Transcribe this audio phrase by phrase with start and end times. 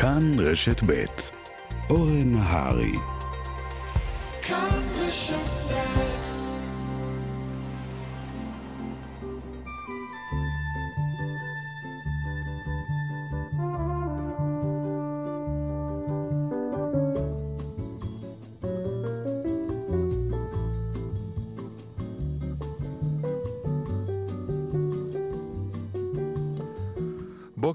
[0.00, 1.04] כאן רשת ב'
[1.90, 2.92] אורן נהרי.
[4.42, 6.27] כאן רשת ב'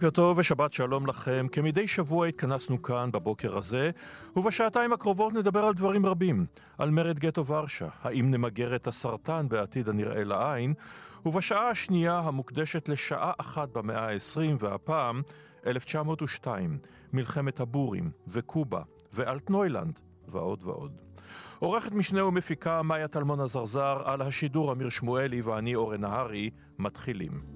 [0.03, 1.47] בוקר טוב ושבת שלום לכם.
[1.51, 3.91] כמדי שבוע התכנסנו כאן בבוקר הזה,
[4.35, 6.45] ובשעתיים הקרובות נדבר על דברים רבים.
[6.77, 10.73] על מרד גטו ורשה, האם נמגר את הסרטן בעתיד הנראה לעין,
[11.25, 15.21] ובשעה השנייה המוקדשת לשעה אחת במאה ה-20, והפעם
[15.67, 16.77] 1902,
[17.13, 18.81] מלחמת הבורים, וקובה,
[19.13, 21.01] ואלטנוילנד, ועוד ועוד.
[21.59, 26.49] עורכת משנה ומפיקה מאיה טלמון עזרזר, על השידור אמיר שמואלי ואני אורן נהרי,
[26.79, 27.52] מתחילים.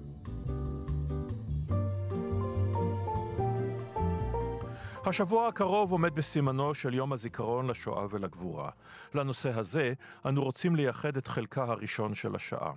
[5.08, 8.70] השבוע הקרוב עומד בסימנו של יום הזיכרון לשואה ולגבורה.
[9.14, 9.92] לנושא הזה
[10.26, 12.72] אנו רוצים לייחד את חלקה הראשון של השעה.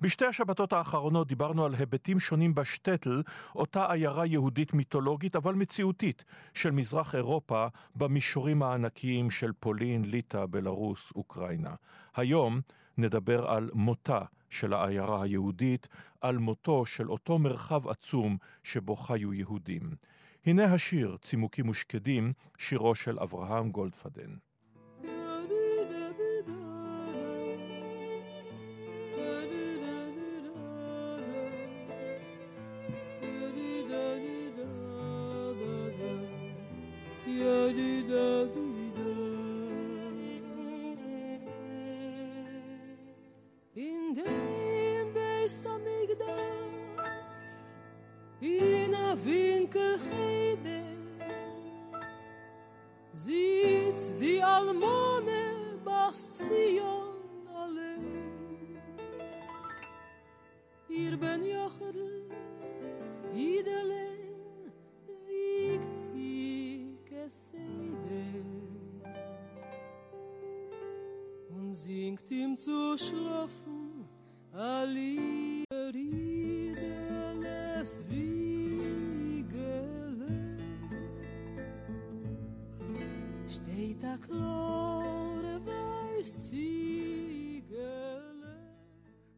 [0.00, 3.22] בשתי השבתות האחרונות דיברנו על היבטים שונים בשטטל,
[3.54, 11.12] אותה עיירה יהודית מיתולוגית אבל מציאותית של מזרח אירופה במישורים הענקיים של פולין, ליטא, בלרוס,
[11.16, 11.74] אוקראינה.
[12.16, 12.60] היום
[12.98, 14.20] נדבר על מותה
[14.50, 15.88] של העיירה היהודית,
[16.20, 19.90] על מותו של אותו מרחב עצום שבו חיו יהודים.
[20.46, 24.34] הנה השיר, צימוקים ושקדים, שירו של אברהם גולדפדן.
[49.24, 50.82] winkel heide.
[53.14, 55.52] Sieht die almone
[55.84, 56.80] bast sie
[57.54, 57.96] alle
[60.88, 62.00] hier ben jochel
[63.34, 64.06] idele
[65.26, 68.24] wiegt sie geseide
[71.48, 74.08] und singt ihm zu schlafen
[74.52, 75.64] alle
[75.94, 76.80] Riedeles
[78.08, 78.41] wie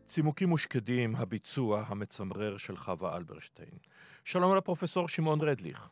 [0.05, 3.79] צימוקים ושקדים, הביצוע המצמרר של חווה אלברשטיין.
[4.25, 5.91] שלום לפרופסור שמעון רדליך.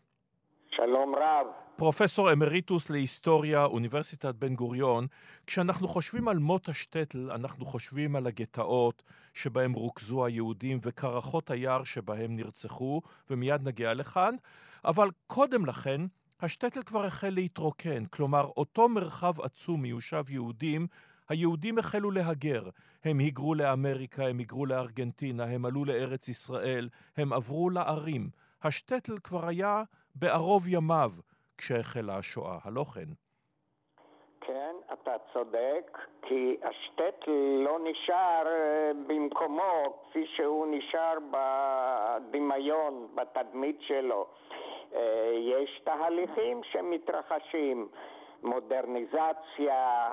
[0.71, 1.47] שלום רב.
[1.77, 5.07] פרופסור אמריטוס להיסטוריה, אוניברסיטת בן גוריון,
[5.47, 9.03] כשאנחנו חושבים על מות השטטל, אנחנו חושבים על הגטאות
[9.35, 14.35] שבהם רוכזו היהודים וקרחות היער שבהם נרצחו, ומיד נגיע לכאן,
[14.85, 16.01] אבל קודם לכן,
[16.43, 20.87] השטטל כבר החל להתרוקן, כלומר, אותו מרחב עצום מיושב יהודים
[21.29, 22.63] היהודים החלו להגר.
[23.05, 28.23] הם היגרו לאמריקה, הם היגרו לארגנטינה, הם עלו לארץ ישראל, הם עברו לערים.
[28.65, 29.83] השטטל כבר היה
[30.15, 31.11] בערוב ימיו
[31.59, 33.11] כשהחלה השואה, הלא כן?
[34.41, 37.31] כן, אתה צודק, כי השטטל
[37.65, 44.27] לא נשאר אה, במקומו כפי שהוא נשאר בדמיון, בתדמית שלו.
[44.95, 47.89] אה, יש תהליכים שמתרחשים,
[48.43, 50.11] מודרניזציה,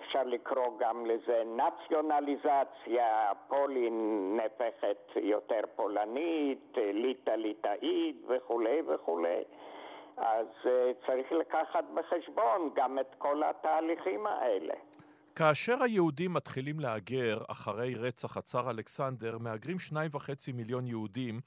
[0.00, 3.96] אפשר לקרוא גם לזה נציונליזציה, פולין
[4.36, 9.42] נהפכת יותר פולנית, ליטא ליטאית וכולי וכולי.
[10.16, 14.74] אז אה, צריך לקחת בחשבון גם את כל התהליכים האלה.
[15.34, 21.40] כאשר היהודים מתחילים להגר אחרי רצח הצאר אלכסנדר, מהגרים שניים וחצי מיליון יהודים,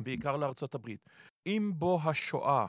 [0.00, 1.06] בעיקר לארצות הברית.
[1.46, 2.66] אם בו השואה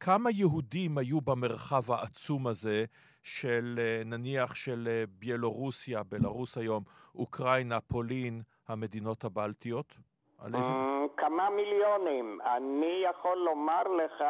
[0.00, 2.84] כמה יהודים היו במרחב העצום הזה
[3.22, 6.82] של אה, נניח של אה, ביילורוסיה, בלרוס היום,
[7.14, 9.96] אוקראינה, פולין, המדינות הבלטיות?
[10.42, 12.38] אה, כמה מיליונים.
[12.56, 14.24] אני יכול לומר לך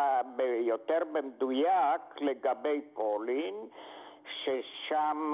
[0.60, 3.54] יותר במדויק לגבי פולין,
[4.44, 5.32] ששם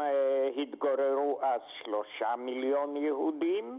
[0.57, 3.79] התגוררו אז שלושה מיליון יהודים.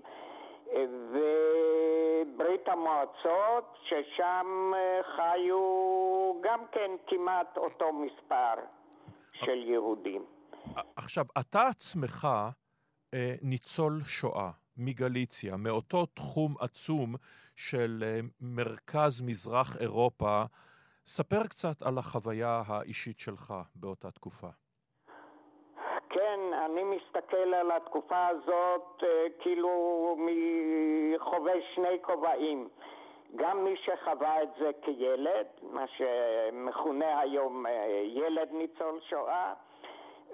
[1.12, 5.62] וברית המועצות, ששם אה, חיו
[6.44, 8.54] גם כן כמעט אותו מספר
[9.34, 10.26] של יהודים.
[10.96, 12.28] עכשיו, אתה עצמך
[13.14, 17.16] אה, ניצול שואה מגליציה, מאותו תחום עצום
[17.56, 20.44] של אה, מרכז מזרח אירופה.
[21.06, 24.50] ספר קצת על החוויה האישית שלך באותה תקופה.
[26.14, 32.70] כן, אני מסתכל על התקופה הזאת אה, כאילו מחווה שני כובעים.
[33.36, 39.54] גם מי שחווה את זה כילד, מה שמכונה היום אה, ילד ניצול שואה,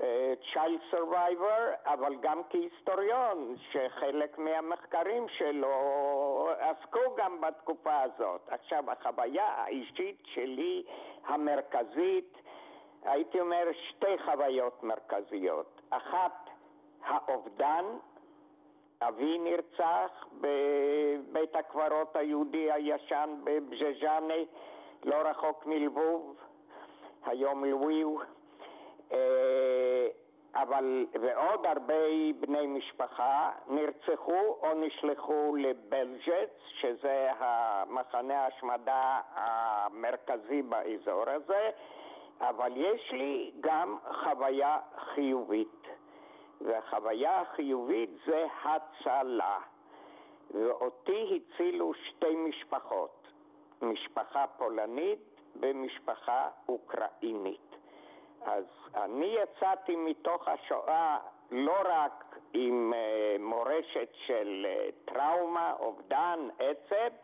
[0.02, 8.42] אה, child survivor, אבל גם כהיסטוריון, שחלק מהמחקרים שלו עסקו גם בתקופה הזאת.
[8.48, 10.84] עכשיו, החוויה האישית שלי
[11.26, 12.38] המרכזית,
[13.08, 15.82] הייתי אומר שתי חוויות מרכזיות.
[15.90, 16.50] אחת,
[17.06, 17.86] האובדן,
[19.02, 24.34] אבי נרצח בבית הקברות היהודי הישן בבז'ז'אנה,
[25.04, 26.36] לא רחוק מלבוב,
[27.26, 28.16] היום לוויו.
[29.12, 30.08] אה,
[30.56, 31.94] אבל, ועוד הרבה
[32.40, 36.50] בני משפחה נרצחו או נשלחו לבלג'ץ,
[36.80, 41.70] שזה המחנה ההשמדה המרכזי באזור הזה,
[42.42, 45.88] אבל יש לי גם חוויה חיובית.
[46.62, 49.60] והחוויה החיובית זה הצלה.
[50.52, 53.28] ואותי הצילו שתי משפחות,
[53.82, 55.20] משפחה פולנית
[55.56, 57.76] ומשפחה אוקראינית.
[58.42, 61.18] אז אני יצאתי מתוך השואה
[61.52, 67.16] לא רק עם uh, מורשת של uh, טראומה, אובדן, עצב,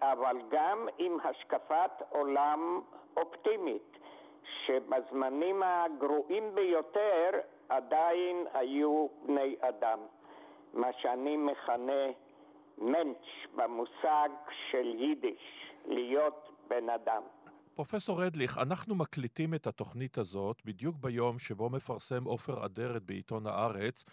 [0.00, 2.80] אבל גם עם השקפת עולם
[3.16, 3.98] אופטימית,
[4.66, 7.30] שבזמנים הגרועים ביותר
[7.68, 9.98] עדיין היו בני אדם,
[10.74, 12.06] מה שאני מכנה
[12.78, 14.28] מנץ' במושג
[14.70, 17.22] של יידיש, להיות בן אדם.
[17.74, 24.04] פרופסור רדליך, אנחנו מקליטים את התוכנית הזאת בדיוק ביום שבו מפרסם עופר אדרת בעיתון הארץ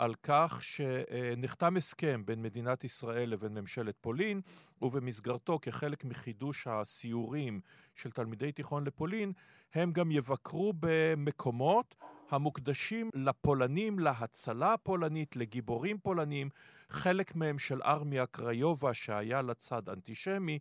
[0.00, 4.40] על כך שנחתם הסכם בין מדינת ישראל לבין ממשלת פולין,
[4.82, 7.60] ובמסגרתו, כחלק מחידוש הסיורים
[7.94, 9.32] של תלמידי תיכון לפולין,
[9.74, 11.94] הם גם יבקרו במקומות
[12.30, 16.48] המוקדשים לפולנים, להצלה הפולנית, לגיבורים פולנים,
[16.88, 20.58] חלק מהם של ארמיה קריובה שהיה לצד אנטישמי,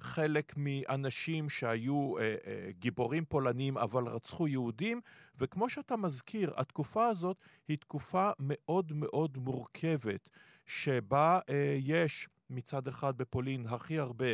[0.00, 5.00] חלק מאנשים שהיו אה, אה, גיבורים פולנים אבל רצחו יהודים,
[5.38, 7.36] וכמו שאתה מזכיר, התקופה הזאת
[7.68, 10.30] היא תקופה מאוד מאוד מורכבת,
[10.66, 14.26] שבה אה, יש מצד אחד בפולין הכי הרבה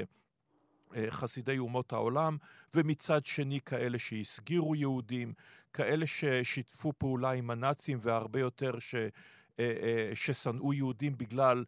[0.96, 2.36] אה, חסידי אומות העולם,
[2.74, 5.32] ומצד שני כאלה שהסגירו יהודים,
[5.72, 9.08] כאלה ששיתפו פעולה עם הנאצים והרבה יותר ש, אה,
[9.58, 11.64] אה, ששנאו יהודים בגלל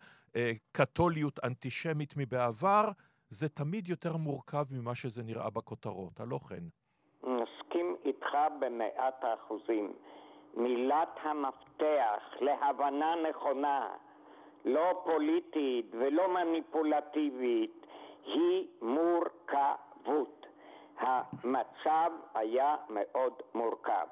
[0.73, 2.91] קתוליות אנטישמית מבעבר,
[3.31, 6.65] זה תמיד יותר מורכב ממה שזה נראה בכותרות, הלא כן?
[7.23, 9.93] מסכים איתך במאת האחוזים.
[10.55, 13.89] מילת המפתח להבנה נכונה,
[14.65, 17.87] לא פוליטית ולא מניפולטיבית,
[18.25, 20.47] היא מורכבות.
[20.99, 24.07] המצב היה מאוד מורכב.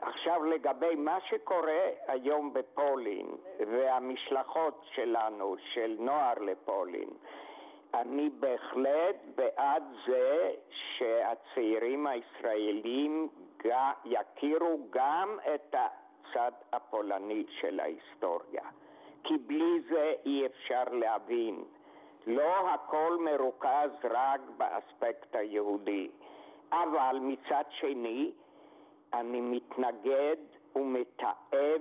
[0.00, 3.26] עכשיו לגבי מה שקורה היום בפולין
[3.58, 7.08] והמשלחות שלנו, של נוער לפולין,
[8.00, 13.28] אני בהחלט בעד זה שהצעירים הישראלים
[14.04, 18.62] יכירו גם את הצד הפולני של ההיסטוריה,
[19.24, 21.64] כי בלי זה אי אפשר להבין.
[22.26, 26.10] לא הכל מרוכז רק באספקט היהודי,
[26.72, 28.32] אבל מצד שני
[29.12, 30.36] אני מתנגד
[30.76, 31.80] ומתעב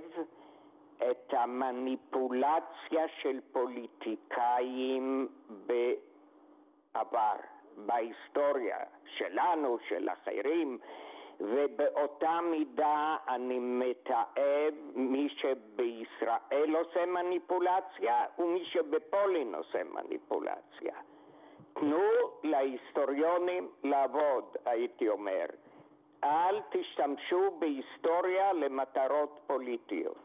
[1.11, 5.27] את המניפולציה של פוליטיקאים
[5.65, 7.35] בעבר,
[7.77, 10.77] בהיסטוריה שלנו, של אחרים,
[11.39, 20.95] ובאותה מידה אני מתעב מי שבישראל עושה מניפולציה ומי שבפולין עושה מניפולציה.
[21.73, 22.03] תנו
[22.43, 25.45] להיסטוריונים לעבוד, הייתי אומר.
[26.23, 30.22] אל תשתמשו בהיסטוריה למטרות פוליטיות.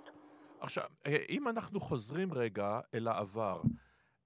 [0.60, 3.62] עכשיו, אה, אם אנחנו חוזרים רגע אל העבר,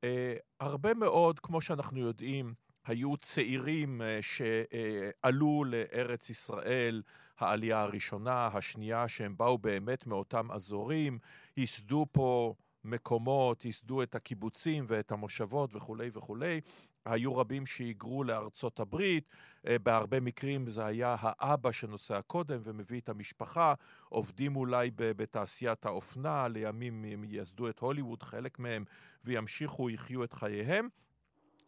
[0.05, 2.55] אה, הרבה מאוד, כמו שאנחנו יודעים,
[2.87, 7.03] היו צעירים אה, שעלו לארץ ישראל,
[7.39, 11.19] העלייה הראשונה, השנייה, שהם באו באמת מאותם אזורים,
[11.57, 16.61] ייסדו פה מקומות, ייסדו את הקיבוצים ואת המושבות וכולי וכולי.
[17.05, 19.29] היו רבים שהיגרו לארצות הברית,
[19.67, 23.75] אה, בהרבה מקרים זה היה האבא שנוסע קודם ומביא את המשפחה,
[24.09, 28.85] עובדים אולי בתעשיית האופנה, לימים הם ייסדו את הוליווד, חלק מהם,
[29.25, 30.89] וימשיכו, יחיו את חייהם.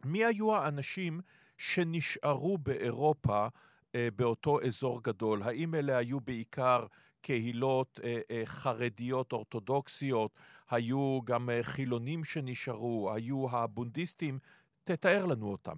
[0.04, 1.20] מי היו האנשים
[1.58, 3.46] שנשארו באירופה
[3.94, 5.42] אה, באותו אזור גדול?
[5.42, 6.86] האם אלה היו בעיקר
[7.24, 10.30] קהילות אה, אה, חרדיות אורתודוקסיות,
[10.70, 14.38] היו גם אה, חילונים שנשארו, היו הבונדיסטים,
[14.84, 15.76] תתאר לנו אותם.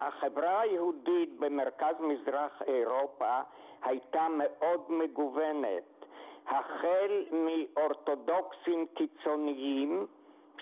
[0.00, 3.40] החברה היהודית במרכז מזרח אירופה
[3.82, 6.04] הייתה מאוד מגוונת,
[6.46, 10.06] החל מאורתודוקסים קיצוניים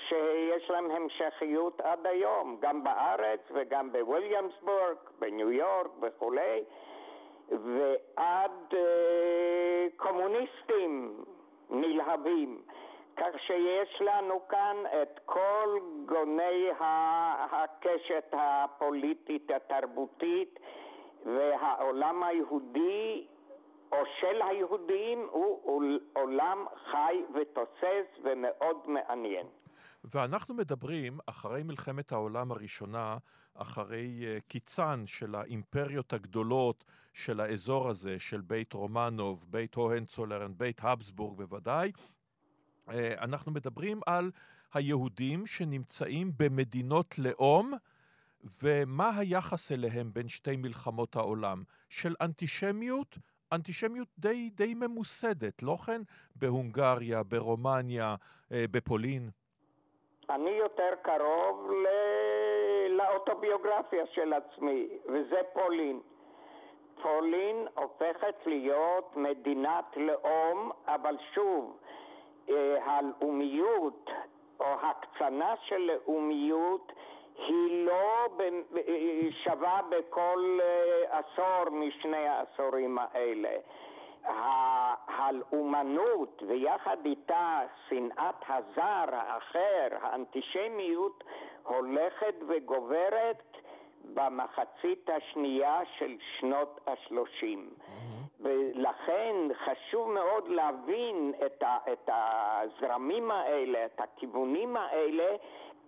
[0.08, 6.64] שיש להם המשכיות עד היום, גם בארץ וגם בוויליאמסבורג, בניו יורק וכולי,
[7.48, 11.24] ועד אה, קומוניסטים
[11.70, 12.62] נלהבים.
[13.16, 16.68] כך שיש לנו כאן את כל גוני
[17.52, 20.61] הקשת הפוליטית התרבותית
[21.25, 23.26] והעולם היהודי
[23.92, 29.47] או של היהודים הוא עולם חי ותוסס ומאוד מעניין.
[30.04, 33.16] ואנחנו מדברים, אחרי מלחמת העולם הראשונה,
[33.54, 40.80] אחרי uh, קיצן של האימפריות הגדולות של האזור הזה, של בית רומנוב, בית הוהנצולרן, בית
[40.85, 41.92] הבסבורג בוודאי,
[43.22, 44.30] אנחנו מדברים על
[44.74, 47.72] היהודים שנמצאים במדינות לאום,
[48.62, 51.62] ומה היחס אליהם בין שתי מלחמות העולם?
[51.88, 53.18] של אנטישמיות
[53.52, 56.00] אנטישמיות די, די ממוסדת, לא כן?
[56.36, 58.14] בהונגריה, ברומניה,
[58.52, 59.30] אה, בפולין.
[60.30, 61.86] אני יותר קרוב ל...
[62.96, 66.00] לאוטוביוגרפיה של עצמי, וזה פולין.
[67.02, 71.83] פולין הופכת להיות מדינת לאום, אבל שוב, אה,
[72.84, 74.10] הלאומיות
[74.60, 76.92] או הקצנה של לאומיות
[77.36, 78.28] היא לא
[79.44, 83.56] שווה בכל אה, עשור משני העשורים האלה.
[85.06, 91.24] הלאומנות ויחד איתה שנאת הזר, האחר, האנטישמיות,
[91.62, 93.56] הולכת וגוברת
[94.14, 97.70] במחצית השנייה של שנות השלושים.
[97.70, 98.13] Mm-hmm.
[98.44, 99.34] ולכן
[99.64, 105.36] חשוב מאוד להבין את, ה, את הזרמים האלה, את הכיוונים האלה,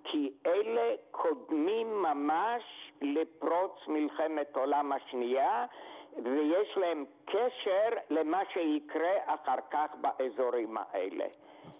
[0.04, 2.62] כי אלה קודמים ממש
[3.02, 5.66] לפרוץ מלחמת העולם השנייה,
[6.24, 11.24] ויש להם קשר למה שיקרה אחר כך באזורים האלה.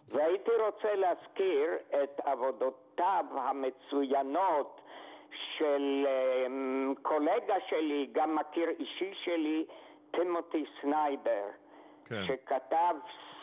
[0.08, 1.70] והייתי רוצה להזכיר
[2.02, 4.80] את עבודותיו המצוינות
[5.58, 6.06] של
[6.46, 9.64] אמ, קולגה שלי, גם מכיר אישי שלי,
[10.10, 11.44] טימותי סניידר,
[12.04, 12.22] כן.
[12.26, 12.94] שכתב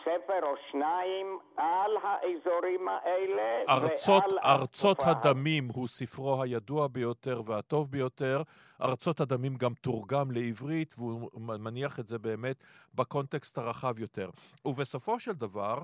[0.03, 4.39] ספר או שניים על האזורים האלה ארצות, ועל...
[4.43, 8.41] ארצות הדמים הוא ספרו הידוע ביותר והטוב ביותר.
[8.81, 12.63] ארצות הדמים גם תורגם לעברית, והוא מניח את זה באמת
[12.95, 14.29] בקונטקסט הרחב יותר.
[14.65, 15.77] ובסופו של דבר,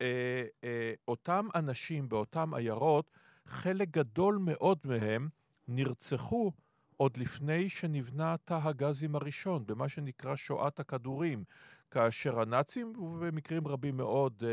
[0.00, 3.10] אה, אה, אותם אנשים באותן עיירות,
[3.46, 5.28] חלק גדול מאוד מהם
[5.68, 6.52] נרצחו
[6.96, 11.44] עוד לפני שנבנה תא הגזים הראשון, במה שנקרא שואת הכדורים.
[11.90, 14.48] כאשר הנאצים, ובמקרים רבים מאוד אה,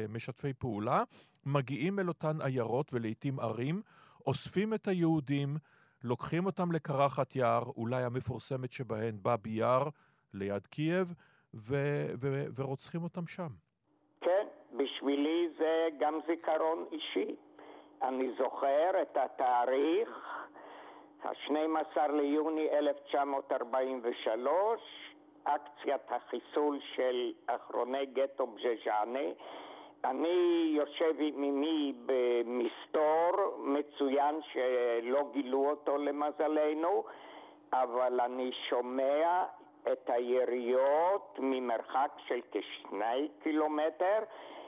[0.00, 1.02] אה, משתפי פעולה,
[1.46, 3.82] מגיעים אל אותן עיירות ולעיתים ערים,
[4.26, 5.48] אוספים את היהודים,
[6.04, 9.88] לוקחים אותם לקרחת יער, אולי המפורסמת שבהן באבי יער,
[10.34, 11.14] ליד קייב,
[11.54, 13.48] ו- ו- ורוצחים אותם שם.
[14.20, 17.36] כן, בשבילי זה גם זיכרון אישי.
[18.02, 20.08] אני זוכר את התאריך,
[21.24, 24.80] ה-12 ליוני 1943,
[25.44, 29.28] אקציית החיסול של אחרוני גטו בז'ז'אנה.
[30.04, 37.04] אני יושב עם אמי במסתור מצוין שלא גילו אותו למזלנו,
[37.72, 39.44] אבל אני שומע
[39.92, 44.18] את היריות ממרחק של כשני קילומטר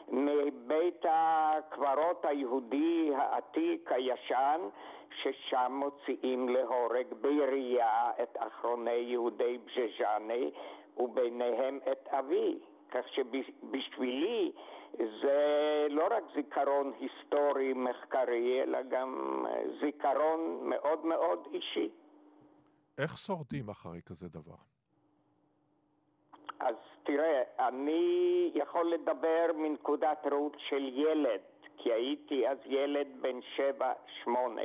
[0.09, 4.61] מבית הקברות היהודי העתיק הישן
[5.15, 10.45] ששם מוציאים להורג בירייה את אחרוני יהודי בז'ז'אנה
[10.97, 12.59] וביניהם את אבי.
[12.91, 14.53] כך שבשבילי
[14.99, 19.45] זה לא רק זיכרון היסטורי מחקרי, אלא גם
[19.81, 21.89] זיכרון מאוד מאוד אישי.
[22.99, 24.57] איך שורדים אחרי כזה דבר?
[26.61, 31.41] אז תראה, אני יכול לדבר מנקודת ראות של ילד,
[31.77, 34.63] כי הייתי אז ילד בן שבע, שמונה.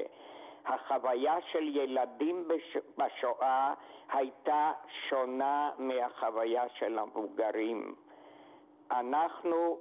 [0.66, 2.78] החוויה של ילדים בש...
[2.98, 3.74] בשואה
[4.10, 4.72] הייתה
[5.10, 7.96] שונה מהחוויה של המבוגרים.
[8.92, 9.78] אנחנו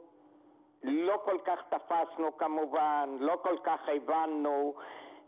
[0.82, 4.74] לא כל כך תפסנו כמובן, לא כל כך הבנו,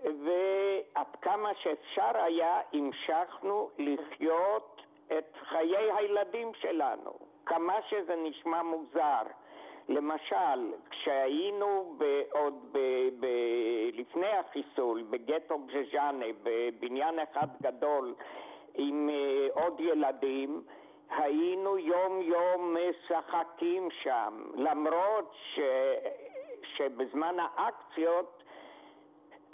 [0.02, 4.82] ועד כמה שאפשר היה המשכנו לחיות
[5.18, 7.12] את חיי הילדים שלנו,
[7.46, 9.22] כמה שזה נשמע מוזר.
[9.88, 11.96] למשל, כשהיינו
[12.30, 12.78] עוד ב,
[13.20, 13.26] ב,
[13.92, 18.14] לפני החיסול בגטו בז'ז'אנה, בבניין אחד גדול
[18.74, 20.62] עם uh, עוד ילדים,
[21.10, 25.60] היינו יום יום משחקים שם, למרות ש,
[26.62, 28.42] שבזמן האקציות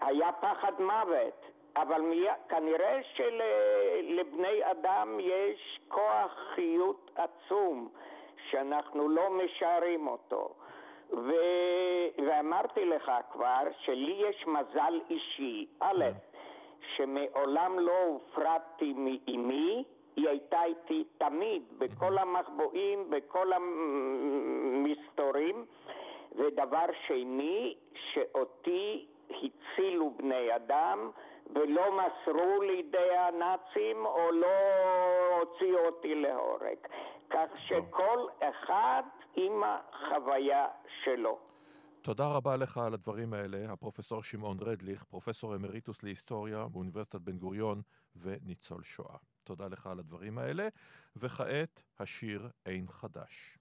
[0.00, 1.46] היה פחד מוות,
[1.76, 7.88] אבל מי, כנראה שלבני אדם יש כוח חיות עצום.
[8.50, 10.54] שאנחנו לא משערים אותו.
[11.12, 11.32] ו...
[12.26, 15.66] ואמרתי לך כבר שלי יש מזל אישי.
[15.80, 16.12] א', כן.
[16.96, 19.84] שמעולם לא הופרדתי מאימי,
[20.16, 23.52] היא הייתה איתי תמיד, בכל המחבואים, בכל
[24.72, 25.64] המסתורים.
[26.36, 31.10] ודבר שני, שאותי הצילו בני אדם
[31.54, 34.46] ולא מסרו לידי הנאצים או לא
[35.38, 36.78] הוציאו אותי להורג.
[37.32, 39.02] כך שכל אחד
[39.36, 40.66] עם החוויה
[41.04, 41.38] שלו.
[42.02, 47.82] תודה רבה לך על הדברים האלה, הפרופסור שמעון רדליך, פרופסור אמריטוס להיסטוריה באוניברסיטת בן גוריון
[48.16, 49.16] וניצול שואה.
[49.44, 50.68] תודה לך על הדברים האלה,
[51.16, 53.58] וכעת השיר אין חדש.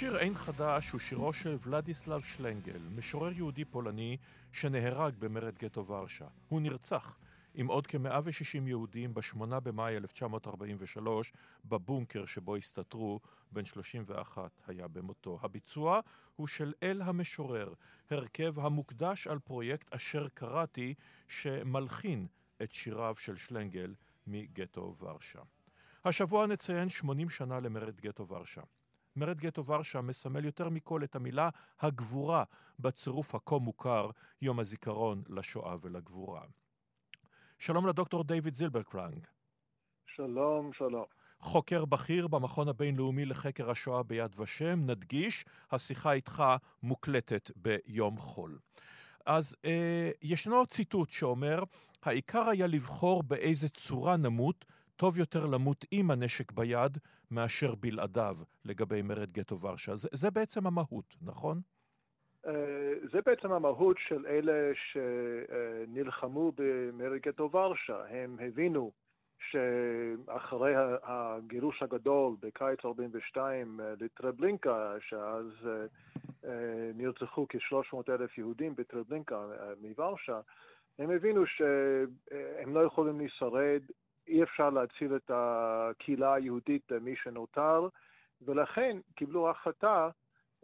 [0.00, 4.16] השיר אין חדש הוא שירו של ולדיסלב שלנגל, משורר יהודי פולני
[4.52, 6.26] שנהרג במרד גטו ורשה.
[6.48, 7.18] הוא נרצח
[7.54, 11.32] עם עוד כ-160 יהודים ב-8 במאי 1943
[11.64, 13.20] בבונקר שבו הסתתרו,
[13.52, 15.38] בן 31 היה במותו.
[15.42, 16.00] הביצוע
[16.36, 17.72] הוא של אל המשורר,
[18.10, 20.94] הרכב המוקדש על פרויקט אשר קראתי,
[21.28, 22.26] שמלחין
[22.62, 23.94] את שיריו של שלנגל
[24.26, 25.40] מגטו ורשה.
[26.04, 28.62] השבוע נציין 80 שנה למרד גטו ורשה.
[29.16, 31.48] מרד גטו ורשה מסמל יותר מכל את המילה
[31.80, 32.44] הגבורה
[32.78, 34.10] בצירוף הכה מוכר
[34.42, 36.42] יום הזיכרון לשואה ולגבורה.
[37.58, 39.26] שלום לדוקטור דוד זילברקלנג.
[40.06, 41.04] שלום, שלום.
[41.40, 46.42] חוקר בכיר במכון הבינלאומי לחקר השואה ביד ושם, נדגיש, השיחה איתך
[46.82, 48.58] מוקלטת ביום חול.
[49.26, 51.62] אז אה, ישנו ציטוט שאומר,
[52.02, 54.64] העיקר היה לבחור באיזה צורה נמות,
[55.00, 56.98] טוב יותר למות עם הנשק ביד
[57.30, 59.94] מאשר בלעדיו לגבי מרד גטו ורשה.
[59.94, 61.60] זה, זה בעצם המהות, נכון?
[62.46, 62.52] אה,
[63.12, 68.04] זה בעצם המהות של אלה שנלחמו במרד גטו ורשה.
[68.08, 68.92] הם הבינו
[69.50, 75.46] שאחרי הגירוש הגדול בקיץ 42 אה, לטרבלינקה, שאז
[76.44, 79.46] אה, נרצחו כ-300 אלף יהודים בטרבלינקה
[79.80, 80.40] מוורשה,
[80.98, 83.82] הם הבינו שהם לא יכולים לשרד,
[84.30, 87.88] אי אפשר להציל את הקהילה היהודית מי שנותר,
[88.42, 90.08] ולכן קיבלו החלטה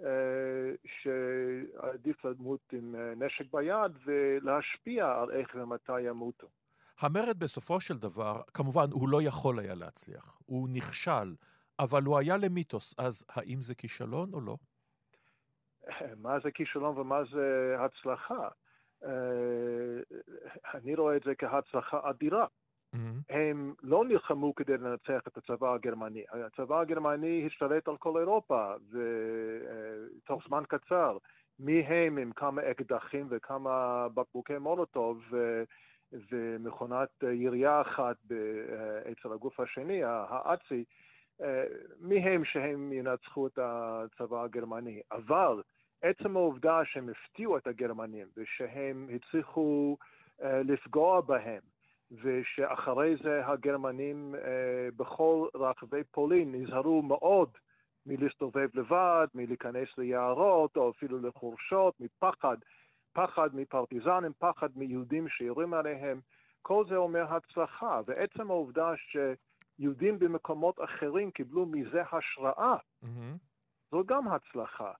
[0.01, 6.47] אה, שעדיף למות עם אה, נשק ביד ולהשפיע על איך ומתי ימותו.
[7.01, 10.39] המרד בסופו של דבר, כמובן, הוא לא יכול היה להצליח.
[10.47, 11.35] הוא נכשל,
[11.79, 14.57] אבל הוא היה למיתוס, אז האם זה כישלון או לא?
[16.25, 18.49] מה זה כישלון ומה זה הצלחה?
[19.05, 19.11] אה,
[20.75, 22.47] אני רואה את זה כהצלחה אדירה.
[22.97, 23.35] Mm-hmm.
[23.35, 26.25] הם לא נלחמו כדי לנצח את הצבא הגרמני.
[26.31, 31.19] הצבא הגרמני השתלט על כל אירופה, ותוך זמן קצר,
[31.59, 35.23] מי הם עם כמה אקדחים וכמה בקבוקי מולוטוב
[36.13, 38.17] ומכונת ירייה אחת
[39.13, 40.85] אצל הגוף השני, האצי,
[42.01, 45.01] מי הם שהם ינצחו את הצבא הגרמני.
[45.13, 45.63] אבל
[46.03, 49.97] עצם העובדה שהם הפתיעו את הגרמנים ושהם הצליחו
[50.43, 51.63] לפגוע בהם,
[52.11, 54.38] ושאחרי זה הגרמנים uh,
[54.97, 57.51] בכל רחבי פולין נזהרו מאוד
[58.07, 62.57] מלהסתובב לבד, מלהיכנס ליערות או אפילו לחורשות, מפחד,
[63.12, 66.21] פחד מפרטיזנים, פחד מיהודים שיורים עליהם,
[66.62, 73.38] כל זה אומר הצלחה, ועצם העובדה שיהודים במקומות אחרים קיבלו מזה השראה, mm-hmm.
[73.90, 74.92] זו גם הצלחה.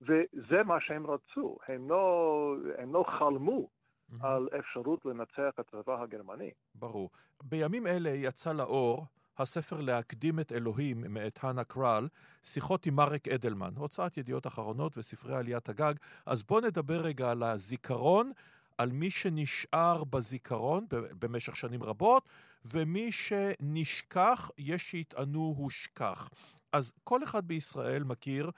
[0.00, 3.68] וזה מה שהם רצו, הם לא, הם לא חלמו
[4.12, 4.26] mm-hmm.
[4.26, 6.50] על אפשרות לנצח את הצבא הגרמני.
[6.74, 7.10] ברור.
[7.42, 9.06] בימים אלה יצא לאור
[9.38, 12.08] הספר להקדים את אלוהים מאת הנה קרל,
[12.42, 15.94] שיחות עם מרק אדלמן, הוצאת ידיעות אחרונות וספרי עליית הגג.
[16.26, 18.32] אז בואו נדבר רגע על הזיכרון,
[18.78, 22.28] על מי שנשאר בזיכרון במשך שנים רבות,
[22.64, 26.30] ומי שנשכח, יש שיטענו הושכח.
[26.72, 28.50] אז כל אחד בישראל מכיר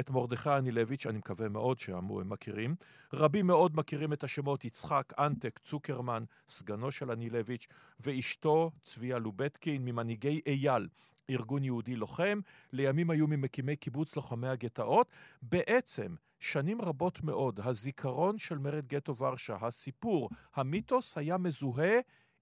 [0.00, 2.74] את מרדכי אנילביץ', אני מקווה מאוד שהם מכירים.
[3.12, 7.66] רבים מאוד מכירים את השמות יצחק אנטק צוקרמן, סגנו של אנילביץ',
[8.00, 10.88] ואשתו צביה לובטקין, ממנהיגי אייל,
[11.30, 12.40] ארגון יהודי לוחם,
[12.72, 15.10] לימים היו ממקימי קיבוץ לוחמי הגטאות.
[15.42, 21.98] בעצם, שנים רבות מאוד, הזיכרון של מרד גטו ורשה, הסיפור, המיתוס היה מזוהה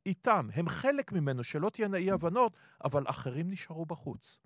[0.07, 0.49] איתם.
[0.55, 2.53] הם חלק ממנו, שלא תהיינה אי הבנות,
[2.85, 4.39] אבל אחרים נשארו בחוץ.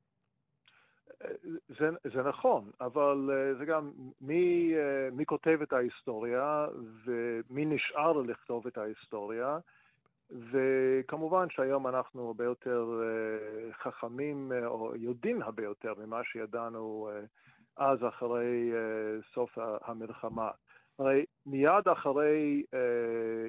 [1.68, 6.66] זה, זה נכון, אבל אה, זה גם מי, אה, מי כותב את ההיסטוריה
[7.04, 9.59] ומי נשאר לכתוב את ההיסטוריה.
[10.50, 17.11] וכמובן שהיום אנחנו הרבה יותר אה, חכמים, או יודעים הרבה יותר ממה שידענו
[17.76, 18.72] אז אחרי
[19.35, 20.50] סוף המלחמה.
[20.98, 22.62] הרי מיד אחרי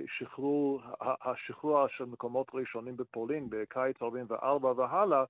[0.08, 5.24] שחרור, השחרור של מקומות ראשונים בפולין בקיץ 44 והלאה,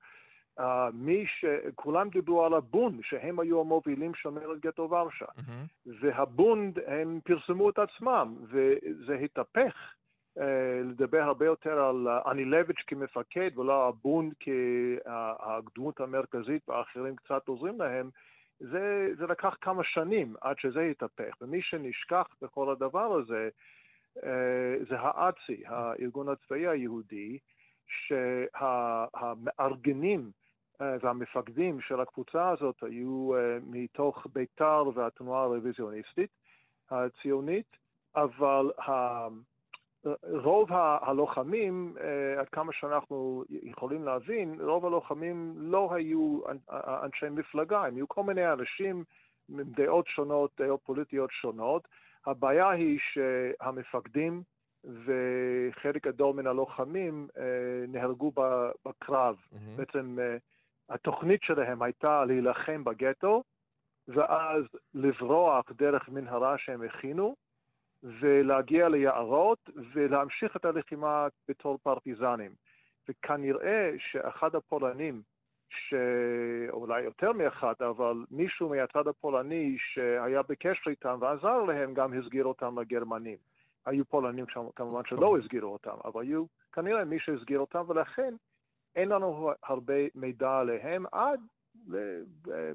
[0.60, 1.46] Uh, מי ש...
[1.76, 5.26] כולם דיברו על הבונד, שהם היו המובילים של מרד גטו ורשה.
[5.26, 5.90] Mm-hmm.
[6.02, 9.76] והבונד, הם פרסמו את עצמם, וזה התהפך
[10.38, 10.42] uh,
[10.84, 18.10] לדבר הרבה יותר על אנילביץ' כמפקד, ולא הבונד כהדמות המרכזית, והאחרים קצת עוזרים להם.
[18.60, 23.50] זה, זה לקח כמה שנים עד שזה התהפך, ומי שנשכח בכל הדבר הזה,
[24.18, 24.22] uh,
[24.90, 27.38] זה האצ"י, הארגון הצבאי היהודי,
[28.08, 30.41] שהמארגנים אה,
[31.02, 36.30] והמפקדים של הקבוצה הזאת היו אה, מתוך בית"ר והתנועה הרוויזיוניסטית
[36.92, 37.78] הציונית,
[38.16, 38.72] אבל
[40.24, 46.40] רוב הלוחמים, אה, עד כמה שאנחנו יכולים להבין, רוב הלוחמים לא היו
[47.04, 49.04] אנשי מפלגה, הם היו כל מיני אנשים
[49.50, 51.88] עם דעות שונות, דעות פוליטיות שונות.
[52.26, 54.44] הבעיה היא שהמפקדים
[54.84, 57.28] וחלק גדול מן הלוחמים
[57.88, 58.32] נהרגו
[58.86, 59.36] בקרב.
[59.36, 59.58] Mm-hmm.
[59.78, 60.18] בעצם
[60.92, 63.44] התוכנית שלהם הייתה להילחם בגטו,
[64.08, 67.36] ואז לברוח דרך מנהרה שהם הכינו,
[68.04, 72.52] ולהגיע ליערות ולהמשיך את הלחימה בתור פרטיזנים.
[73.10, 75.22] וכנראה שאחד הפולנים,
[75.70, 82.80] שאולי יותר מאחד, אבל מישהו מהצד הפולני שהיה בקשר איתם ועזר להם, גם הסגיר אותם
[82.80, 83.38] לגרמנים.
[83.86, 85.40] היו פולנים כמובן שלא נכון.
[85.40, 88.34] הסגירו אותם, אבל היו כנראה מי שהסגיר אותם, ולכן
[88.96, 91.40] אין לנו הרבה מידע עליהם עד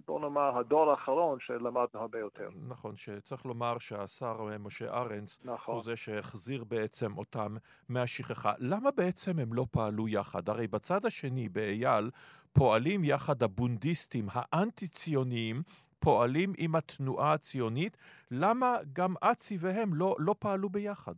[0.07, 2.49] בוא נאמר, הדור האחרון שלמדנו הרבה יותר.
[2.69, 5.75] נכון, שצריך לומר שהשר משה ארנס נכון.
[5.75, 7.57] הוא זה שהחזיר בעצם אותם
[7.89, 8.53] מהשכחה.
[8.59, 10.49] למה בעצם הם לא פעלו יחד?
[10.49, 12.11] הרי בצד השני, באייל,
[12.53, 15.63] פועלים יחד הבונדיסטים האנטי-ציוניים,
[15.99, 17.97] פועלים עם התנועה הציונית.
[18.31, 21.15] למה גם אצי והם לא, לא פעלו ביחד?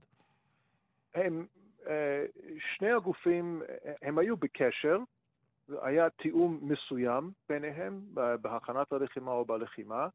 [1.15, 1.47] הם
[2.59, 3.63] שני הגופים,
[4.03, 4.99] הם היו בקשר,
[5.83, 10.09] היה תיאום מסוים ביניהם בהכנת הלחימה או בלחימה,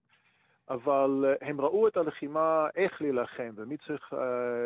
[0.70, 4.14] אבל הם ראו את הלחימה, איך להילחם ומי צריך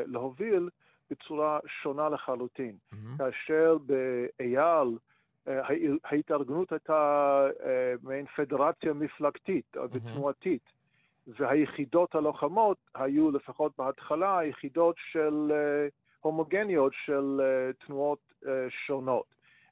[0.05, 0.69] להוביל
[1.11, 2.75] בצורה שונה לחלוטין.
[2.75, 3.17] Mm-hmm.
[3.17, 4.97] כאשר באייל
[6.03, 7.47] ההתארגנות הייתה
[8.03, 9.79] מעין פדרציה מפלגתית mm-hmm.
[9.91, 10.69] ותנועתית,
[11.27, 15.51] והיחידות הלוחמות היו לפחות בהתחלה יחידות של...
[16.27, 19.25] הומוגניות של uh, תנועות uh, שונות.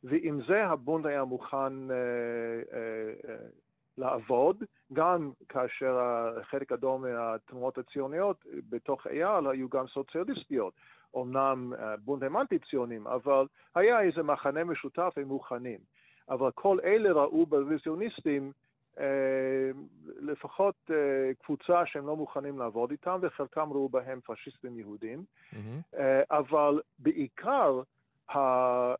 [0.03, 2.73] ועם זה הבונד היה מוכן uh,
[3.97, 4.63] לעבוד,
[4.93, 5.97] גם כאשר
[6.41, 10.73] חלק גדול מהתנועות הציוניות בתוך אייל היו גם סוציאליסטיות.
[11.17, 15.79] אמנם בונד הם אנטי-ציונים, אבל היה איזה מחנה משותף, הם מוכנים.
[16.29, 18.64] אבל כל אלה ראו ברוויזיוניסטים אה,
[20.19, 25.23] לפחות אה, קבוצה שהם לא מוכנים לעבוד איתם, וחלקם ראו בהם פשיסטים יהודים.
[25.53, 25.97] Mm-hmm.
[26.31, 27.81] אבל בעיקר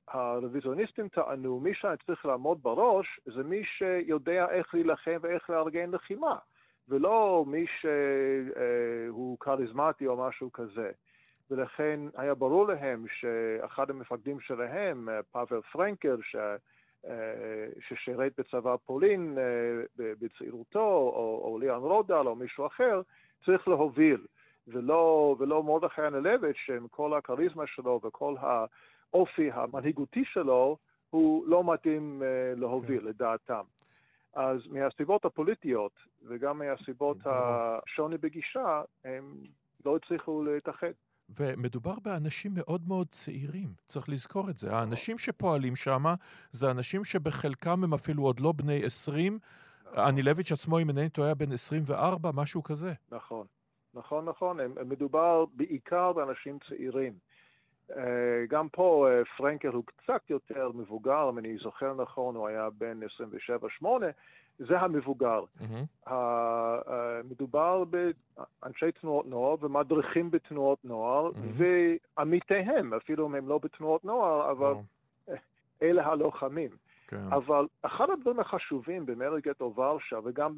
[0.08, 6.36] הרוויזיוניסטים טענו, מי שהיה צריך לעמוד בראש זה מי שיודע איך להילחם ואיך לארגן לחימה,
[6.90, 10.92] ולא מי שהוא כריזמטי או משהו כזה.
[11.52, 16.56] ולכן היה ברור להם שאחד המפקדים שלהם, פאבל פרנקל, אה,
[17.80, 19.44] ששירת בצבא פולין אה,
[19.98, 23.02] בצעירותו, או, או ליאן רודל או מישהו אחר,
[23.46, 24.26] צריך להוביל,
[24.68, 30.78] ולא, ולא מרדכי אנלביץ' שעם כל הכריזמה שלו וכל האופי המנהיגותי שלו,
[31.10, 33.06] הוא לא מתאים אה, להוביל, כן.
[33.06, 33.64] לדעתם.
[34.34, 35.92] אז מהסיבות הפוליטיות
[36.28, 39.34] וגם מהסיבות השוני בגישה, הם
[39.86, 40.92] לא הצליחו להתאחד.
[41.30, 44.76] ומדובר באנשים מאוד מאוד צעירים, צריך לזכור את זה.
[44.76, 46.04] האנשים שפועלים שם
[46.52, 49.40] זה אנשים שבחלקם הם אפילו עוד לא בני 20.
[49.98, 52.94] אנילביץ' עצמו, אם אינני טועה, בן 24, משהו כזה.
[53.12, 53.48] נכון,
[53.94, 54.58] נכון, נכון.
[54.86, 57.14] מדובר בעיקר באנשים צעירים.
[58.50, 59.08] גם פה
[59.38, 63.00] פרנקל הוא קצת יותר מבוגר, אם אני זוכר נכון, הוא היה בן
[63.84, 63.86] 27-8,
[64.60, 65.44] זה המבוגר.
[65.60, 66.12] Mm-hmm.
[67.24, 71.64] מדובר באנשי תנועות נוער ומדריכים בתנועות נוער, mm-hmm.
[72.18, 75.32] ועמיתיהם, אפילו אם הם לא בתנועות נוער, אבל oh.
[75.82, 76.70] אלה הלוחמים.
[77.08, 77.34] כן.
[77.34, 80.54] אבל אחד הדברים החשובים במרד גטו ורשה, וגם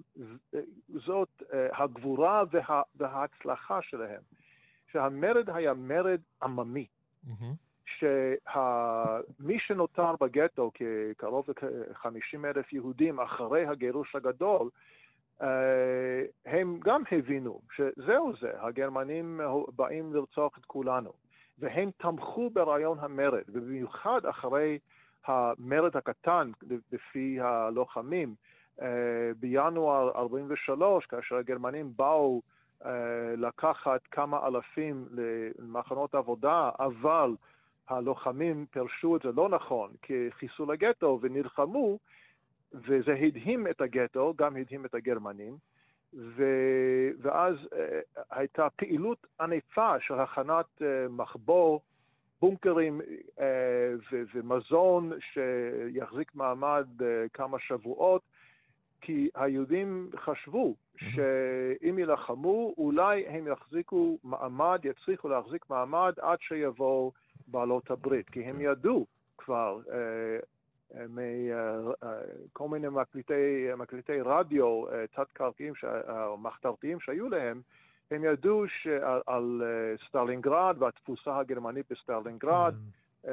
[0.90, 4.22] זאת הגבורה וה, וההצלחה שלהם,
[4.92, 6.86] שהמרד היה מרד עממי.
[7.26, 7.67] Mm-hmm.
[8.00, 14.70] שמי שנותר בגטו, כקרוב ל-50 אלף יהודים אחרי הגירוש הגדול,
[15.42, 19.42] אה, הם גם הבינו שזהו זה, הגרמנים
[19.76, 21.14] באים לרצוח את כולנו.
[21.60, 24.80] והם תמכו ברעיון המרד, ובמיוחד אחרי
[25.26, 26.52] המרד הקטן,
[26.92, 28.36] לפי הלוחמים,
[28.82, 28.88] אה,
[29.40, 32.42] בינואר 43, כאשר הגרמנים באו
[32.86, 32.92] אה,
[33.38, 35.08] לקחת כמה אלפים
[35.60, 37.36] למחנות עבודה, אבל
[37.90, 42.00] הלוחמים פירשו את זה לא נכון כחיסול הגטו ונלחמו,
[42.74, 45.58] וזה הדהים את הגטו, גם הדהים את הגרמנים,
[46.14, 46.44] ו...
[47.22, 51.82] ואז uh, הייתה פעילות ענפה של הכנת uh, מחבור,
[52.42, 53.42] בונקרים uh,
[54.12, 54.24] ו...
[54.34, 58.22] ומזון שיחזיק מעמד uh, כמה שבועות,
[59.02, 67.12] כי היהודים חשבו שאם יילחמו, אולי הם יחזיקו מעמד, יצליחו להחזיק מעמד עד שיבואו
[67.48, 68.62] בעלות הברית, כי הם כן.
[68.62, 69.06] ידעו
[69.38, 69.98] כבר אה,
[70.96, 74.84] אה, מכל אה, מיני מקלטי, מקלטי רדיו
[75.16, 75.74] תת-קרקעיים,
[76.38, 77.62] מחתרתיים שהיו להם,
[78.12, 79.64] הם ידעו שעל, על
[80.08, 83.30] סטלינגרד והתבוסה הגרמנית בסטלינגרד, כן.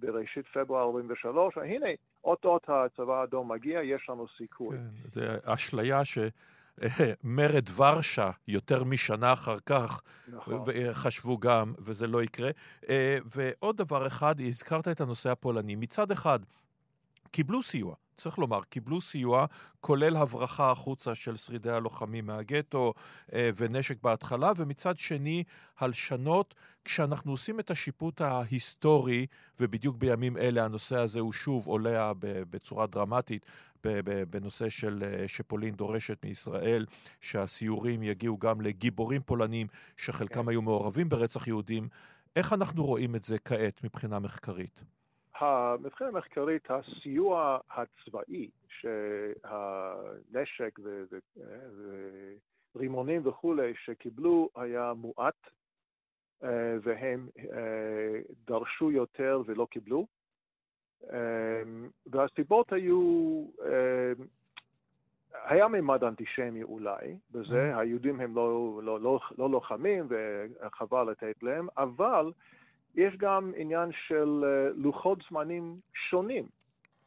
[0.00, 1.86] בראשית פברואר 43, והנה,
[2.24, 4.76] אות-אות הצבא האדום מגיע, יש לנו סיכוי.
[4.76, 6.18] כן, זה אשליה ש...
[7.24, 10.62] מרד ורשה יותר משנה אחר כך, נכון.
[10.92, 12.50] חשבו גם, וזה לא יקרה.
[12.88, 15.74] אה, ועוד דבר אחד, הזכרת את הנושא הפולני.
[15.74, 16.38] מצד אחד,
[17.30, 19.46] קיבלו סיוע, צריך לומר, קיבלו סיוע,
[19.80, 22.94] כולל הברחה החוצה של שרידי הלוחמים מהגטו
[23.32, 25.44] אה, ונשק בהתחלה, ומצד שני,
[25.78, 26.54] הלשנות.
[26.84, 29.26] כשאנחנו עושים את השיפוט ההיסטורי,
[29.60, 33.46] ובדיוק בימים אלה הנושא הזה הוא שוב עולה בצורה דרמטית,
[34.30, 36.86] בנושא של אה, שפולין דורשת מישראל
[37.20, 40.48] שהסיורים יגיעו גם לגיבורים פולנים שחלקם כן.
[40.48, 41.88] היו מעורבים ברצח יהודים.
[42.36, 44.84] איך אנחנו רואים את זה כעת מבחינה מחקרית?
[45.80, 50.78] מבחינה מחקרית, הסיוע הצבאי, שהנשק
[52.74, 55.46] ורימונים וכולי שקיבלו היה מועט,
[56.44, 60.06] אה, והם אה, דרשו יותר ולא קיבלו.
[61.04, 64.24] אמ, והסיבות היו, אמ,
[65.44, 67.78] היה מימד אנטישמי אולי, בזה, mm-hmm.
[67.78, 72.32] היהודים הם לא, לא, לא, לא לוחמים וחבל לתת להם, אבל
[72.94, 76.44] יש גם עניין של אה, לוחות זמנים שונים.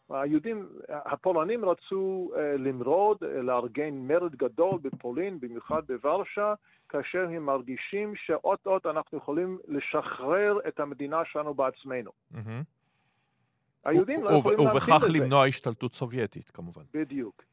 [0.09, 6.53] היהודים, הפולנים רצו אה, למרוד, אה, לארגן מרד גדול בפולין, במיוחד בוורשה,
[6.89, 12.11] כאשר הם מרגישים שאות-אות אנחנו יכולים לשחרר את המדינה שלנו בעצמנו.
[12.33, 12.80] Mm-hmm.
[13.85, 14.93] היהודים לא יכולים להמתין לזה.
[14.93, 16.83] ובכך למנוע השתלטות סובייטית, כמובן.
[16.93, 17.43] בדיוק.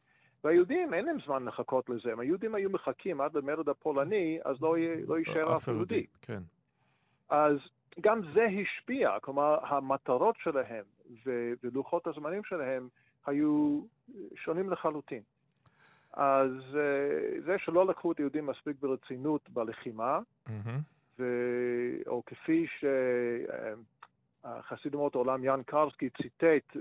[0.44, 2.12] והיהודים, אין להם זמן לחכות לזה.
[2.12, 6.06] אם היהודים היו מחכים עד למרד הפולני, אז לא, לא יישאר אף יהודי.
[6.22, 6.42] כן.
[7.28, 7.56] אז
[8.00, 10.84] גם זה השפיע, כלומר, המטרות שלהם
[11.62, 12.88] ולוחות הזמנים שלהם
[13.26, 13.80] היו
[14.36, 15.22] שונים לחלוטין.
[16.12, 20.50] אז אה, זה שלא לקחו את היהודים מספיק ברצינות בלחימה, mm-hmm.
[21.18, 21.24] ו...
[22.06, 22.84] או כפי ש...
[24.48, 26.76] אה, חסיד אומות העולם יאן קרסקי ציטט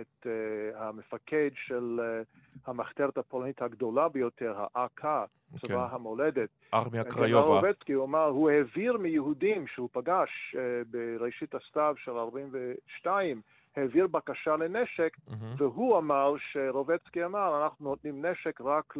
[0.00, 2.22] את אה, המפקד של אה,
[2.66, 5.24] המחתרת הפולנית הגדולה ביותר, האכ"א,
[5.58, 5.88] צבא okay.
[5.88, 5.94] כן.
[5.94, 6.48] המולדת.
[6.74, 7.60] ארמיה קריובה.
[7.94, 13.40] הוא אמר, הוא העביר מיהודים שהוא פגש אה, בראשית הסתיו של 42,
[13.76, 15.32] העביר בקשה לנשק, mm-hmm.
[15.56, 18.94] והוא אמר, שרובצקי אמר, אנחנו נותנים נשק רק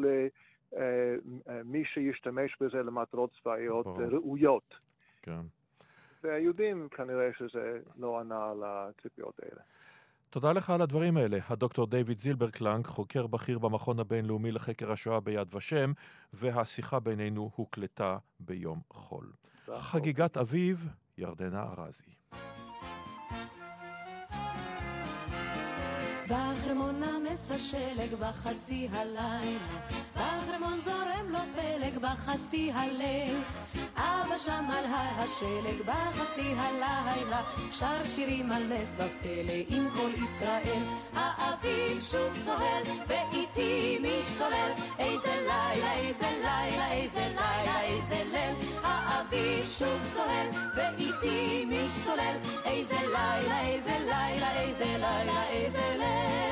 [1.46, 4.74] למי שישתמש בזה למטרות צבאיות ראויות.
[5.22, 5.40] כן.
[6.22, 9.60] והיהודים כנראה שזה לא ענה על הציפיות האלה.
[10.30, 11.38] תודה לך על הדברים האלה.
[11.48, 15.92] הדוקטור דיוויד זילברקלנג, חוקר בכיר במכון הבינלאומי לחקר השואה ביד ושם,
[16.32, 19.32] והשיחה בינינו הוקלטה ביום חול.
[19.78, 22.14] חגיגת אביב, ירדנה ארזי.
[26.60, 29.58] בחרמון נמס השלג בחצי הלילה,
[30.14, 33.40] בחרמון זורם לו פלג בחצי הליל.
[33.96, 40.82] אבא שם על הר השלג בחצי הלילה, שר שירים על נס בפלא עם כל ישראל.
[41.14, 50.00] האביב שוב צוהל ואיתי משתולל, איזה לילה איזה לילה, איזה לילה, איזה ליל, האביב שוב
[50.14, 56.49] צוהל, ואיתי משתולל, איזה לילה, איזה לילה, איזה לילה, איזה ליל.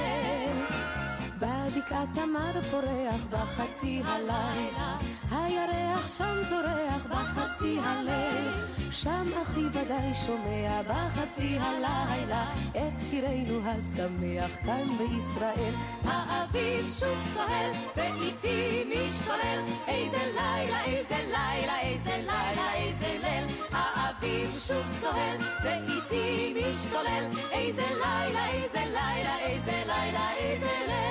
[1.88, 4.96] תמר פורח בחצי הלילה,
[5.30, 8.52] הירח שם זורח בחצי הליל,
[8.90, 15.74] שם אחי ודאי שומע בחצי הלילה את שירנו השמח כאן בישראל.
[16.04, 23.46] האביב שוב צוהל ואיתי משתולל, איזה לילה, איזה לילה, איזה לילה, איזה ליל.
[23.72, 31.07] האביב שוב צוהל ואיתי משתולל, איזה לילה, איזה לילה, איזה לילה, איזה ליל.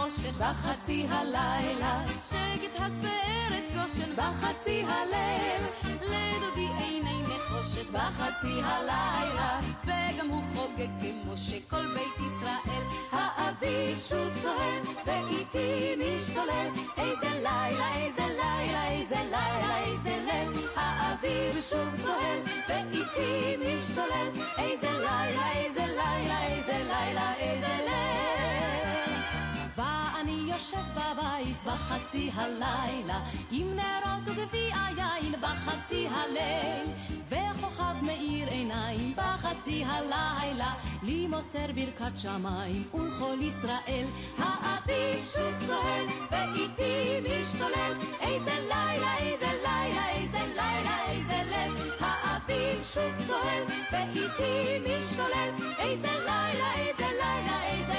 [0.00, 5.62] החושך בחצי הלילה, שקט הס בארץ גושן בחצי הליל,
[6.00, 14.82] לדודי עיני נחושת בחצי הלילה, וגם הוא חוגג כמו שכל בית ישראל, האביב שוב צוהל,
[15.06, 24.28] ואיתי משתולל, איזה לילה, איזה לילה, איזה לילה, איזה ליל, האביב שוב צוהל, ואיתי משתולל,
[24.58, 28.19] איזה לילה, איזה לילה, איזה לילה, איזה ליל.
[30.60, 33.20] יושב בבית בחצי הלילה,
[33.50, 36.92] עם נרות וגביע יין בחצי הליל,
[37.28, 44.06] וכוכב מאיר עיניים בחצי הלילה, לי מוסר ברכת שמיים ולכל ישראל.
[44.38, 51.92] האביב שוב צוהל, ואיתי משתולל, איזה לילה, איזה לילה, איזה לילה, איזה ליל.
[52.00, 57.89] האביב שוב צוהל, ואיתי משתולל, איזה לילה, איזה לילה, איזה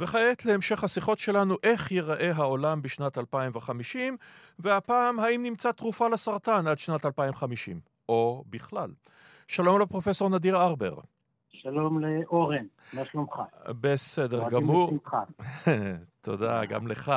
[0.00, 4.16] וכעת להמשך השיחות שלנו, איך ייראה העולם בשנת 2050,
[4.58, 8.90] והפעם, האם נמצא תרופה לסרטן עד שנת 2050, או בכלל.
[9.48, 10.94] שלום לפרופסור נדיר ארבר.
[11.48, 13.34] שלום לאורן, מה שלומך?
[13.80, 14.92] בסדר גמור.
[16.20, 17.12] תודה, גם לך.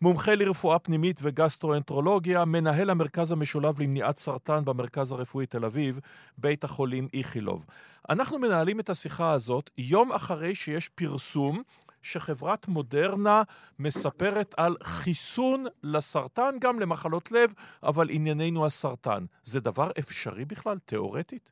[0.00, 6.00] מומחה לרפואה פנימית וגסטרואנטרולוגיה, מנהל המרכז המשולב למניעת סרטן במרכז הרפואי תל אביב,
[6.38, 7.66] בית החולים איכילוב.
[8.10, 11.62] אנחנו מנהלים את השיחה הזאת יום אחרי שיש פרסום
[12.02, 13.42] שחברת מודרנה
[13.78, 17.50] מספרת על חיסון לסרטן, גם למחלות לב,
[17.82, 19.24] אבל ענייננו הסרטן.
[19.42, 21.50] זה דבר אפשרי בכלל, תיאורטית?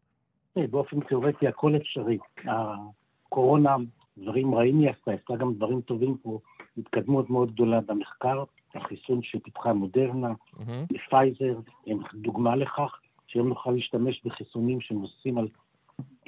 [0.58, 2.18] אה, באופן תיאורטי הכל אפשרי.
[2.46, 3.76] הקורונה,
[4.18, 6.38] דברים רעים היא עשתה, עשתה גם דברים טובים פה,
[6.78, 11.10] התקדמות מאוד גדולה במחקר, החיסון שפיתחה מודרנה, mm-hmm.
[11.10, 15.48] פייזר, הם דוגמה לכך, שהיום נוכל להשתמש בחיסונים שמבוססים על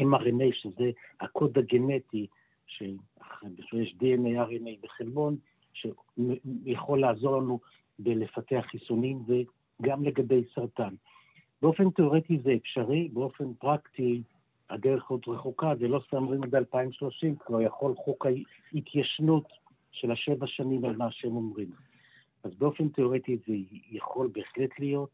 [0.00, 2.26] mRNA, שזה הקוד הגנטי
[3.60, 5.36] שיש DNA, RNA בחלבון,
[5.74, 7.60] שיכול לעזור לנו
[7.98, 10.94] בלפתח חיסונים וגם לגבי סרטן.
[11.62, 14.22] באופן תיאורטי זה אפשרי, באופן פרקטי
[14.70, 18.26] הדרך עוד רחוקה, ולא סתם אומרים עד 2030, כבר יכול חוק
[18.72, 19.48] ההתיישנות
[19.92, 21.70] של השבע שנים על מה שהם אומרים.
[22.44, 23.54] אז באופן תיאורטי זה
[23.90, 25.10] יכול בהחלט להיות,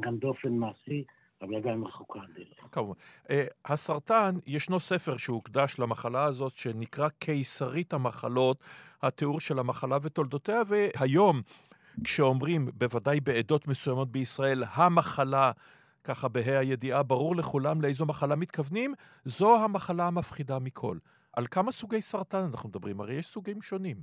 [0.00, 1.04] גם באופן מעשי,
[1.42, 2.72] אבל עדיין רחוקה הדרך.
[2.72, 2.94] כמובן.
[3.26, 3.30] Uh,
[3.64, 8.64] הסרטן, ישנו ספר שהוקדש למחלה הזאת, שנקרא קיסרית המחלות,
[9.02, 11.40] התיאור של המחלה ותולדותיה, והיום,
[12.04, 15.52] כשאומרים, בוודאי בעדות מסוימות בישראל, המחלה,
[16.04, 20.98] ככה בה"א הידיעה, ברור לכולם לאיזו מחלה מתכוונים, זו המחלה המפחידה מכל.
[21.32, 23.00] על כמה סוגי סרטן אנחנו מדברים?
[23.00, 23.96] הרי יש סוגים שונים.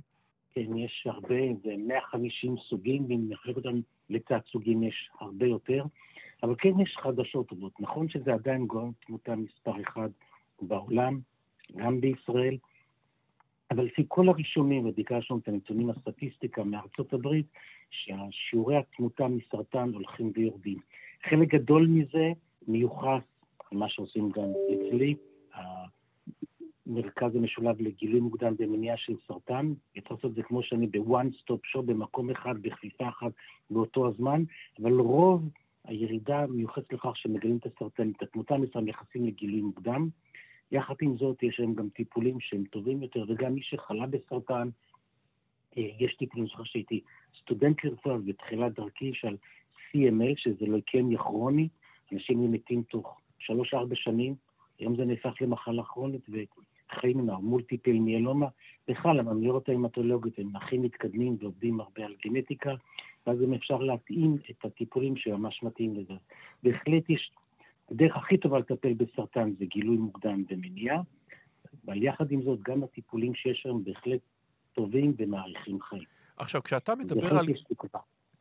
[0.52, 5.84] כן, יש הרבה, זה 150 סוגים, ואם נחלק אותם לתת סוגים יש הרבה יותר.
[6.42, 7.80] אבל כן יש חדשות טובות.
[7.80, 10.08] נכון שזה עדיין גורם תמותה מספר אחד
[10.62, 11.20] בעולם,
[11.76, 12.56] גם בישראל,
[13.70, 17.46] אבל לפי כל הראשונים, וביקשנו את הנתונים הסטטיסטיקה מארצות הברית,
[17.90, 20.78] שהשיעורי התמותה מסרטן הולכים ויורדים.
[21.30, 22.32] חלק גדול מזה
[22.68, 23.22] מיוחס
[23.72, 25.14] למה שעושים גם אצלי,
[26.86, 29.72] המרכז המשולב לגילוי מוקדם ומניעה של סרטן.
[29.98, 30.86] אפשר לעשות את זה כמו one
[31.40, 33.32] stop shop, במקום אחד, בכפיפה אחת,
[33.70, 34.42] באותו הזמן,
[34.82, 35.48] אבל רוב
[35.86, 40.08] הירידה מיוחסת לכך שמגלים את הסרטן, את התמותה מסרטן מייחסים לגילוי מוקדם.
[40.72, 44.68] יחד עם זאת, יש להם גם טיפולים שהם טובים יותר, וגם מי שחלה בסרטן,
[45.78, 47.00] אה, יש טיפולים, אני זוכר שהייתי
[47.40, 49.36] סטודנט לרפואה בתחילת דרכי של
[49.74, 51.72] CML, שזה לוקמיה כרונית,
[52.12, 54.34] אנשים מתים תוך שלוש-ארבע שנים,
[54.78, 56.46] היום זה נהפך למחלה כרונית, וחיים
[57.02, 58.46] עם המולטיפל מיאלומה.
[58.88, 62.74] בכלל, הממלירות ההמטולוגיות הם הכי מתקדמים ועובדים הרבה על גנטיקה,
[63.26, 66.14] ואז גם אפשר להתאים את הטיפולים שממש מתאים לזה.
[66.62, 67.30] בהחלט יש,
[67.90, 71.00] הדרך הכי טובה לטפל בסרטן זה גילוי מוקדם ומניעה,
[71.86, 74.20] אבל יחד עם זאת, גם הטיפולים שיש היום בהחלט
[74.72, 76.04] טובים ומאריכים חיים.
[76.36, 77.46] עכשיו, כשאתה מדבר על...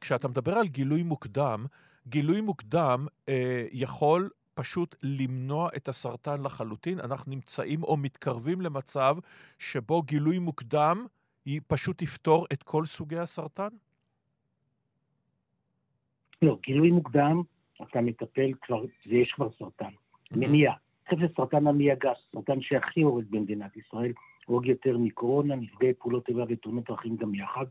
[0.02, 1.66] כשאתה מדבר על גילוי מוקדם,
[2.08, 7.00] גילוי מוקדם אה, יכול פשוט למנוע את הסרטן לחלוטין.
[7.00, 9.16] אנחנו נמצאים או מתקרבים למצב
[9.60, 11.06] שבו גילוי מוקדם
[11.68, 13.68] פשוט יפתור את כל סוגי הסרטן?
[16.42, 17.42] לא, גילוי מוקדם,
[17.82, 19.90] אתה מטפל כבר, ויש כבר סרטן.
[20.32, 20.74] מניעה.
[21.10, 24.12] חושב שסרטן המעי הגס, סרטן שהכי הורג במדינת ישראל,
[24.46, 27.66] הורג יותר מקורונה, נפגעי פעולות איבה ותאונות דרכים גם יחד,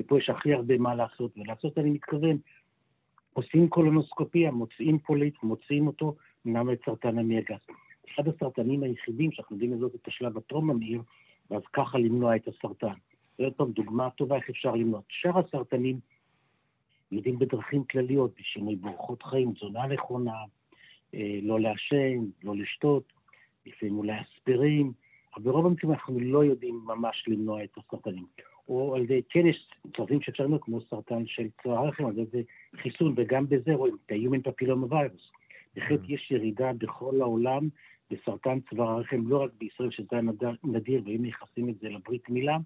[0.00, 2.38] ופה יש הכי הרבה מה לעשות, ולעשות אני מתכוון,
[3.40, 6.14] עושים קולונוסקופיה, מוצאים פוליט, מוצאים אותו,
[6.44, 7.40] מנהל את סרטן המעי.
[8.14, 11.02] אחד הסרטנים היחידים שאנחנו יודעים לזאת את השלב הטרום המהיר,
[11.50, 12.98] ואז ככה למנוע את הסרטן.
[13.38, 15.00] ועוד פעם, דוגמה טובה איך אפשר למנוע.
[15.08, 16.00] שאר הסרטנים
[17.12, 20.34] יודעים בדרכים כלליות, בשינוי באורחות חיים, תזונה נכונה,
[21.14, 23.12] אה, לא לעשן, לא לשתות,
[23.66, 24.92] לפעמים אולי אספירים,
[25.36, 28.26] אבל ברוב המקרים אנחנו לא יודעים ממש למנוע את הסרטנים.
[28.70, 32.42] או על ידי, כן יש דברים שאפשר למנוע, כמו סרטן של צוואר הרחם, על ידי
[32.82, 35.40] חיסון, וגם בזה רואים את ה-Human Papilloma Virus.
[35.76, 36.12] בהחלט mm.
[36.12, 37.68] יש ירידה בכל העולם
[38.10, 40.16] בסרטן צוואר הרחם, לא רק בישראל, שזה
[40.64, 42.56] נדיר, ואם מייחסים את זה לברית מילה,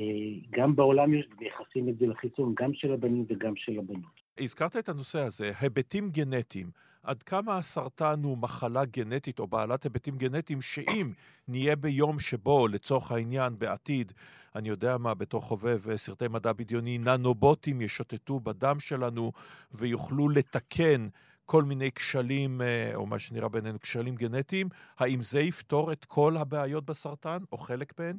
[0.00, 0.06] אה,
[0.50, 4.20] גם בעולם יש, מייחסים את זה לחיסון, גם של הבנים וגם של הבנות.
[4.38, 6.66] הזכרת את הנושא הזה, היבטים גנטיים.
[7.02, 11.12] עד כמה הסרטן הוא מחלה גנטית או בעלת היבטים גנטיים, שאם
[11.48, 14.12] נהיה ביום שבו, לצורך העניין, בעתיד,
[14.56, 19.32] אני יודע מה, בתור חובב סרטי מדע בדיוני, ננובוטים ישוטטו בדם שלנו
[19.74, 21.08] ויוכלו לתקן
[21.46, 26.36] כל מיני כשלים, אה, או מה שנראה בינינו כשלים גנטיים, האם זה יפתור את כל
[26.36, 28.16] הבעיות בסרטן, או חלק מהן?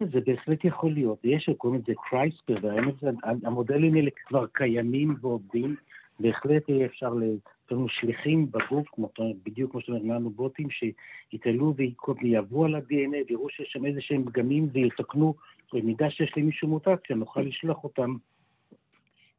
[0.00, 1.18] זה בהחלט יכול להיות.
[1.24, 5.76] יש שקוראים לזה קרייספר, והמודלים האלה כבר קיימים ועובדים.
[6.20, 9.10] בהחלט יהיה אפשר, יש לנו שליחים בגוף, כמו,
[9.42, 11.74] בדיוק כמו שאתה אומר, ננו-בוטים, שיתעלו
[12.22, 15.34] ויעברו על ה-DNA ויראו שיש שם איזה שהם פגמים ויתקנו,
[15.72, 18.16] במידה שיש למישהו מוטציה, נוכל לשלוח אותם,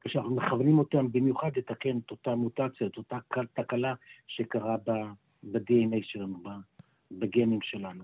[0.01, 3.17] כשאנחנו מכוונים אותם במיוחד לתקן את אותה מוטציה, את אותה
[3.53, 3.93] תקלה
[4.27, 4.75] שקרה
[5.43, 6.43] ב-DNA שלנו,
[7.11, 8.03] בגנים שלנו.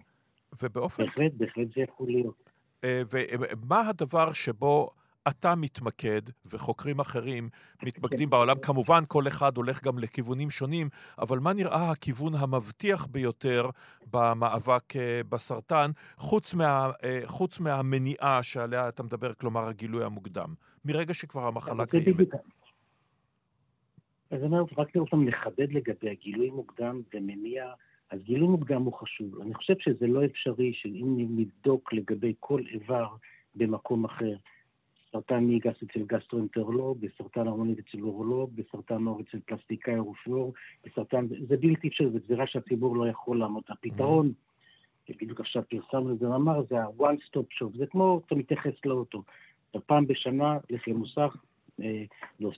[0.63, 1.05] ובאופן...
[1.05, 2.49] בהחלט, בהחלט זה יכול להיות.
[2.84, 4.89] אה, ומה הדבר שבו
[5.28, 7.49] אתה מתמקד, וחוקרים אחרים
[7.84, 8.55] מתמקדים בעולם?
[8.61, 10.88] כמובן, כל אחד הולך גם לכיוונים שונים,
[11.20, 13.70] אבל מה נראה הכיוון המבטיח ביותר
[14.13, 20.53] במאבק אה, בסרטן, חוץ, מה, אה, חוץ מהמניעה שעליה אתה מדבר, כלומר הגילוי המוקדם,
[20.86, 22.34] מרגע שכבר המחלה קיימת?
[24.32, 27.65] אז אני רק לראות לחדד לגבי הגילוי מוקדם ומניע
[28.11, 29.41] אז גילוי מוקדם הוא חשוב.
[29.41, 33.07] אני חושב שזה לא אפשרי שאם נבדוק לגבי כל איבר
[33.55, 34.36] במקום אחר,
[35.12, 40.28] סרטן מעי גס אצל גסטרואנטרולוג, בסרטן הערמונית אצל אורולוג, בסרטן עור אצל פלסטיקאי או רופא
[40.28, 40.53] עור,
[40.86, 41.28] בסרטן...
[41.47, 43.64] זה בלתי אפשרי, זו גזירה שהציבור לא יכול לעמוד.
[43.70, 44.32] הפתרון,
[45.22, 49.24] בדיוק עכשיו פרסמנו את זה מאמר, זה ה-one stop shop, זה כמו אתה מתייחס לאוטו.
[49.72, 51.36] אתה פעם בשנה, הולך למוסך,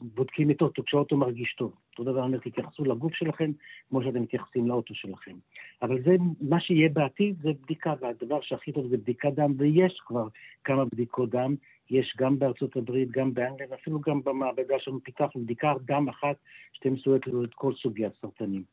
[0.01, 1.73] בודקים את האוטו כשהאוטו מרגיש טוב.
[1.91, 3.51] אותו דבר אומר, תתייחסו לגוף שלכם
[3.89, 5.35] כמו שאתם מתייחסים לאוטו שלכם.
[5.81, 10.27] אבל זה, מה שיהיה בעתיד זה בדיקה, והדבר שהכי טוב זה בדיקת דם, ויש כבר
[10.63, 11.55] כמה בדיקות דם.
[11.89, 16.35] יש גם בארצות הברית, גם באנגליה, ואפילו גם במעבדה שלנו פיתחנו בדיקת דם אחת
[16.73, 18.63] שאתם מסוגלת לנו את כל סוגי הסרטנים.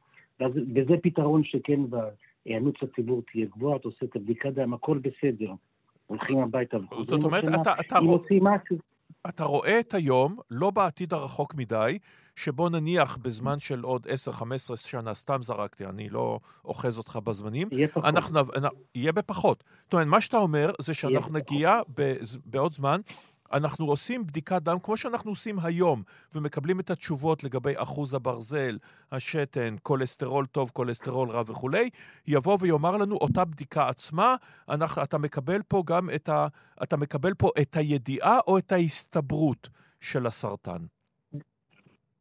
[0.74, 5.52] וזה פתרון שכן בהיענות לציבור תהיה גבוהה, אתה עושה את הבדיקת דם, הכל בסדר.
[6.06, 7.72] הולכים הביתה וחוזרים זאת אומרת, אתה...
[7.80, 7.98] אתה...
[7.98, 8.76] אם רוצים משהו...
[9.28, 11.98] אתה רואה את היום, לא בעתיד הרחוק מדי,
[12.36, 14.06] שבו נניח בזמן של עוד
[14.72, 17.68] 10-15 שנה, סתם זרקתי, אני לא אוחז אותך בזמנים.
[17.72, 18.04] יהיה פחות.
[18.04, 18.40] אנחנו,
[18.94, 19.64] יהיה בפחות.
[19.84, 21.80] זאת אומרת, מה שאתה אומר זה שאנחנו נגיע
[22.44, 23.00] בעוד זמן
[23.52, 26.02] אנחנו עושים בדיקת דם כמו שאנחנו עושים היום,
[26.34, 28.78] ומקבלים את התשובות לגבי אחוז הברזל,
[29.12, 31.90] השתן, כולסטרול טוב, כולסטרול רע וכולי,
[32.26, 34.36] יבוא ויאמר לנו אותה בדיקה עצמה,
[34.68, 36.46] אנחנו, אתה מקבל פה גם את ה...
[36.82, 39.68] אתה מקבל פה את הידיעה או את ההסתברות
[40.00, 40.78] של הסרטן.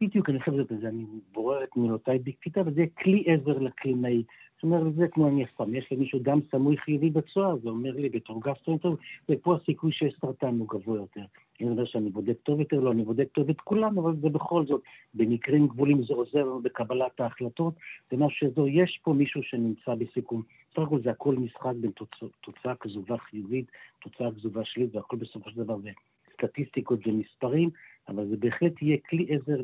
[0.02, 4.24] בדיוק, אני חושב שזה, אני בורר את מילותיי בקפידה, וזה כלי עזר לקלינאי.
[4.58, 7.92] זאת אומרת, זה כמו אני אף פעם, יש למישהו דם סמוי חיובי בצואה, זה אומר
[7.92, 8.96] לי בתור גסטרואנטרולוג,
[9.30, 11.22] ופה הסיכוי שיש סרטן הוא גבוה יותר.
[11.62, 14.66] אני יודע שאני בודק טוב יותר, לא, אני בודק טוב את כולם, אבל זה בכל
[14.66, 14.82] זאת,
[15.14, 17.74] במקרים גבוליים זה עוזר בקבלת ההחלטות,
[18.12, 20.42] זה מה שזו, יש פה מישהו שנמצא בסיכון.
[20.72, 25.50] בסך הכל זה הכל משחק בין תוצא, תוצאה כזובה חיובית, תוצאה כזובה שלילית, והכל בסופו
[25.50, 25.90] של דבר זה
[26.34, 27.70] סטטיסטיקות ומספרים,
[28.10, 29.62] אבל זה בהחלט יהיה כלי עזר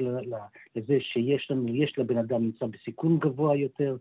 [0.75, 3.97] לזה שיש לנו, יש לבן אדם נמצא בסיכון גבוה יותר,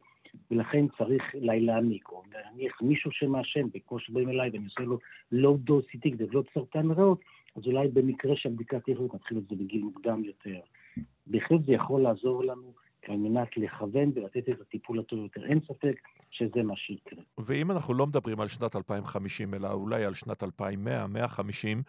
[0.51, 4.99] ולכן צריך להעמיק, או להניח מישהו שמעשן, וכמו שבאים אליי ואני עושה לו
[5.33, 7.21] לואו דו סיטי כדי לבלוט סרטן ריאות,
[7.57, 10.61] אז אולי במקרה שהבדיקה תהיה נתחיל את זה בגיל מוקדם יותר.
[11.27, 12.73] בהחלט זה יכול לעזור לנו
[13.09, 15.45] על מנת לכוון ולתת את הטיפול הטוב יותר.
[15.45, 17.23] אין ספק שזה מה שיקרה.
[17.39, 21.83] ואם אנחנו לא מדברים על שנת 2050, אלא אולי על שנת 2100, 150, אה,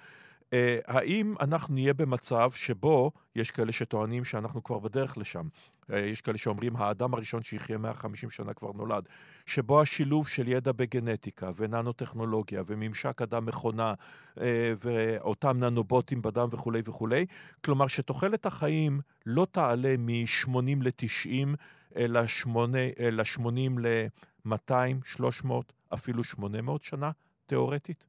[0.86, 5.48] האם אנחנו נהיה במצב שבו, יש כאלה שטוענים שאנחנו כבר בדרך לשם,
[5.92, 9.10] אה, יש כאלה שאומרים, האדם הראשון שיחיה 150 שנה כבר נולד,
[9.46, 13.94] שבו השילוב של ידע בגנטיקה וננו-טכנולוגיה וממשק אדם-מכונה
[14.42, 17.26] אה, ואותם ננובוטים בדם וכולי וכולי,
[17.66, 21.56] כלומר שתוחלת החיים לא תעלה מ-80 ל-90,
[21.96, 24.74] אלא 80 ל-200,
[25.06, 27.12] 300, אפילו 800 שנה,
[27.46, 28.06] תיאורטית?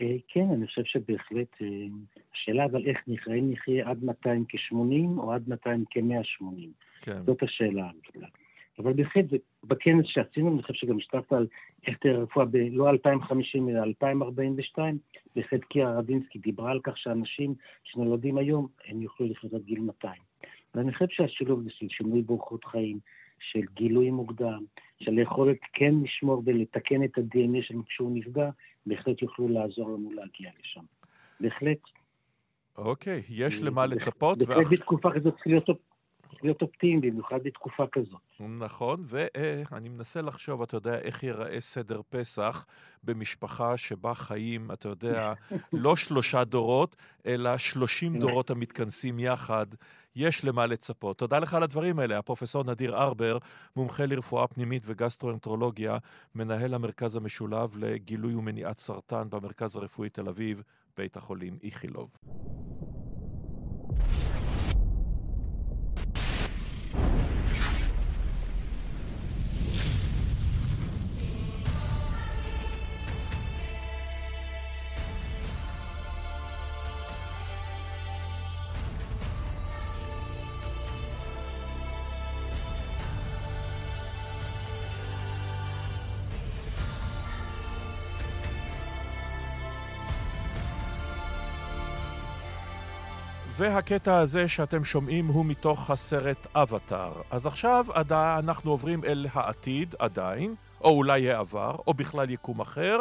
[0.00, 1.66] אה, כן, אני חושב שבהחלט, אה,
[2.34, 6.44] השאלה אבל איך נחיה, האם נחיה עד 200 כ-80 או עד 200 כ-180?
[7.00, 7.22] כן.
[7.26, 7.90] זאת השאלה
[8.78, 9.24] אבל בהחלט,
[9.64, 11.46] בכנס שעשינו, אני חושב שגם השתתפת על
[11.86, 14.98] איך תראה רפואה, ב- לא 2050 אלא 2042,
[15.36, 20.22] בהחלט קירה רדינסקי דיברה על כך שאנשים שנולדים היום, הם יוכלו לחיות עד גיל 200.
[20.74, 22.98] ואני חושב שהשילוב הזה של שינוי באורחות חיים,
[23.40, 24.64] של גילוי מוקדם,
[25.00, 28.50] של יכולת כן לשמור ולתקן את ה-DNA שלנו כשהוא נפגע,
[28.86, 30.84] בהחלט יוכלו לעזור לנו להגיע לשם.
[31.40, 31.78] בהחלט.
[32.78, 34.38] אוקיי, יש למה לצפות.
[34.38, 35.68] בהחלט בתקופה כזאת צריך להיות
[36.42, 38.20] להיות אופטימי, במיוחד בתקופה כזאת.
[38.40, 42.66] נכון, ואני מנסה לחשוב, אתה יודע, איך ייראה סדר פסח
[43.04, 45.32] במשפחה שבה חיים, אתה יודע,
[45.72, 49.66] לא שלושה דורות, אלא שלושים דורות המתכנסים יחד.
[50.16, 51.18] יש למה לצפות.
[51.18, 52.18] תודה לך על הדברים האלה.
[52.18, 53.38] הפרופסור נדיר ארבר,
[53.76, 55.98] מומחה לרפואה פנימית וגסטרואנטרולוגיה,
[56.34, 60.62] מנהל המרכז המשולב לגילוי ומניעת סרטן במרכז הרפואי תל אביב,
[60.96, 62.10] בית החולים איכילוב.
[93.58, 97.12] והקטע הזה שאתם שומעים הוא מתוך הסרט אבטאר.
[97.30, 97.86] אז עכשיו
[98.38, 103.00] אנחנו עוברים אל העתיד עדיין, או אולי העבר, או בכלל יקום אחר,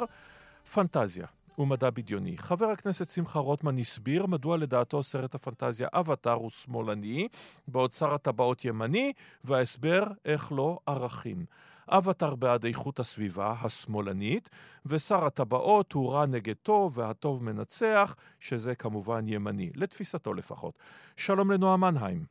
[0.73, 1.27] פנטזיה
[1.57, 2.37] ומדע בדיוני.
[2.37, 7.27] חבר הכנסת שמחה רוטמן הסביר מדוע לדעתו סרט הפנטזיה אבטאר הוא שמאלני,
[7.67, 11.45] בעוד שר הטבעות ימני, וההסבר איך לא ערכים.
[11.89, 14.49] אבטר בעד איכות הסביבה השמאלנית,
[14.85, 20.79] ושר הטבעות הוא רע נגד טוב והטוב מנצח, שזה כמובן ימני, לתפיסתו לפחות.
[21.15, 22.25] שלום לנועה מנהיים.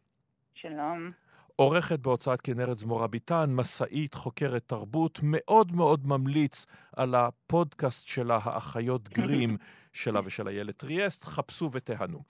[0.55, 1.11] שלום.
[1.57, 9.09] עורכת בהוצאת כנרת זמורה ביטן, מסאית, חוקרת תרבות, מאוד מאוד ממליץ על הפודקאסט שלה, האחיות
[9.09, 9.57] גרים,
[9.93, 12.23] שלה ושל איילת טריאסט, חפשו ותהנו.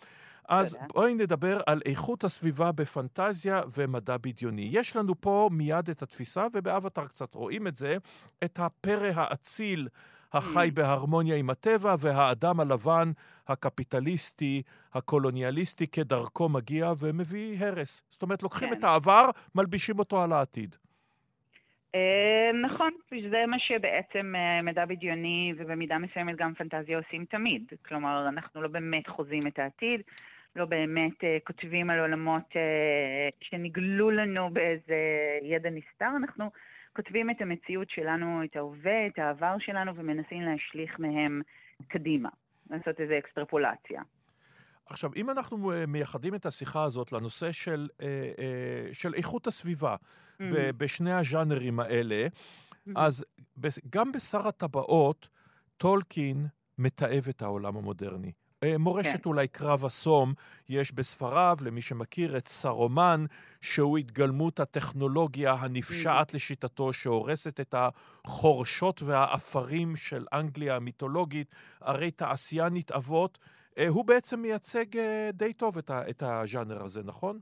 [0.49, 0.87] אז תודה.
[0.95, 4.69] בואי נדבר על איכות הסביבה בפנטזיה ומדע בדיוני.
[4.73, 7.97] יש לנו פה מיד את התפיסה, ובאבטר קצת רואים את זה,
[8.45, 9.89] את הפרא האציל
[10.33, 10.75] החי mm.
[10.75, 13.11] בהרמוניה עם הטבע, והאדם הלבן
[13.49, 14.63] הקפיטליסטי,
[14.95, 18.03] הקולוניאליסטי, כדרכו מגיע ומביא הרס.
[18.11, 18.75] זאת אומרת, לוקחים כן.
[18.79, 20.77] את העבר, מלבישים אותו על העתיד.
[21.95, 22.91] אה, נכון,
[23.31, 27.63] זה מה שבעצם אה, מדע בדיוני ובמידה מסוימת גם פנטזיה עושים תמיד.
[27.89, 30.01] כלומר, אנחנו לא באמת חוזים את העתיד,
[30.57, 34.97] לא באמת uh, כותבים על עולמות uh, שנגלו לנו באיזה
[35.43, 36.51] ידע נסתר, אנחנו
[36.97, 41.43] כותבים את המציאות שלנו, את ההווה, את העבר שלנו, ומנסים להשליך מהם
[41.89, 42.29] קדימה,
[42.71, 44.03] לעשות איזו אקסטרפולציה.
[44.87, 47.89] עכשיו, אם אנחנו אה, מייחדים את השיחה הזאת לנושא של,
[48.93, 50.45] של איכות הסביבה mm-hmm.
[50.77, 52.91] בשני הז'אנרים האלה, mm-hmm.
[52.97, 53.25] אז
[53.91, 55.29] גם בשר הטבעות,
[55.77, 56.37] טולקין
[56.79, 58.33] מתעב את העולם המודרני.
[58.65, 59.29] אה, מורשת כן.
[59.29, 60.33] אולי קרב הסום,
[60.69, 63.21] יש בספריו, למי שמכיר, את סרומן,
[63.61, 66.35] שהוא התגלמות הטכנולוגיה הנפשעת.
[66.35, 73.39] לשיטתו, שהורסת את החורשות והעפרים של אנגליה המיתולוגית, הרי תעשיינית אבות.
[73.79, 77.39] אה, הוא בעצם מייצג אה, די טוב את, את הז'אנר הזה, נכון?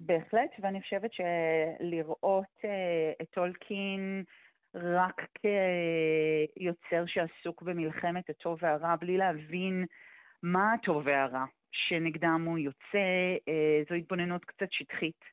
[0.00, 2.64] בהחלט, ואני חושבת שלראות
[3.22, 4.24] את טולקין
[4.74, 9.86] רק כיוצר שעסוק במלחמת הטוב והרע, בלי להבין
[10.42, 15.24] מה הטוב והרע שנגדם הוא יוצא, אה, זו התבוננות קצת שטחית.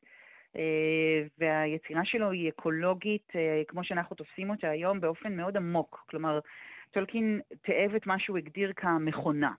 [0.56, 6.04] אה, והיצירה שלו היא אקולוגית, אה, כמו שאנחנו תופסים אותה היום, באופן מאוד עמוק.
[6.10, 6.40] כלומר,
[6.90, 9.52] טולקין תיעב את מה שהוא הגדיר כמכונה.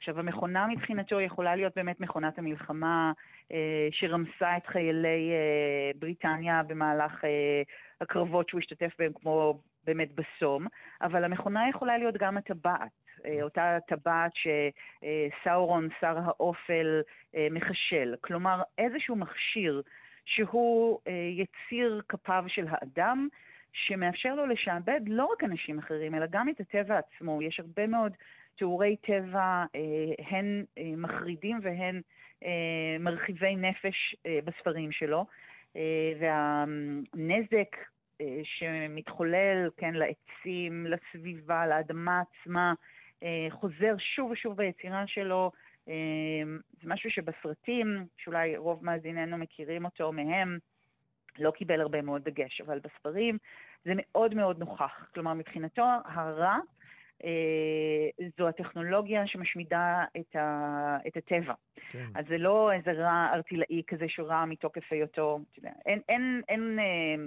[0.00, 3.12] עכשיו, המכונה מבחינתו יכולה להיות באמת מכונת המלחמה
[3.52, 7.62] אה, שרמסה את חיילי אה, בריטניה במהלך אה,
[8.00, 10.66] הקרבות שהוא השתתף בהם, כמו באמת בסום,
[11.02, 12.90] אבל המכונה יכולה להיות גם הטבעת.
[13.26, 17.00] אה, אותה טבעת שסאורון, שר האופל,
[17.34, 18.14] אה, מחשל.
[18.20, 19.82] כלומר, איזשהו מכשיר
[20.24, 23.28] שהוא אה, יציר כפיו של האדם,
[23.72, 27.42] שמאפשר לו לשעבד לא רק אנשים אחרים, אלא גם את הטבע עצמו.
[27.42, 28.12] יש הרבה מאוד
[28.56, 29.64] תיאורי טבע
[30.18, 30.64] הן
[30.96, 32.00] מחרידים והן
[33.00, 35.26] מרחיבי נפש בספרים שלו,
[36.20, 37.76] והנזק
[38.42, 42.74] שמתחולל, כן, לעצים, לסביבה, לאדמה עצמה,
[43.50, 45.50] חוזר שוב ושוב ביצירה שלו.
[46.82, 50.58] זה משהו שבסרטים, שאולי רוב מאזיננו מכירים אותו מהם,
[51.38, 53.38] לא קיבל הרבה מאוד דגש, אבל בספרים
[53.84, 55.06] זה מאוד מאוד נוכח.
[55.14, 56.58] כלומר, מבחינתו הרע
[57.24, 61.54] אה, זו הטכנולוגיה שמשמידה את, ה, את הטבע.
[61.90, 62.06] כן.
[62.14, 65.40] אז זה לא איזה רע ארטילאי כזה שרע מתוקף היותו,
[65.86, 67.24] אין, אין, אין, אה,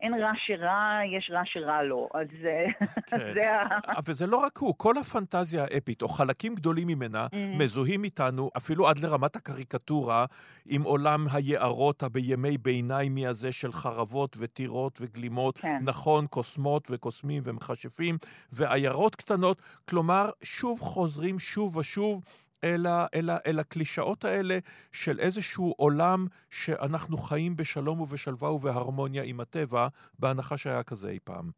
[0.00, 2.08] אין רע שרע, יש רע שרע לא.
[2.14, 2.28] אז
[3.10, 3.18] כן.
[3.34, 3.66] זה ה...
[4.06, 7.58] וזה לא רק הוא, כל הפנטזיה האפית, או חלקים גדולים ממנה, mm-hmm.
[7.58, 10.26] מזוהים איתנו, אפילו עד לרמת הקריקטורה,
[10.66, 15.58] עם עולם היערות הבימי ביניימי הזה של חרבות וטירות וגלימות.
[15.58, 15.78] כן.
[15.82, 18.18] נכון, קוסמות וקוסמים ומכשפים,
[18.52, 19.62] ועיירות קטנות.
[19.88, 22.24] כלומר, שוב חוזרים שוב ושוב
[22.64, 24.58] אל, אל, אל הקלישאות האלה
[24.92, 29.88] של איזשהו עולם שאנחנו חיים בשלום ובשלווה ובהרמוניה עם הטבע,
[30.18, 31.50] בהנחה שהיה כזה אי פעם.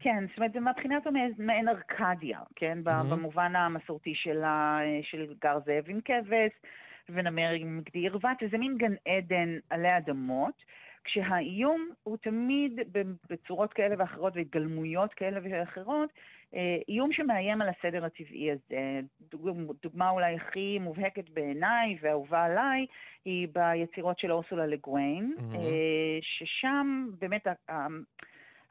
[0.00, 2.78] כן, זאת אומרת, מהבחינה הזו מעין ארקדיה, כן?
[2.78, 3.04] Mm-hmm.
[3.04, 4.42] במובן המסורתי של,
[5.02, 6.52] של גר זאב עם כבש
[7.08, 10.54] ונמר עם גדי ערוות, וזה מין גן עדן עלי אדמות.
[11.04, 12.80] כשהאיום הוא תמיד
[13.30, 16.10] בצורות כאלה ואחרות והתגלמויות כאלה ואחרות,
[16.88, 19.00] איום שמאיים על הסדר הטבעי הזה.
[19.82, 22.86] דוגמה אולי הכי מובהקת בעיניי ואהובה עליי,
[23.24, 25.56] היא ביצירות של אורסולה לגוויין, mm-hmm.
[26.20, 27.46] ששם באמת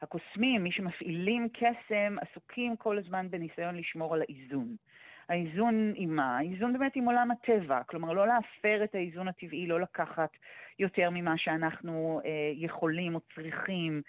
[0.02, 4.76] הקוסמים, מי שמפעילים קסם, עסוקים כל הזמן בניסיון לשמור על האיזון.
[5.28, 6.38] האיזון עם מה?
[6.38, 7.82] האיזון באמת עם עולם הטבע.
[7.82, 10.30] כלומר, לא להפר את האיזון הטבעי, לא לקחת
[10.78, 14.02] יותר ממה שאנחנו אה, יכולים או צריכים, אה,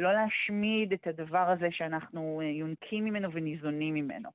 [0.00, 4.28] לא להשמיד את הדבר הזה שאנחנו אה, יונקים ממנו וניזונים ממנו.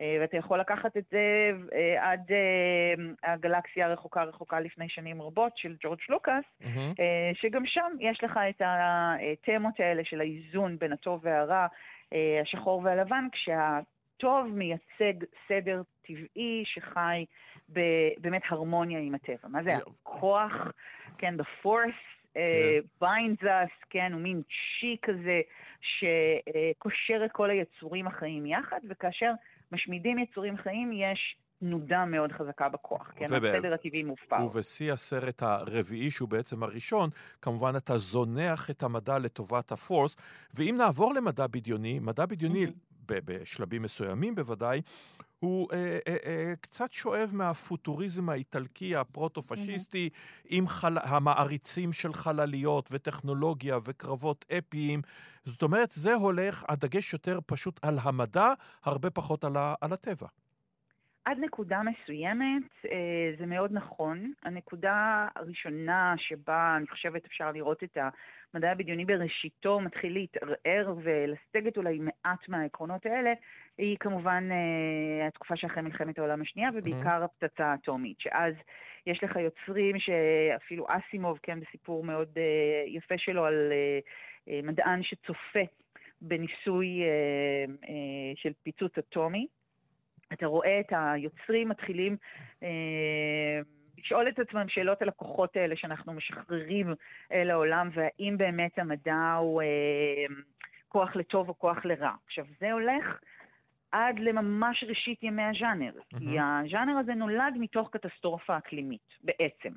[0.00, 5.52] אה, ואתה יכול לקחת את זה אה, עד אה, הגלקסיה הרחוקה רחוקה לפני שנים רבות
[5.56, 7.00] של ג'ורג' לוקאס, mm-hmm.
[7.00, 11.66] אה, שגם שם יש לך את התמות האלה של האיזון בין הטוב והרע,
[12.12, 13.80] אה, השחור והלבן, כשה...
[14.20, 17.24] טוב מייצג סדר טבעי שחי
[18.18, 19.48] באמת הרמוניה עם הטבע.
[19.48, 20.52] מה זה הכוח,
[21.18, 24.42] כן, the force uh, binds us, כן, הוא מין
[24.80, 25.40] צ'י כזה
[25.80, 29.32] שקושר את כל היצורים החיים יחד, וכאשר
[29.72, 33.26] משמידים יצורים חיים יש תנודה מאוד חזקה בכוח, כן?
[33.30, 33.44] וב...
[33.44, 34.44] הסדר הטבעי מופר.
[34.44, 37.10] ובשיא הסרט הרביעי, שהוא בעצם הראשון,
[37.42, 40.16] כמובן אתה זונח את המדע לטובת הפורס,
[40.54, 43.14] ואם נעבור למדע בדיוני, מדע בדיוני mm-hmm.
[43.24, 44.80] בשלבים מסוימים בוודאי,
[45.40, 50.46] הוא אה, אה, אה, קצת שואב מהפוטוריזם האיטלקי הפרוטו-פשיסטי, mm-hmm.
[50.50, 50.94] עם חל...
[51.02, 55.00] המעריצים של חלליות וטכנולוגיה וקרבות אפיים.
[55.44, 58.52] זאת אומרת, זה הולך, הדגש יותר פשוט על המדע,
[58.84, 59.74] הרבה פחות על, ה...
[59.80, 60.26] על הטבע.
[61.24, 64.32] עד נקודה מסוימת אה, זה מאוד נכון.
[64.42, 67.98] הנקודה הראשונה שבה אני חושבת אפשר לראות את
[68.54, 73.32] המדע הבדיוני בראשיתו מתחיל להתערער ולסגת אולי מעט מהעקרונות האלה,
[73.78, 77.24] היא כמובן אה, התקופה שאחרי מלחמת העולם השנייה, ובעיקר.
[77.24, 78.54] הפצצה האטומית, שאז
[79.06, 83.72] יש לך יוצרים שאפילו אסימוב, כן, בסיפור מאוד אה, יפה שלו על
[84.62, 85.60] מדען שצופה
[86.22, 87.02] בניסוי
[88.34, 89.46] של פיצוץ אטומי.
[90.32, 92.16] אתה רואה את היוצרים מתחילים
[92.62, 93.60] אה,
[94.00, 96.94] לשאול את עצמם שאלות על הכוחות האלה שאנחנו משחררים
[97.32, 99.66] אל העולם, והאם באמת המדע הוא אה,
[100.88, 102.12] כוח לטוב או כוח לרע.
[102.26, 103.20] עכשיו, זה הולך
[103.92, 106.18] עד לממש ראשית ימי הז'אנר, mm-hmm.
[106.18, 109.72] כי הז'אנר הזה נולד מתוך קטסטרופה אקלימית, בעצם.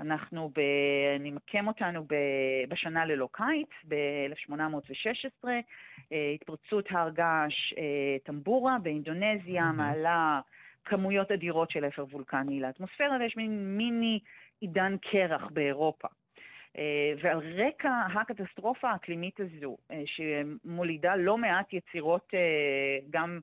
[0.00, 0.60] אנחנו, ב...
[1.20, 2.14] נמקם אותנו ב...
[2.68, 5.48] בשנה ללא קיץ, ב-1816,
[6.12, 9.72] אה, התפרצות הר געש אה, טמבורה באינדונזיה, mm-hmm.
[9.72, 10.40] מעלה
[10.88, 14.20] כמויות אדירות של אפר וולקני לאטמוספירה, ויש מין מיני
[14.60, 16.08] עידן קרח באירופה.
[16.78, 19.76] אה, ועל רקע הקטסטרופה האקלימית הזו,
[20.06, 22.32] שמולידה לא מעט יצירות
[23.10, 23.40] גם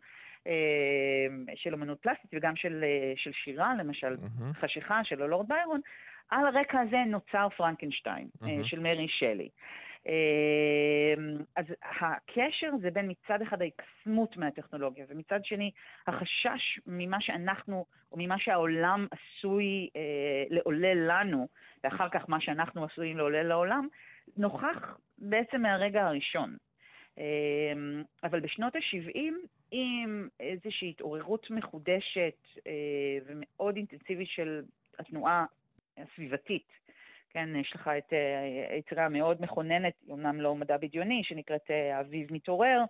[1.55, 2.83] של אמנות פלסטית וגם של,
[3.15, 4.57] של שירה, למשל mm-hmm.
[4.61, 5.81] חשיכה של הלורד ביירון,
[6.29, 8.47] על הרקע הזה נוצר פרנקנשטיין mm-hmm.
[8.63, 9.49] של מרי שלי.
[10.07, 11.13] אה,
[11.55, 15.71] אז הקשר זה בין מצד אחד ההקסמות מהטכנולוגיה, ומצד שני
[16.07, 21.47] החשש ממה שאנחנו, או ממה שהעולם עשוי אה, לעולל לנו,
[21.83, 23.87] ואחר כך מה שאנחנו עשויים לעולל לעולם,
[24.37, 26.57] נוכח בעצם מהרגע הראשון.
[27.17, 27.23] אה,
[28.23, 29.19] אבל בשנות ה-70,
[29.71, 32.47] עם איזושהי התעוררות מחודשת
[33.25, 34.61] ומאוד אינטנסיבית של
[34.99, 35.45] התנועה
[35.97, 36.84] הסביבתית.
[37.35, 38.13] כן, יש לך את
[38.71, 42.83] היצירה אה, המאוד מכוננת, אומנם לא מדע בדיוני, שנקראת אה, אביב מתעורר,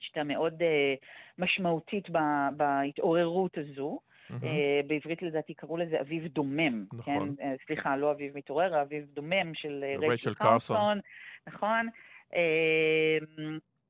[0.00, 1.04] שיטה מאוד uh,
[1.38, 2.08] משמעותית
[2.56, 3.98] בהתעוררות הזו.
[4.30, 4.46] Mm-hmm.
[4.86, 6.84] בעברית לדעתי קראו לזה אביב דומם.
[6.92, 7.36] נכון.
[7.38, 7.56] כן?
[7.66, 11.00] סליחה, לא אביב מתעורר, אביב דומם של רייצ'ל קרסון.
[11.46, 11.88] נכון.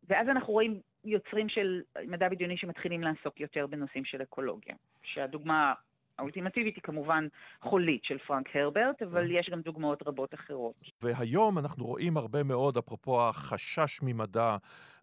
[0.09, 4.74] ואז אנחנו רואים יוצרים של מדע בדיוני שמתחילים לעסוק יותר בנושאים של אקולוגיה.
[5.03, 5.74] שהדוגמה
[6.19, 7.27] האולטימטיבית היא כמובן
[7.62, 10.75] חולית של פרנק הרברט, אבל יש גם דוגמאות רבות אחרות.
[11.03, 14.57] והיום אנחנו רואים הרבה מאוד, אפרופו החשש ממדע,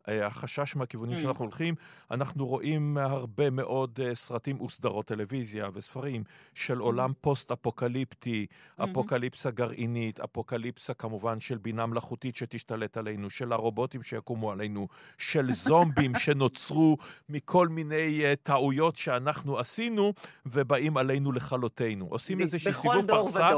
[0.08, 1.20] החשש מהכיוונים mm.
[1.20, 1.76] שאנחנו הולכים,
[2.12, 6.24] אנחנו רואים הרבה מאוד אה, סרטים וסדרות טלוויזיה וספרים
[6.54, 6.82] של mm.
[6.82, 8.84] עולם פוסט-אפוקליפטי, mm-hmm.
[8.84, 14.88] אפוקליפסה גרעינית, אפוקליפסה כמובן של בינה מלאכותית שתשתלט עלינו, של הרובוטים שיקומו עלינו,
[15.18, 16.98] של זומבים שנוצרו
[17.30, 20.14] מכל מיני uh, טעויות שאנחנו עשינו
[20.46, 22.08] ובאים עלינו לכלותנו.
[22.10, 23.50] עושים איזשהו סיבוב פרסה.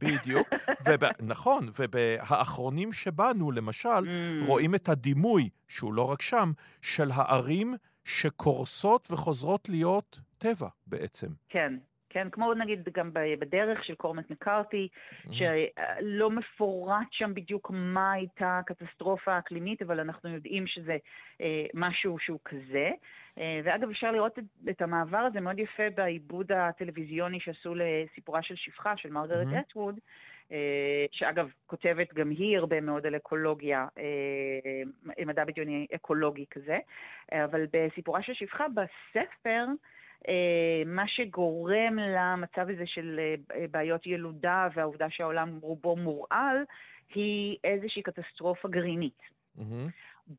[0.00, 0.48] בדיוק,
[0.86, 1.04] וב...
[1.22, 4.46] נכון, ובאחרונים שבנו, למשל, mm.
[4.46, 7.74] רואים את הדימוי, שהוא לא רק שם, של הערים
[8.04, 11.28] שקורסות וחוזרות להיות טבע בעצם.
[11.48, 11.74] כן,
[12.10, 15.32] כן, כמו נגיד גם בדרך של קורמנט מקארתי, mm-hmm.
[15.32, 20.96] שלא מפורט שם בדיוק מה הייתה הקטסטרופה האקלימית, אבל אנחנו יודעים שזה
[21.40, 22.90] אה, משהו שהוא כזה.
[23.38, 28.56] אה, ואגב, אפשר לראות את, את המעבר הזה מאוד יפה בעיבוד הטלוויזיוני שעשו לסיפורה של
[28.56, 29.60] שפחה, של מרגרט mm-hmm.
[29.60, 29.98] אטווד,
[30.52, 36.78] אה, שאגב, כותבת גם היא הרבה מאוד על אקולוגיה, אה, מדע בדיוני אקולוגי כזה,
[37.32, 39.66] אבל בסיפורה של שפחה, בספר,
[40.86, 46.56] מה שגורם למצב הזה של אה, בעיות ילודה והעובדה שהעולם רובו מורעל,
[47.14, 49.22] היא איזושהי קטסטרופה גרעינית.
[49.58, 49.62] Mm-hmm.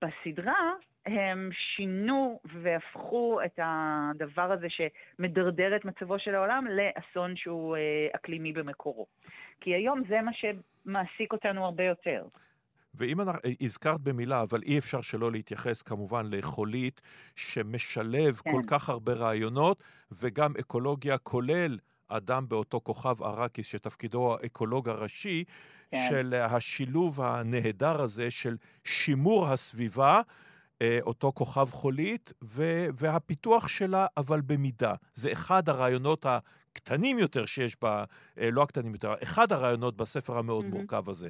[0.02, 0.74] בסדרה
[1.06, 8.54] הם שינו והפכו את הדבר הזה שמדרדר את מצבו של העולם לאסון שהוא אה, אקלימי
[8.54, 9.06] במקורו.
[9.62, 12.24] כי היום זה מה שמעסיק אותנו הרבה יותר.
[12.94, 17.02] ואם אנחנו, הזכרת במילה, אבל אי אפשר שלא להתייחס כמובן לחולית
[17.36, 18.52] שמשלב כן.
[18.52, 21.78] כל כך הרבה רעיונות, וגם אקולוגיה, כולל
[22.08, 25.44] אדם באותו כוכב ארקיס, שתפקידו האקולוג הראשי,
[25.92, 26.08] כן.
[26.10, 30.22] של השילוב הנהדר הזה של שימור הסביבה.
[30.82, 32.34] אה, אותו כוכב חולית,
[32.94, 34.94] והפיתוח שלה, אבל במידה.
[35.14, 38.04] זה אחד הרעיונות הקטנים יותר שיש בה,
[38.39, 40.76] אה, לא הקטנים יותר, אחד הרעיונות בספר המאוד mm-hmm.
[40.76, 41.30] מורכב הזה.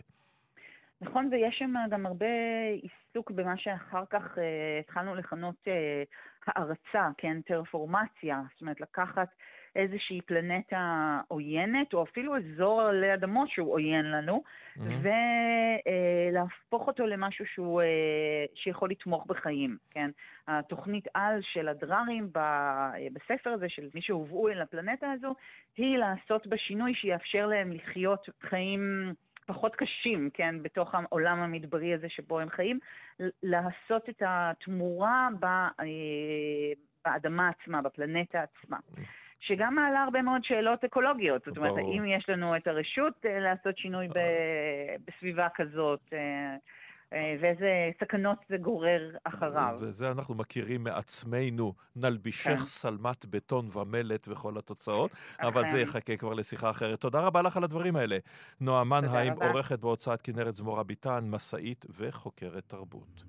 [1.02, 2.26] נכון, ויש שם גם הרבה
[2.82, 6.04] עיסוק במה שאחר כך אה, התחלנו לכנות אה,
[6.47, 9.28] הערצה, כן, טרפורמציה, זאת אומרת לקחת
[9.76, 14.43] איזושהי פלנטה עוינת, או אפילו אזור עלי אדמות שהוא עוין לנו,
[14.78, 14.82] mm-hmm.
[16.32, 20.10] ולהפוך אותו למשהו שהוא, אה, שיכול לתמוך בחיים, כן?
[20.47, 22.30] התוכנית על של הדררים
[23.14, 25.36] בספר הזה, של מי שהובאו אל הפלנטה הזו,
[25.78, 29.14] היא לעשות בה שינוי שיאפשר להם לחיות חיים...
[29.46, 32.80] פחות קשים, כן, בתוך העולם המדברי הזה שבו הם חיים,
[33.44, 35.86] לעשות את התמורה אה,
[37.06, 38.78] באדמה עצמה, בפלנטה עצמה.
[39.39, 41.44] שגם מעלה הרבה מאוד שאלות אקולוגיות.
[41.46, 44.08] זאת אומרת, האם יש לנו את הרשות אה, לעשות שינוי
[45.08, 46.14] בסביבה כזאת?
[47.14, 49.76] אה, ואיזה סכנות זה גורר אחריו.
[49.80, 52.66] וזה אנחנו מכירים מעצמנו, נלבישך כן.
[52.66, 55.47] שלמת בטון ומלט וכל התוצאות, אכן.
[55.47, 57.01] אבל זה יחכה כבר לשיחה אחרת.
[57.01, 58.18] תודה רבה לך על הדברים האלה.
[58.62, 63.24] נועה מנהיים, עורכת בהוצאת כנרת זמורה ביטן, משאית וחוקרת תרבות.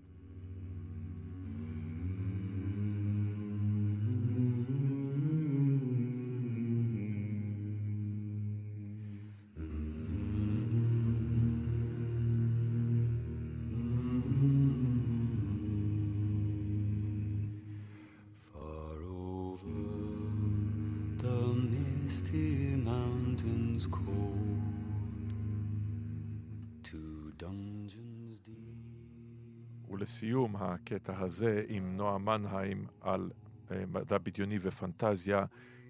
[30.93, 33.30] הקטע הזה עם נועה מנהיים על
[33.70, 35.45] אה, מדע בדיוני ופנטזיה,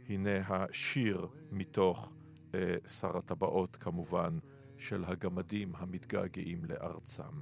[0.09, 2.13] הנה השיר מתוך
[2.55, 4.39] אה, שר הטבעות כמובן,
[4.79, 7.33] של הגמדים המתגעגעים לארצם.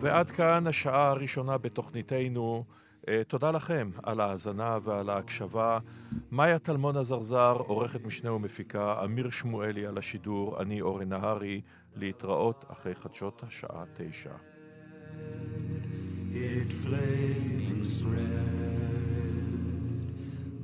[0.00, 2.64] ועד כאן השעה הראשונה בתוכניתנו.
[3.08, 5.78] אה, תודה לכם על ההאזנה ועל ההקשבה.
[6.30, 11.60] מאיה טלמון עזרזר, עורכת משנה ומפיקה, אמיר שמואלי על השידור, אני אורן נהרי,
[11.94, 14.34] להתראות אחרי חדשות השעה תשע.
[16.32, 17.82] It flaming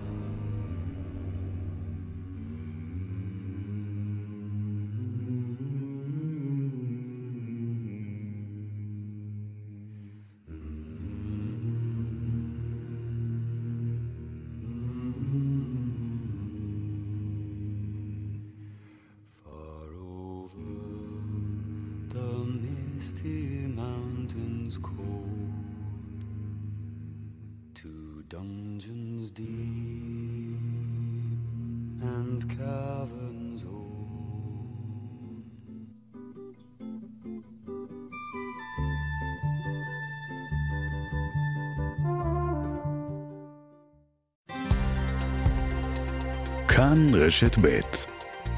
[46.80, 47.80] כאן רשת ב'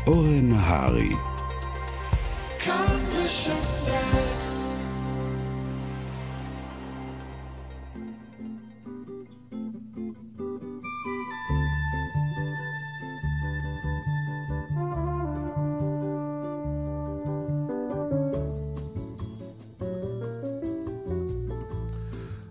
[0.08, 1.10] אורן נהרי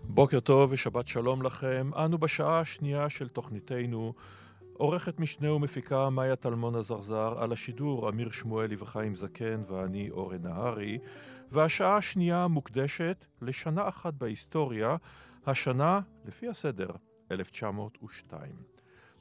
[0.09, 1.91] בוקר טוב ושבת שלום לכם.
[1.97, 4.13] אנו בשעה השנייה של תוכניתנו.
[4.81, 10.99] עורכת משנה ומפיקה מאיה טלמון הזרזר, על השידור אמיר שמואלי וחיים זקן ואני אורן נהרי,
[11.51, 14.97] והשעה השנייה מוקדשת לשנה אחת בהיסטוריה,
[15.47, 16.91] השנה, לפי הסדר,
[17.31, 18.53] 1902.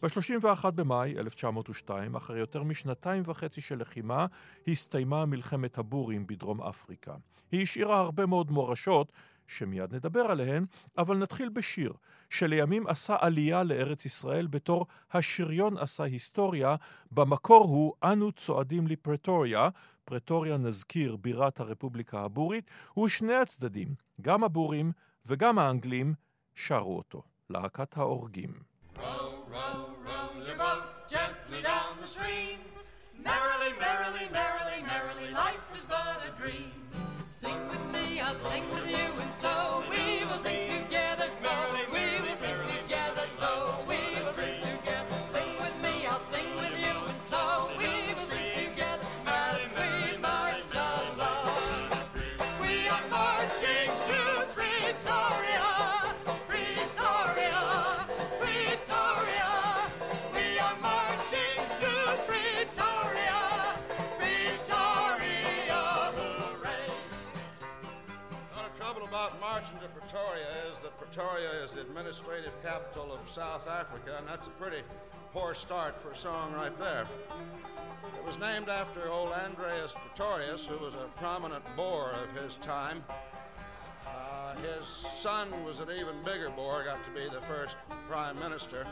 [0.01, 4.25] ב-31 במאי 1902, אחרי יותר משנתיים וחצי של לחימה,
[4.67, 7.15] הסתיימה מלחמת הבורים בדרום אפריקה.
[7.51, 9.11] היא השאירה הרבה מאוד מורשות
[9.49, 10.65] שמיד נדבר עליהן,
[10.97, 11.93] אבל נתחיל בשיר,
[12.29, 16.75] שלימים עשה עלייה לארץ ישראל בתור השריון עשה היסטוריה,
[17.11, 19.69] במקור הוא "אנו צועדים לפרטוריה",
[20.05, 22.71] פרטוריה נזכיר בירת הרפובליקה הבורית,
[23.05, 24.91] ושני הצדדים, גם הבורים
[25.25, 26.13] וגם האנגלים,
[26.55, 28.53] שרו אותו, להקת ההורגים.
[28.95, 28.99] Row,
[29.51, 29.88] row,
[72.79, 74.81] capital of South Africa, and that's a pretty
[75.33, 77.05] poor start for a song right there.
[78.17, 83.03] It was named after old Andreas Pretorius, who was a prominent Boer of his time.
[84.07, 87.75] Uh, his son was an even bigger Boer, got to be the first
[88.07, 88.85] prime minister.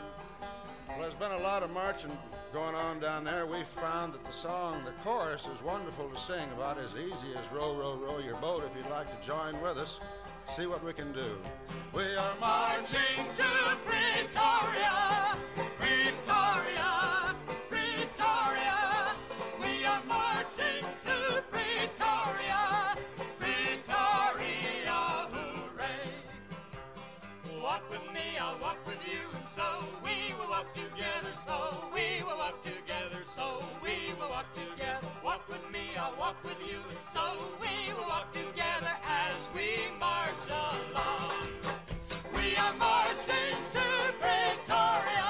[0.88, 2.16] Well, there's been a lot of marching
[2.52, 3.46] going on down there.
[3.46, 7.52] We found that the song, the chorus, is wonderful to sing about as easy as
[7.52, 10.00] row, row, row your boat if you'd like to join with us
[10.56, 11.36] see what we can do.
[11.92, 15.36] We are marching to Pretoria,
[15.78, 17.34] Pretoria,
[17.68, 18.78] Pretoria.
[19.60, 22.96] We are marching to Pretoria,
[23.38, 24.98] Pretoria,
[25.32, 26.10] hooray.
[27.62, 32.22] Walk with me, I'll walk with you, and so we will walk together, so we
[32.22, 35.07] will walk together, so we will walk together.
[35.28, 37.24] Walk with me, I'll walk with you, and so
[37.62, 37.74] we
[38.10, 38.94] walk together
[39.26, 39.68] as we
[40.06, 41.36] march along.
[42.36, 43.86] We are marching to
[44.22, 45.28] Pretoria.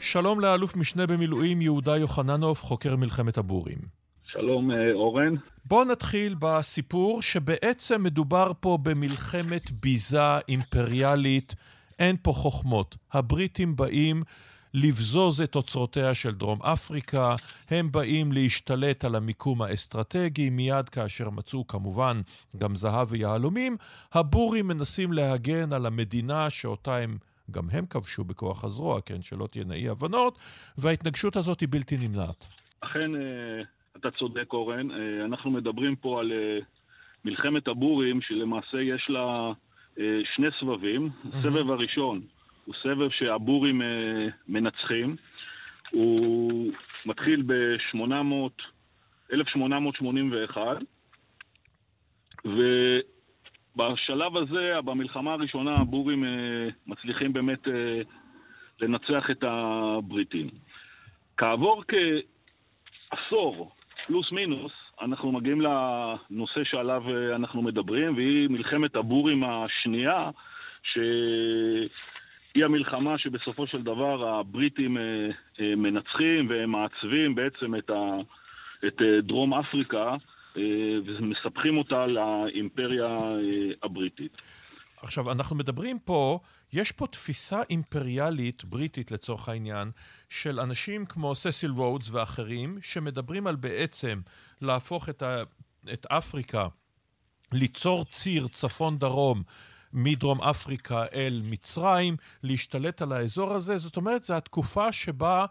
[0.00, 3.78] שלום לאלוף משנה במילואים יהודה יוחננוב, חוקר מלחמת הבורים.
[4.32, 5.34] שלום אורן.
[5.64, 11.54] בואו נתחיל בסיפור שבעצם מדובר פה במלחמת ביזה אימפריאלית,
[11.98, 12.96] אין פה חוכמות.
[13.12, 14.22] הבריטים באים
[14.74, 17.36] לבזוז את אוצרותיה של דרום אפריקה,
[17.70, 22.20] הם באים להשתלט על המיקום האסטרטגי, מיד כאשר מצאו כמובן
[22.56, 23.76] גם זהב ויהלומים,
[24.12, 27.18] הבורים מנסים להגן על המדינה שאותה הם
[27.50, 30.38] גם הם כבשו בכוח הזרוע, כן, שלא תהיינה אי הבנות,
[30.78, 32.46] וההתנגשות הזאת היא בלתי נמנעת.
[32.80, 33.62] אכן, אה,
[33.96, 34.90] אתה צודק, אורן.
[34.90, 36.58] אה, אנחנו מדברים פה על אה,
[37.24, 39.52] מלחמת הבורים, שלמעשה יש לה
[39.98, 41.10] אה, שני סבבים.
[41.32, 42.20] הסבב הראשון
[42.64, 43.82] הוא סבב שהבורים
[44.48, 45.16] מנצחים.
[45.90, 46.72] הוא
[47.06, 48.62] מתחיל ב-800,
[49.32, 50.78] 1881,
[52.44, 56.24] ובשלב הזה, במלחמה הראשונה, הבורים
[56.86, 57.68] מצליחים באמת
[58.80, 60.48] לנצח את הבריטים.
[61.36, 61.84] כעבור
[63.10, 63.72] כעשור
[64.08, 70.30] פלוס מינוס, אנחנו מגיעים לנושא שעליו אה, אנחנו מדברים, והיא מלחמת הבורים השנייה,
[70.82, 75.02] שהיא המלחמה שבסופו של דבר הבריטים אה,
[75.60, 78.16] אה, מנצחים והם מעצבים בעצם את, ה...
[78.86, 80.16] את דרום אפריקה
[81.06, 83.18] ומספחים אותה לאימפריה
[83.82, 84.36] הבריטית.
[85.02, 86.38] עכשיו, אנחנו מדברים פה
[86.72, 89.90] יש פה תפיסה אימפריאלית, בריטית לצורך העניין,
[90.28, 94.20] של אנשים כמו ססיל רודס ואחרים, שמדברים על בעצם
[94.60, 95.42] להפוך את, ה,
[95.92, 96.68] את אפריקה,
[97.52, 99.42] ליצור ציר צפון-דרום
[99.92, 103.76] מדרום אפריקה אל מצרים, להשתלט על האזור הזה.
[103.76, 105.46] זאת אומרת, זו התקופה שבה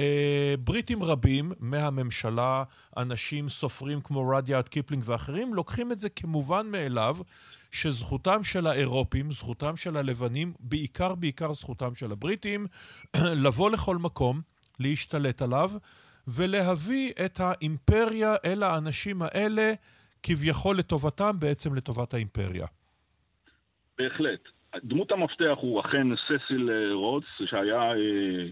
[0.00, 2.64] אה, בריטים רבים מהממשלה,
[2.96, 7.16] אנשים, סופרים כמו רדיארד קיפלינג ואחרים, לוקחים את זה כמובן מאליו,
[7.72, 12.66] שזכותם של האירופים, זכותם של הלבנים, בעיקר בעיקר זכותם של הבריטים,
[13.44, 14.40] לבוא לכל מקום,
[14.80, 15.68] להשתלט עליו,
[16.28, 19.72] ולהביא את האימפריה אל האנשים האלה,
[20.22, 22.66] כביכול לטובתם, בעצם לטובת האימפריה.
[23.98, 24.40] בהחלט.
[24.84, 28.46] דמות המפתח הוא אכן ססיל אה, רודס, שהיה אה,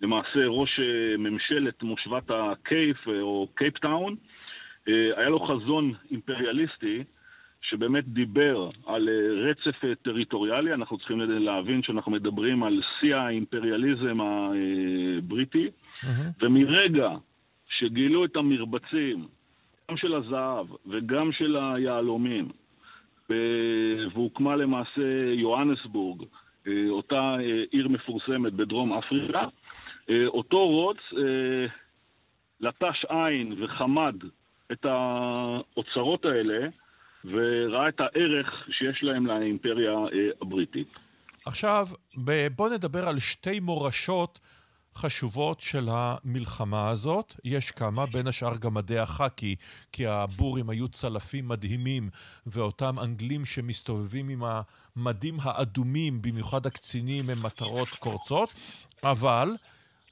[0.00, 4.16] למעשה ראש אה, ממשלת מושבת הקייפ או קייפטאון.
[4.86, 7.04] היה לו חזון אימפריאליסטי
[7.68, 9.08] שבאמת דיבר על
[9.48, 10.74] רצף טריטוריאלי.
[10.74, 16.06] אנחנו צריכים להבין שאנחנו מדברים על שיא האימפריאליזם הבריטי, mm-hmm.
[16.42, 17.10] ומרגע
[17.68, 19.26] שגילו את המרבצים,
[19.90, 22.48] גם של הזהב וגם של היהלומים,
[23.28, 26.22] והוקמה למעשה יוהנסבורג,
[26.66, 29.46] אה, אותה אה, עיר מפורסמת בדרום אפריקה.
[30.10, 30.98] אה, אותו רוץ
[32.60, 34.14] לטש עין וחמד
[34.72, 36.68] את האוצרות האלה
[37.24, 39.92] וראה את הערך שיש להם לאימפריה
[40.42, 40.88] הבריטית.
[41.46, 41.86] עכשיו,
[42.56, 44.40] בואו נדבר על שתי מורשות
[44.94, 47.36] חשובות של המלחמה הזאת.
[47.44, 49.56] יש כמה, בין השאר גם מדי החאקי,
[49.92, 52.10] כי הבורים היו צלפים מדהימים,
[52.46, 54.42] ואותם אנגלים שמסתובבים עם
[54.96, 58.48] המדים האדומים, במיוחד הקצינים, הם מטרות קורצות.
[59.02, 59.48] אבל,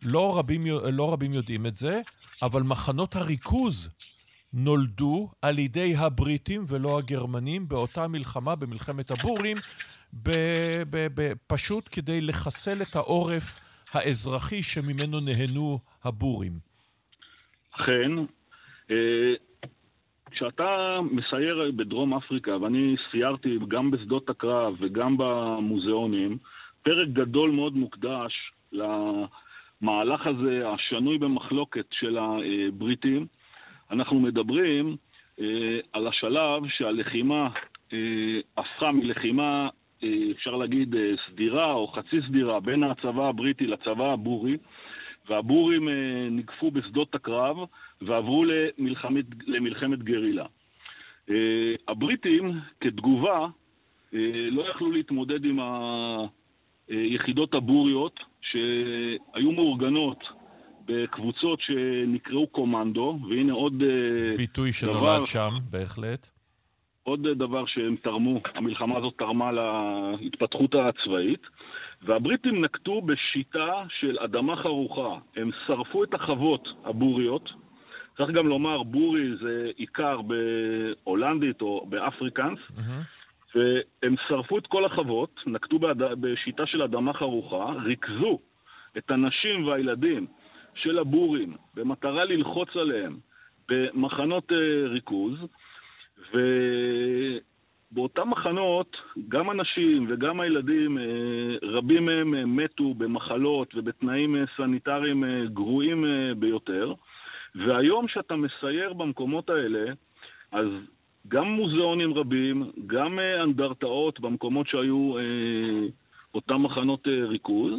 [0.03, 2.01] לא רבים, לא רבים יודעים את זה,
[2.43, 3.91] אבל מחנות הריכוז
[4.55, 9.57] נולדו על ידי הבריטים ולא הגרמנים באותה מלחמה, במלחמת הבורים,
[11.47, 13.59] פשוט כדי לחסל את העורף
[13.93, 16.53] האזרחי שממנו נהנו הבורים.
[17.71, 18.11] אכן,
[18.91, 19.35] אה,
[20.31, 26.39] כשאתה מסייר בדרום אפריקה, ואני סיירתי גם בשדות הקרב וגם במוזיאונים,
[26.83, 28.33] פרק גדול מאוד מוקדש
[28.73, 33.27] למהלך הזה, השנוי במחלוקת של הבריטים.
[33.93, 34.97] אנחנו מדברים
[35.41, 37.49] אה, על השלב שהלחימה
[37.93, 39.69] אה, הפכה מלחימה
[40.33, 44.57] אפשר להגיד, אה, סדירה או חצי סדירה בין הצבא הבריטי לצבא הבורי,
[45.29, 47.57] והבורים אה, ניגפו בשדות הקרב
[48.03, 50.47] ועברו למלחמת, למלחמת גרילה.
[51.31, 53.47] אה, הבריטים, כתגובה,
[54.51, 55.59] לא יכלו להתמודד עם
[56.89, 60.25] היחידות הבוריות שהיו מאורגנות
[60.87, 63.83] בקבוצות שנקראו קומנדו, והנה עוד
[64.37, 66.31] ביטוי שנולד שם, בהחלט.
[67.03, 69.51] עוד דבר שהם תרמו, המלחמה הזאת תרמה
[70.21, 71.41] להתפתחות הצבאית,
[72.03, 75.19] והבריטים נקטו בשיטה של אדמה חרוכה.
[75.37, 77.51] הם שרפו את החוות הבוריות,
[78.17, 83.55] צריך גם לומר, בורי זה איכר בהולנדית או באפריקאנס, אמ-המ.
[83.55, 85.79] והם שרפו את כל החוות, נקטו.
[86.21, 88.39] בשיטה של אדמה חרוכה, ריכזו
[88.99, 90.27] את הנשים והילדים
[90.75, 93.17] של הבורים במטרה ללחוץ עליהם
[93.69, 95.35] במחנות אה, ריכוז,
[97.93, 98.97] ובאותם מחנות,
[99.29, 101.05] גם הנשים וגם הילדים, אה,
[101.63, 106.05] רבים מהם אה, מתו במחלות ובתנאים סניטריים גרועים
[106.39, 106.95] ביותר.
[107.55, 109.93] והיום שאתה מסייר במקומות האלה,
[110.53, 110.67] אז
[111.29, 115.15] גם מוזיאונים רבים, גם אנדרטאות במקומות שהיו
[116.35, 117.73] אותם מחנות ריכוז,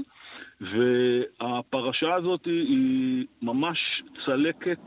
[0.71, 3.77] והפרשה הזאת היא ממש
[4.25, 4.79] צלקת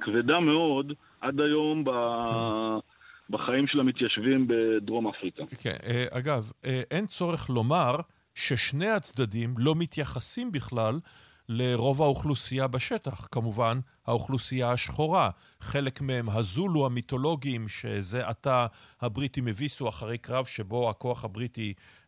[0.00, 1.90] כבדה מאוד עד היום ב...
[3.30, 5.42] בחיים של המתיישבים בדרום אפריקה.
[5.62, 7.96] כן, אה, אגב, אה, אין צורך לומר
[8.34, 11.00] ששני הצדדים לא מתייחסים בכלל
[11.48, 13.28] לרוב האוכלוסייה בשטח.
[13.32, 15.30] כמובן, האוכלוסייה השחורה.
[15.60, 18.66] חלק מהם הזולו המיתולוגיים, שזה עתה
[19.00, 22.05] הבריטים הביסו אחרי קרב שבו הכוח הבריטי אה, אה,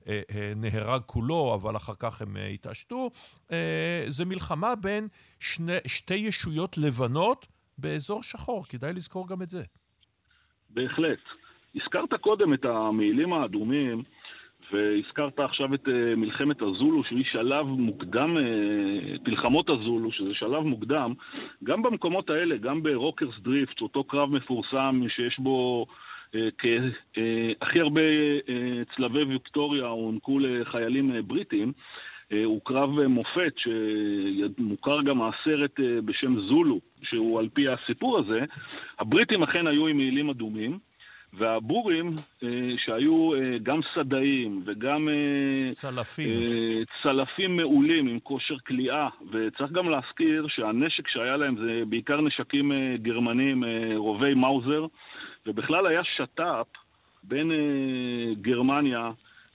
[0.56, 3.10] נהרג כולו, אבל אחר כך הם אה, התעשתו.
[3.52, 5.08] אה, זה מלחמה בין
[5.40, 7.46] שני, שתי ישויות לבנות
[7.78, 9.62] באזור שחור, כדאי לזכור גם את זה.
[10.70, 11.18] בהחלט.
[11.74, 14.02] הזכרת קודם את המעילים האדומים,
[14.72, 21.14] והזכרת עכשיו את מלחמת הזולו, שהיא שלב מוקדם, אה, מלחמות הזולו, שזה שלב מוקדם.
[21.64, 25.86] גם במקומות האלה, גם ברורקס דריפט, אותו קרב מפורסם שיש בו
[27.62, 31.72] הכי הרבה אה, צלבי ויקטוריה הוענקו לחיילים בריטים,
[32.32, 38.40] אה, הוא קרב מופת, שמוכר גם הסרט אה, בשם זולו, שהוא על פי הסיפור הזה.
[38.98, 40.78] הבריטים אכן היו עם מעילים אדומים,
[41.32, 42.48] והבורים, אה,
[42.78, 46.28] שהיו אה, גם סדאים וגם אה, צלפים.
[47.02, 52.72] צלפים מעולים עם כושר כליאה, וצריך גם להזכיר שהנשק שהיה להם זה בעיקר נשקים
[53.02, 53.64] גרמנים,
[53.96, 54.86] רובי מאוזר,
[55.46, 56.66] ובכלל היה שת"פ
[57.22, 57.50] בין
[58.40, 59.02] גרמניה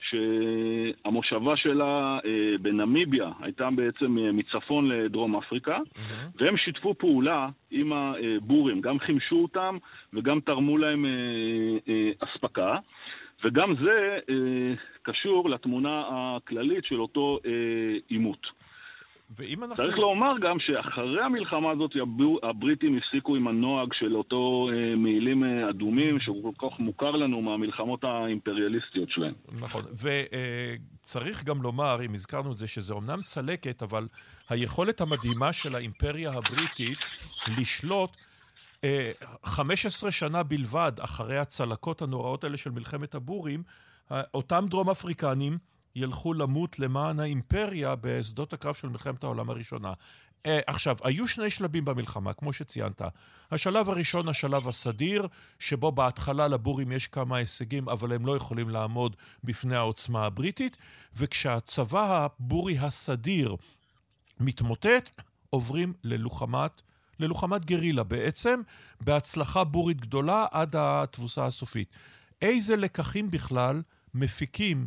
[0.00, 6.40] שהמושבה שלה אה, בנמיביה הייתה בעצם אה, מצפון לדרום אפריקה, mm-hmm.
[6.40, 9.76] והם שיתפו פעולה עם הבורים, גם חימשו אותם
[10.12, 12.76] וגם תרמו להם אה, אספקה.
[13.44, 17.38] וגם זה אה, קשור לתמונה הכללית של אותו
[18.08, 18.46] עימות.
[19.30, 19.76] אה, ואם אנחנו...
[19.84, 21.90] צריך לומר גם שאחרי המלחמה הזאת
[22.42, 27.42] הבריטים הפסיקו עם הנוהג של אותו אה, מעילים אה, אדומים, שהוא כל כך מוכר לנו
[27.42, 29.34] מהמלחמות האימפריאליסטיות שלהם.
[29.60, 29.82] נכון,
[31.00, 34.08] וצריך גם לומר, אם הזכרנו את זה, שזה אומנם צלקת, אבל
[34.48, 36.98] היכולת המדהימה של האימפריה הבריטית
[37.58, 38.10] לשלוט
[39.44, 43.62] 15 אה, שנה בלבד אחרי הצלקות הנוראות האלה של מלחמת הבורים,
[44.34, 45.58] אותם דרום אפריקנים
[45.96, 49.92] ילכו למות למען האימפריה בשדות הקרב של מלחמת העולם הראשונה.
[49.92, 53.02] Uh, עכשיו, היו שני שלבים במלחמה, כמו שציינת.
[53.50, 55.26] השלב הראשון, השלב הסדיר,
[55.58, 60.76] שבו בהתחלה לבורים יש כמה הישגים, אבל הם לא יכולים לעמוד בפני העוצמה הבריטית,
[61.16, 63.56] וכשהצבא הבורי הסדיר
[64.40, 65.10] מתמוטט,
[65.50, 66.82] עוברים ללוחמת,
[67.20, 68.60] ללוחמת גרילה בעצם,
[69.00, 71.96] בהצלחה בורית גדולה עד התבוסה הסופית.
[72.42, 73.82] איזה לקחים בכלל
[74.14, 74.86] מפיקים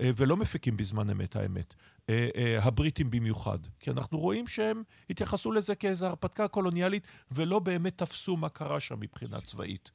[0.00, 1.74] ולא מפיקים בזמן אמת, האמת.
[2.10, 3.58] אה, אה, הבריטים במיוחד.
[3.80, 9.00] כי אנחנו רואים שהם התייחסו לזה כאיזו הרפתקה קולוניאלית, ולא באמת תפסו מה קרה שם
[9.00, 9.90] מבחינה צבאית.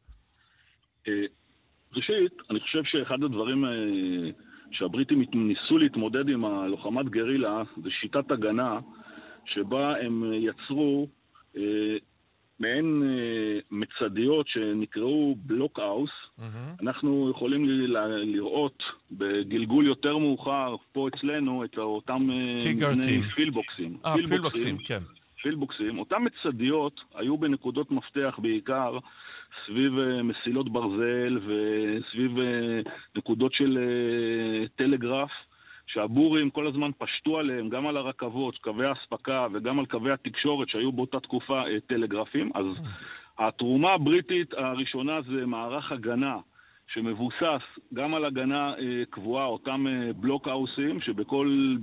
[1.93, 3.65] ראשית, אני חושב שאחד הדברים
[4.71, 8.79] שהבריטים ניסו להתמודד עם הלוחמת גרילה, זה שיטת הגנה,
[9.45, 11.07] שבה הם יצרו
[12.59, 16.09] מעין אה, מצדיות שנקראו בלוקהאוס.
[16.09, 16.43] Mm-hmm.
[16.81, 22.29] אנחנו יכולים ל- ל- לראות בגלגול יותר מאוחר, פה אצלנו, את אותם
[23.35, 23.97] פילבוקסים.
[24.05, 24.99] אה, פילבוקסים, כן.
[25.41, 25.99] פילבוקסים.
[25.99, 28.97] אותם מצדיות היו בנקודות מפתח בעיקר
[29.65, 35.31] סביב uh, מסילות ברזל וסביב uh, נקודות של uh, טלגרף.
[35.93, 40.91] שהבורים כל הזמן פשטו עליהם, גם על הרכבות, קווי האספקה וגם על קווי התקשורת שהיו
[40.91, 42.51] באותה תקופה אה, טלגרפים.
[42.55, 42.65] אז
[43.37, 46.37] התרומה הבריטית הראשונה זה מערך הגנה.
[46.87, 47.63] שמבוסס
[47.93, 51.75] גם על הגנה אה, קבועה, אותם אה, בלוקהאוסים, שבכל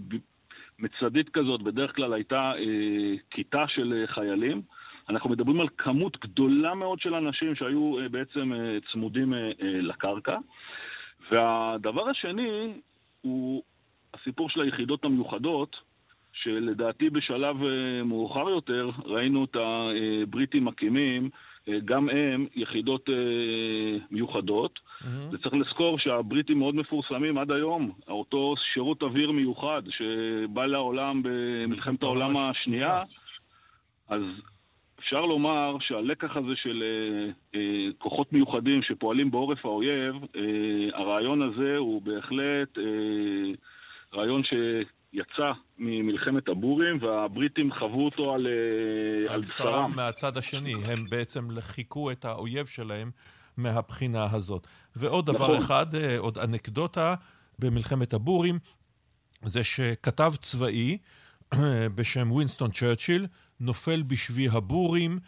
[0.78, 4.62] מצדית כזאת בדרך כלל הייתה אה, כיתה של אה, חיילים.
[5.08, 9.80] אנחנו מדברים על כמות גדולה מאוד של אנשים שהיו אה, בעצם אה, צמודים אה, אה,
[9.80, 10.38] לקרקע.
[11.30, 12.72] והדבר השני
[13.20, 13.62] הוא
[14.14, 15.76] הסיפור של היחידות המיוחדות,
[16.32, 21.30] שלדעתי בשלב אה, מאוחר יותר ראינו את הבריטים מקימים,
[21.68, 23.14] אה, גם הם יחידות אה,
[24.10, 24.78] מיוחדות.
[24.78, 25.06] Mm-hmm.
[25.32, 27.92] וצריך לזכור שהבריטים מאוד מפורסמים עד היום.
[28.08, 33.02] אותו שירות אוויר מיוחד שבא לעולם במלחמת העולם השנייה,
[34.08, 34.22] אז
[34.98, 40.42] אפשר לומר שהלקח הזה של אה, אה, כוחות מיוחדים שפועלים בעורף האויב, אה,
[40.92, 42.84] הרעיון הזה הוא בהחלט אה,
[44.14, 49.92] רעיון שיצא ממלחמת הבורים, והבריטים חוו אותו על, אה, על בשרם.
[49.96, 53.10] מהצד השני, הם בעצם חיכו את האויב שלהם
[53.56, 54.66] מהבחינה הזאת.
[54.96, 55.46] ועוד נכון.
[55.46, 57.14] דבר אחד, אה, עוד אנקדוטה
[57.58, 58.58] במלחמת הבורים,
[59.42, 60.98] זה שכתב צבאי
[61.52, 63.26] אה, בשם וינסטון צ'רצ'יל
[63.60, 65.18] נופל בשבי הבורים,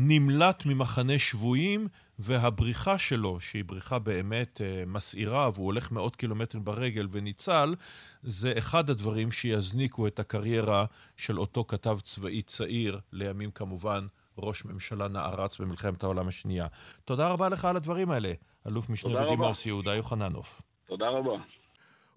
[0.00, 1.88] נמלט ממחנה שבויים,
[2.18, 7.74] והבריחה שלו, שהיא בריחה באמת אה, מסעירה, והוא הולך מאות קילומטרים ברגל וניצל,
[8.22, 10.84] זה אחד הדברים שיזניקו את הקריירה
[11.16, 14.06] של אותו כתב צבאי צעיר, לימים כמובן
[14.38, 16.66] ראש ממשלה נערץ במלחמת העולם השנייה.
[17.04, 18.32] תודה רבה לך על הדברים האלה,
[18.66, 20.62] אלוף משנה בדימוס יהודה יוחננוף.
[20.86, 21.36] תודה רבה.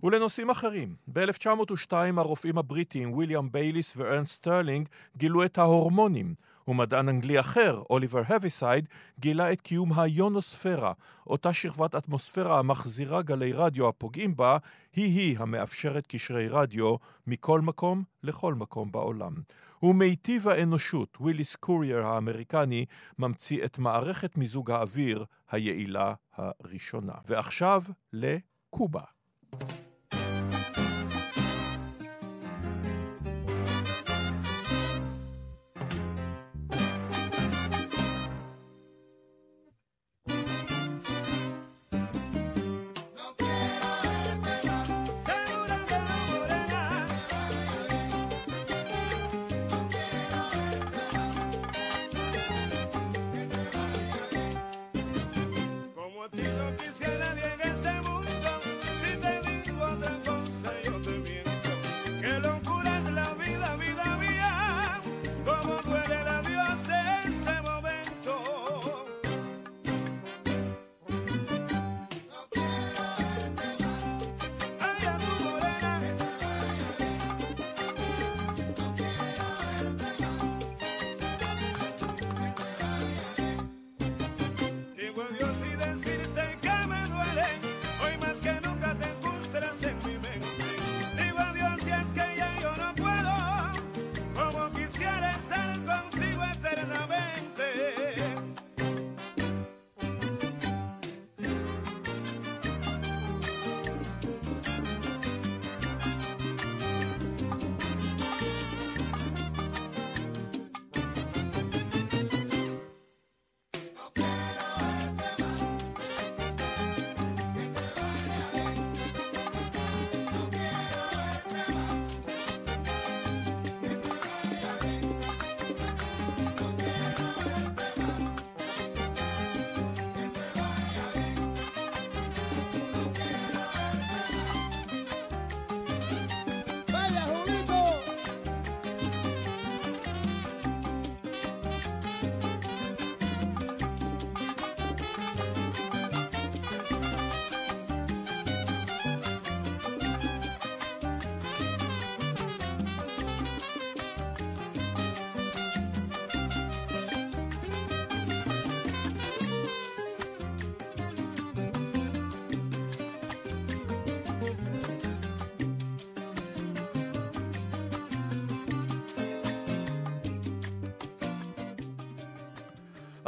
[0.04, 4.88] ולנושאים אחרים, ב-1902 הרופאים הבריטים ויליאם בייליס וארנסט סטרלינג
[5.18, 6.34] גילו את ההורמונים,
[6.68, 8.88] ומדען אנגלי אחר, אוליבר הוויסייד,
[9.20, 10.94] גילה את קיום היונוספירה,
[11.28, 14.58] אותה שכבת אטמוספירה המחזירה גלי רדיו הפוגעים בה,
[14.96, 16.96] היא-היא המאפשרת קשרי רדיו
[17.28, 19.34] מכל מקום לכל מקום בעולם.
[19.84, 22.86] ומיטיב האנושות, וויליס קרייר האמריקני,
[23.20, 27.14] ממציא את מערכת מיזוג האוויר היעילה הראשונה.
[27.28, 27.82] ועכשיו
[28.14, 29.04] לקובה.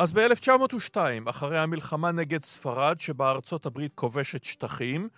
[0.04, 0.98] אז ב-1902,
[1.30, 5.10] אחרי המלחמה נגד ספרד, שבה ארצות הברית כובשת שטחים,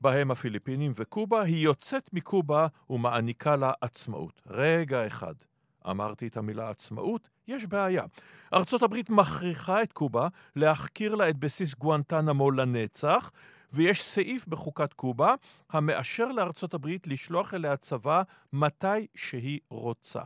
[0.00, 4.42] בהם הפיליפינים וקובה, היא יוצאת מקובה ומעניקה לה עצמאות.
[4.46, 5.34] רגע אחד.
[5.90, 8.04] אמרתי את המילה עצמאות, יש בעיה.
[8.54, 13.30] ארצות הברית מכריחה את קובה להחכיר לה את בסיס גואנטנמו לנצח,
[13.72, 15.34] ויש סעיף בחוקת קובה
[15.70, 18.22] המאשר לארצות הברית לשלוח אליה צבא
[18.52, 20.20] מתי שהיא רוצה.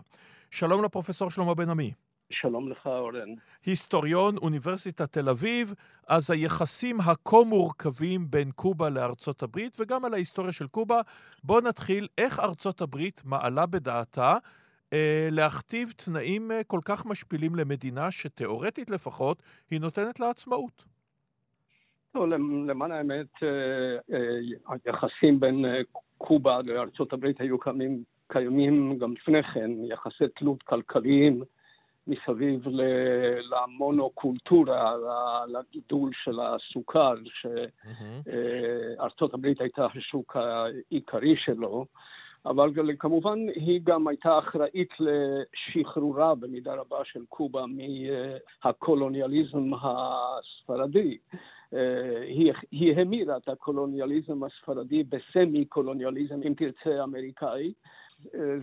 [0.50, 1.92] שלום לפרופסור שלמה בן עמי.
[2.30, 3.34] שלום לך, אורן.
[3.66, 5.74] היסטוריון אוניברסיטת תל אביב,
[6.08, 11.00] אז היחסים הכה מורכבים בין קובה לארצות הברית, וגם על ההיסטוריה של קובה.
[11.44, 14.36] בואו נתחיל איך ארצות הברית מעלה בדעתה
[14.92, 20.84] אה, להכתיב תנאים אה, כל כך משפילים למדינה שתאורטית לפחות היא נותנת לה עצמאות.
[22.14, 22.28] לא,
[22.66, 25.80] למען האמת, אה, אה, היחסים בין אה,
[26.18, 31.42] קובה לארצות הברית היו קיימים, קיימים גם לפני כן, יחסי תלות כלכליים.
[32.10, 32.68] מסביב
[33.50, 34.94] למונוקולטורה,
[35.48, 37.14] לגידול של הסוכר,
[38.96, 41.86] שארצות הברית הייתה השוק העיקרי שלו,
[42.46, 47.64] אבל כמובן היא גם הייתה אחראית לשחרורה במידה רבה של קובה
[48.64, 51.18] מהקולוניאליזם הספרדי.
[52.22, 57.72] היא, היא המירה את הקולוניאליזם הספרדי בסמי-קולוניאליזם, אם תרצה, אמריקאי.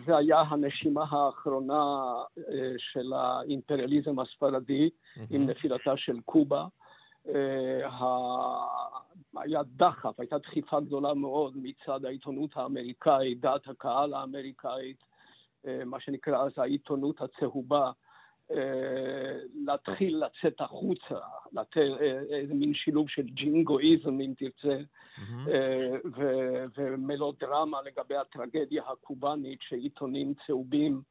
[0.05, 5.21] זה היה הנשימה האחרונה אה, של האימפריאליזם הספרדי mm-hmm.
[5.29, 6.65] עם נפילתה של קובה.
[7.27, 7.89] אה,
[9.35, 14.97] היה דחף, הייתה דחיפה גדולה מאוד מצד העיתונות האמריקאית, דעת הקהל האמריקאית,
[15.67, 17.91] אה, מה שנקרא אז העיתונות הצהובה,
[19.65, 21.19] להתחיל לצאת החוצה,
[21.53, 21.77] לתת
[22.29, 24.77] איזה מין שילוב של ג'ינגואיזם, אם תרצה,
[25.17, 25.49] mm-hmm.
[26.77, 31.01] ומלודרמה לגבי הטרגדיה הקובאנית שעיתונים צהובים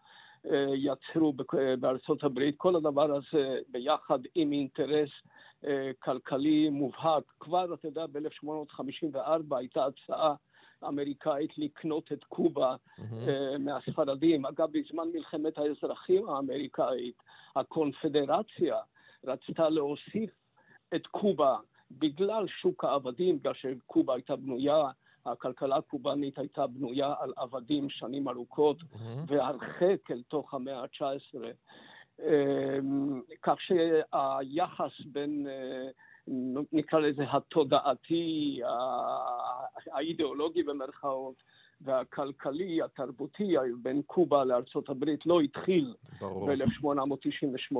[0.74, 1.34] יצרו
[1.80, 2.54] בארצות הברית.
[2.56, 5.10] כל הדבר הזה ביחד עם אינטרס
[5.98, 7.24] כלכלי מובהק.
[7.40, 10.34] כבר, אתה יודע, ב-1854 הייתה הצעה
[10.84, 13.02] אמריקאית לקנות את קובה mm-hmm.
[13.02, 14.46] uh, מהספרדים.
[14.46, 17.22] אגב, בזמן מלחמת האזרחים האמריקאית,
[17.56, 18.76] הקונפדרציה
[19.24, 20.30] רצתה להוסיף
[20.94, 21.56] את קובה
[21.90, 24.82] בגלל שוק העבדים, בגלל שקובה הייתה בנויה,
[25.26, 28.96] הכלכלה הקובאנית הייתה בנויה על עבדים שנים ארוכות mm-hmm.
[29.26, 31.38] והרחק אל תוך המאה ה-19.
[32.20, 35.92] אמ, כך שהיחס בין uh,
[36.72, 38.60] נקרא לזה התודעתי,
[39.92, 41.42] האידיאולוגי במרכאות,
[41.80, 47.76] והכלכלי, התרבותי, בין קובה לארצות הברית לא התחיל ב-1898.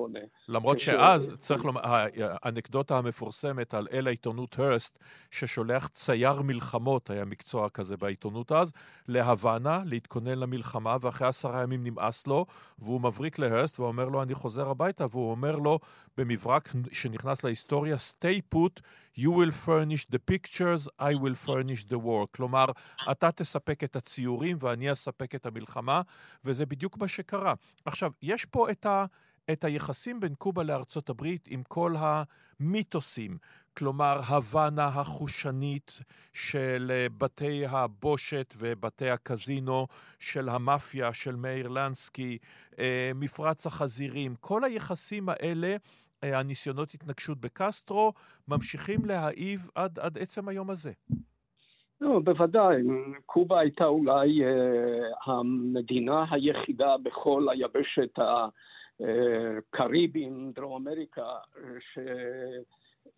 [0.48, 4.98] למרות שאז, צריך לומר, האנקדוטה המפורסמת על אל העיתונות הרסט,
[5.30, 8.72] ששולח צייר מלחמות, היה מקצוע כזה בעיתונות אז,
[9.08, 12.46] להוואנה, להתכונן למלחמה, ואחרי עשרה ימים נמאס לו,
[12.78, 15.78] והוא מבריק להרסט ואומר לו, אני חוזר הביתה, והוא אומר לו,
[16.16, 18.80] במברק שנכנס להיסטוריה, stay put,
[19.18, 22.26] you will furnish the pictures, I will furnish the war.
[22.30, 22.64] כלומר,
[23.10, 26.02] אתה תספק את הציורים ואני אספק את המלחמה,
[26.44, 27.54] וזה בדיוק מה שקרה.
[27.84, 29.04] עכשיו, יש פה את, ה,
[29.52, 33.38] את היחסים בין קובה לארצות הברית עם כל המיתוסים.
[33.78, 36.00] כלומר, הוואנה החושנית
[36.32, 39.86] של אה, בתי הבושת ובתי הקזינו,
[40.18, 42.38] של המאפיה, של מאיר לנסקי,
[42.78, 45.76] אה, מפרץ החזירים, כל היחסים האלה
[46.24, 48.12] אה, הניסיונות התנגשות בקסטרו
[48.48, 50.92] ממשיכים להעיב עד, עד עצם היום הזה.
[52.00, 52.82] לא, בוודאי.
[53.26, 58.18] קובה הייתה אולי אה, המדינה היחידה בכל היבשת
[59.00, 61.26] הקריבים, דרום אמריקה,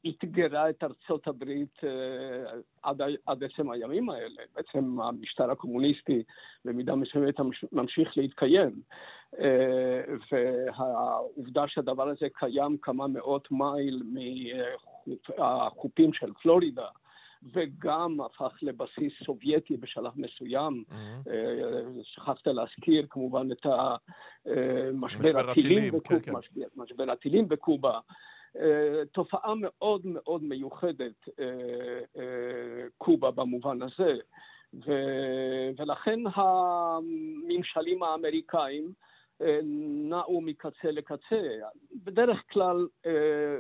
[0.05, 4.43] שאתגרה את ארצות הברית אה, עד, עד עצם הימים האלה.
[4.55, 6.23] בעצם המשטר הקומוניסטי
[6.65, 7.35] במידה מסוימת
[7.73, 8.83] ממשיך להתקיים.
[9.39, 10.03] אה,
[10.33, 14.03] והעובדה שהדבר הזה קיים כמה מאות מייל
[15.39, 16.87] מהחופים של פלורידה,
[17.53, 20.85] וגם הפך לבסיס סובייטי בשלב מסוים.
[20.91, 21.29] Mm-hmm.
[22.03, 23.67] שכחת להזכיר כמובן את
[24.93, 26.33] משבר הטילים, בקוב, כן, כן.
[26.37, 28.01] משבר, משבר הטילים בקובה.
[29.13, 31.29] תופעה מאוד מאוד מיוחדת,
[32.99, 34.17] קובה במובן הזה.
[34.87, 34.93] ו...
[35.77, 38.93] ולכן הממשלים האמריקאים
[40.09, 41.43] נעו מקצה לקצה.
[42.05, 42.87] בדרך כלל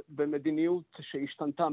[0.08, 1.68] במדיניות שהשתנתה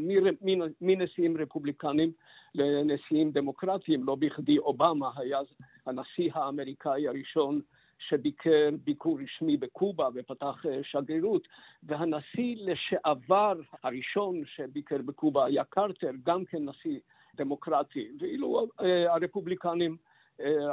[0.82, 2.12] מנשיאים רפובליקנים
[2.56, 5.40] לנשיאים דמוקרטיים, לא בכדי אובמה היה
[5.86, 7.62] הנשיא האמריקאי הראשון
[8.00, 11.48] שביקר ביקור רשמי בקובה ופתח שגרירות,
[11.84, 13.54] והנשיא לשעבר
[13.84, 17.00] הראשון שביקר בקובה היה קרטר, גם כן נשיא
[17.36, 18.68] דמוקרטי, ואילו
[19.10, 19.98] הרפובליקנים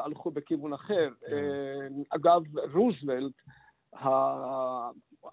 [0.04, 1.10] הלכו בכיוון אחר.
[1.20, 1.92] כן.
[2.10, 2.42] אגב,
[2.74, 3.32] רוזוולט,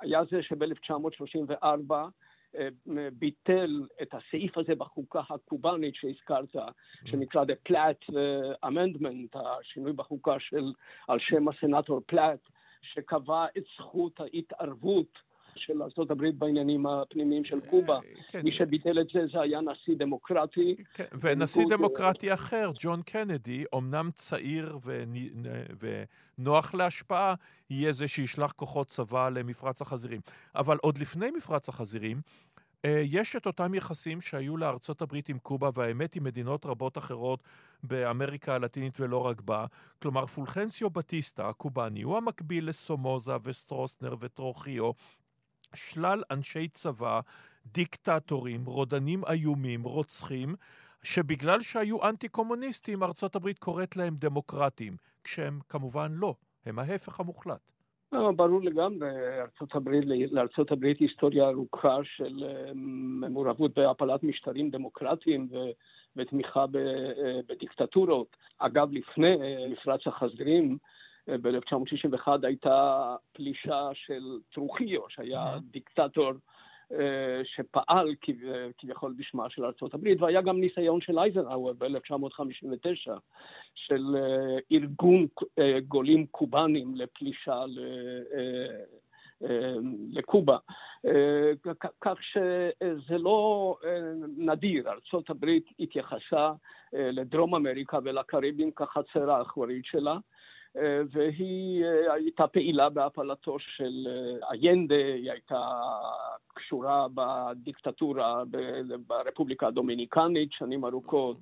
[0.01, 1.93] היה זה שב-1934
[3.13, 6.55] ביטל את הסעיף הזה בחוקה הקובאנית שהזכרת,
[7.05, 8.13] שנקרא The Platt
[8.65, 10.73] Amendment, השינוי בחוקה של,
[11.07, 12.39] על שם הסנאטור פלאט,
[12.81, 15.28] שקבע את זכות ההתערבות
[15.59, 17.99] של ארה"ב בעניינים הפנימיים של קובה.
[18.27, 18.41] כן.
[18.43, 20.75] מי שביטל את זה זה היה נשיא דמוקרטי.
[20.93, 21.05] כן.
[21.21, 24.77] ונשיא דמוקרטי אחר, ג'ון קנדי, אמנם צעיר
[26.39, 27.33] ונוח להשפעה,
[27.69, 30.21] יהיה זה שישלח כוחות צבא למפרץ החזירים.
[30.55, 32.21] אבל עוד לפני מפרץ החזירים,
[32.85, 37.43] אה, יש את אותם יחסים שהיו לארצות הברית עם קובה, והאמת עם מדינות רבות אחרות
[37.83, 39.65] באמריקה הלטינית ולא רק בה.
[40.01, 44.91] כלומר, פולחנסיו בטיסטה, הקובאני, הוא המקביל לסומוזה וסטרוסנר וטרוחיו,
[45.75, 47.19] שלל אנשי צבא,
[47.65, 50.55] דיקטטורים, רודנים איומים, רוצחים,
[51.03, 54.93] שבגלל שהיו אנטי-קומוניסטים, ארצות הברית קוראת להם דמוקרטים,
[55.23, 56.35] כשהם כמובן לא,
[56.65, 57.71] הם ההפך המוחלט.
[58.11, 59.09] לא, ברור לגמרי,
[60.31, 62.71] לארצות הברית היסטוריה ארוכה של אה,
[63.29, 65.57] מעורבות בהפלת משטרים דמוקרטיים ו...
[66.15, 68.37] ותמיכה אה, בדיקטטורות.
[68.59, 70.77] אגב, לפני אה, מפרץ החזירים,
[71.41, 76.31] ב-1961 הייתה פלישה של טרוחיו, שהיה דיקטטור
[76.91, 78.15] אה, שפעל
[78.77, 83.11] כביכול בשמה של ארה"ב, והיה גם ניסיון של אייזנהאואר ב-1959
[83.75, 85.27] של אה, ארגון
[85.59, 87.63] אה, גולים קובאנים לפלישה
[90.11, 90.57] לקובה.
[92.01, 93.75] כך שזה לא
[94.37, 95.45] נדיר, ארה"ב
[95.79, 96.51] התייחסה
[96.93, 100.17] לדרום אמריקה ולקריבים כחצר האחורית שלה.
[100.77, 104.07] אה, והיא אה, הייתה פעילה בהפלתו של
[104.51, 105.71] איינדה, אה, היא הייתה
[106.53, 108.43] קשורה בדיקטטורה
[109.07, 111.37] ברפובליקה הדומיניקנית שנים ארוכות.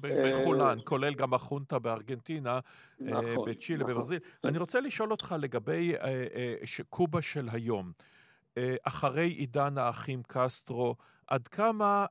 [0.00, 2.60] בכולן, כולל גם החונטה בארגנטינה,
[3.00, 3.94] נכון, בצ'ילה, נכון.
[3.94, 4.18] בברזיל.
[4.44, 5.92] אני רוצה לשאול אותך לגבי
[6.90, 7.92] קובה של היום.
[8.82, 10.94] אחרי עידן האחים קסטרו,
[11.26, 12.06] עד כמה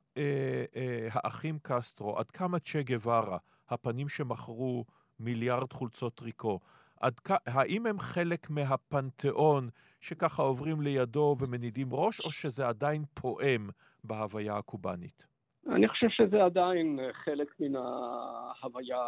[1.10, 3.38] האחים קסטרו, עד כמה צ'ה גווארה,
[3.68, 4.84] הפנים שמכרו
[5.20, 6.60] מיליארד חולצות טריקו.
[7.00, 7.14] עד,
[7.46, 9.68] האם הם חלק מהפנתיאון
[10.00, 13.70] שככה עוברים לידו ומנידים ראש, או שזה עדיין פועם
[14.04, 15.26] בהוויה הקובאנית?
[15.68, 18.98] אני חושב שזה עדיין חלק מן ההוויה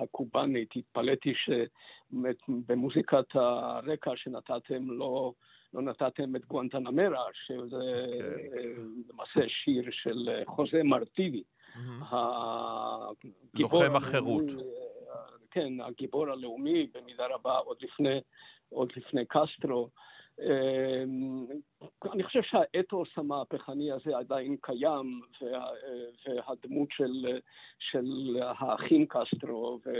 [0.00, 0.68] הקובאנית.
[0.76, 5.32] התפלאתי שבמוזיקת הרקע שנתתם לא,
[5.74, 8.12] לא נתתם את גואנטנמרה, שזה okay.
[8.12, 8.68] כן.
[9.10, 11.42] למעשה שיר של חוזה מרטיבי.
[11.74, 12.14] Mm-hmm.
[13.54, 14.52] לוחם החירות.
[15.52, 18.20] כן, הגיבור הלאומי במידה רבה עוד לפני,
[18.68, 19.88] עוד לפני קסטרו.
[20.40, 21.46] אמ,
[22.12, 25.66] אני חושב שהאתוס המהפכני הזה עדיין קיים, וה,
[26.26, 27.38] והדמות של,
[27.78, 29.92] של האחים קסטרו וה,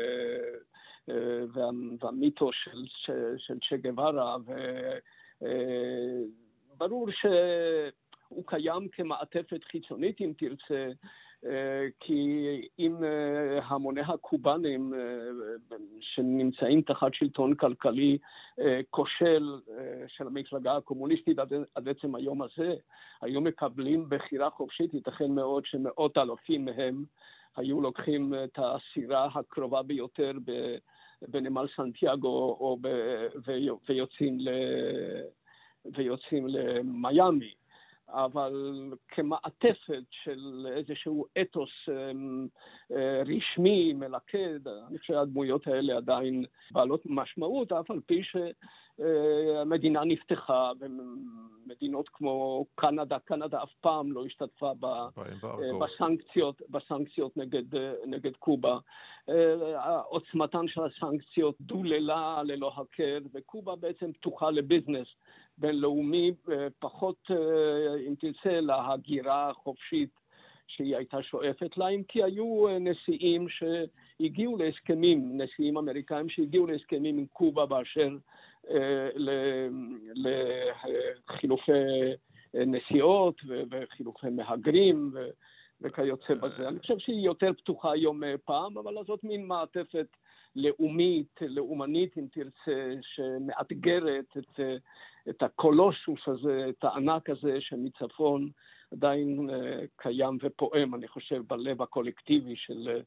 [2.03, 4.37] והמיתוס של, של, של צ'ה גווארה,
[6.77, 10.93] וברור שהוא קיים כמעטפת חיצונית, אם תרצה, אה,
[12.01, 18.19] כי אם אה, המוני הקובנים אה, שנמצאים תחת שלטון כלכלי
[18.91, 19.61] כושל
[20.09, 21.39] של המפלגה הקומוניסטית
[21.75, 22.75] עד עצם היום הזה,
[23.23, 27.05] היו מקבלים בחירה חופשית, ייתכן מאוד שמאות אלפים מהם
[27.57, 30.33] היו לוקחים את הסירה הקרובה ביותר
[31.29, 32.79] בנמל סנטיאגו
[33.89, 34.49] ויוצאים, ל...
[35.97, 37.62] ויוצאים למיאמי.
[38.13, 38.53] אבל
[39.09, 42.47] כמעטפת של איזשהו אתוס אמ,
[42.93, 50.73] אה, רשמי, מלכד, אני חושב שהדמויות האלה עדיין בעלות משמעות, אף על פי שהמדינה נפתחה,
[50.81, 57.77] ומדינות כמו קנדה, קנדה אף פעם לא השתתפה אה, בסנקציות, בסנקציות נגד,
[58.07, 58.79] נגד קובה.
[59.29, 65.09] אה, עוצמתן של הסנקציות דוללה ללא הכר, וקובה בעצם פתוחה לביזנס.
[65.63, 70.11] בינלאומי, אה, פחות, אה, אם תרצה, להגירה החופשית
[70.67, 77.19] שהיא הייתה שואפת לה, אם כי היו אה, נשיאים שהגיעו להסכמים, נשיאים אמריקאים שהגיעו להסכמים
[77.19, 78.17] עם קובה באשר
[80.15, 81.73] לחילופי
[82.55, 83.41] נסיעות
[83.71, 85.13] וחילופי מהגרים
[85.81, 86.69] וכיוצא בזה.
[86.69, 90.07] אני חושב שהיא יותר פתוחה היום פעם, אבל זאת מין מעטפת
[90.57, 94.61] לאומית, לאומנית, אם תרצה, שמאתגרת את
[95.29, 98.51] את הקולושוס הזה, את הענק הזה שמצפון
[98.93, 99.53] עדיין uh,
[99.97, 103.01] קיים ופועם, אני חושב, בלב הקולקטיבי של,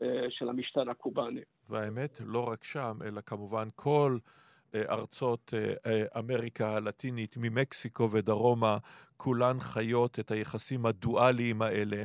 [0.00, 1.40] uh, של המשטר הקובאני.
[1.68, 5.54] והאמת, לא רק שם, אלא כמובן כל uh, ארצות
[6.18, 8.78] אמריקה הלטינית, ממקסיקו ודרומה,
[9.16, 12.02] כולן חיות את היחסים הדואליים האלה.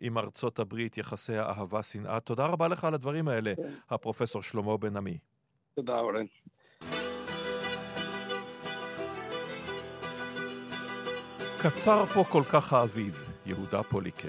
[0.00, 2.20] עם ארצות הברית, יחסי האהבה-שנאה.
[2.20, 3.72] תודה רבה לך על הדברים האלה, כן.
[3.90, 5.18] הפרופסור שלמה בן עמי.
[5.74, 6.24] תודה, אורן.
[11.58, 14.28] קצר פה כל כך האביב, יהודה פוליקר.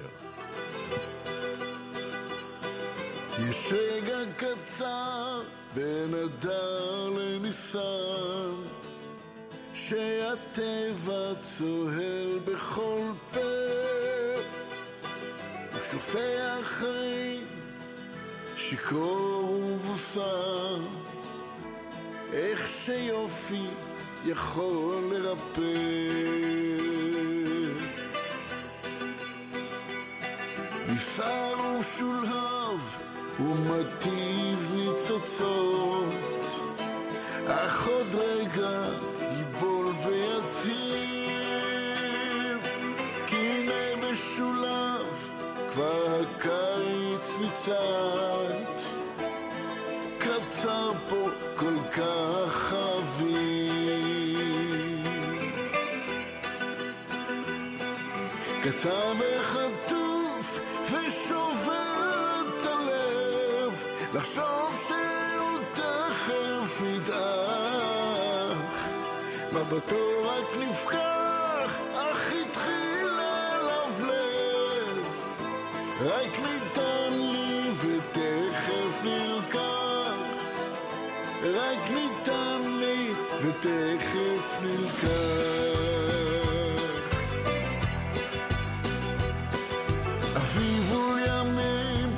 [3.40, 5.42] יש רגע קצר
[5.74, 8.52] בין אדר לניסן
[9.74, 13.40] שהטבע צוהל בכל פה
[15.74, 17.46] ושופע חיים
[18.56, 20.78] שיכור ובוסר
[22.34, 23.66] איך שיופי
[24.26, 26.89] יכול לרפא
[31.00, 32.80] ניסר ושולהב
[33.40, 36.10] ומתיז ניצוצות.
[37.48, 38.90] אך עוד רגע
[39.38, 41.00] ייבול ויציב
[43.28, 45.32] כי הנה משולב
[45.72, 48.82] כבר הקיץ ניצת
[50.18, 54.00] קצר פה כל כך אביב.
[58.64, 59.29] קצר וחטוף
[64.14, 68.58] לחשוב שהוא תכף ידעך.
[69.54, 71.80] מבטו רק נפקח?
[71.94, 74.18] אך התחיל ללבלב.
[76.02, 80.14] רק ניתן לי ותכף נלקח.
[81.44, 85.10] רק ניתן לי ותכף נלקח.
[90.36, 92.10] אביב מול ימים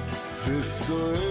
[0.48, 1.31] וסוער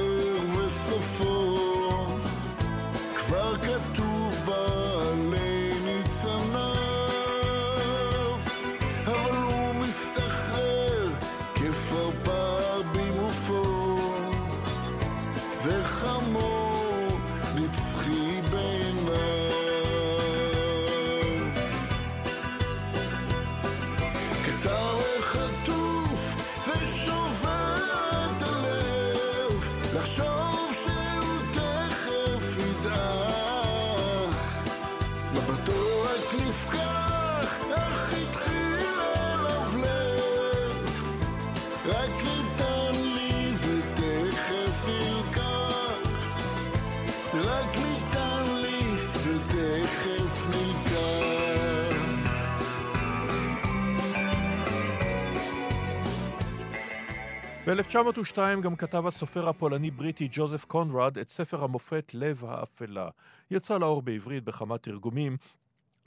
[57.70, 63.08] ב-1902 גם כתב הסופר הפולני-בריטי ג'וזף קונרד את ספר המופת "לב האפלה".
[63.50, 65.36] יצא לאור בעברית בכמה תרגומים.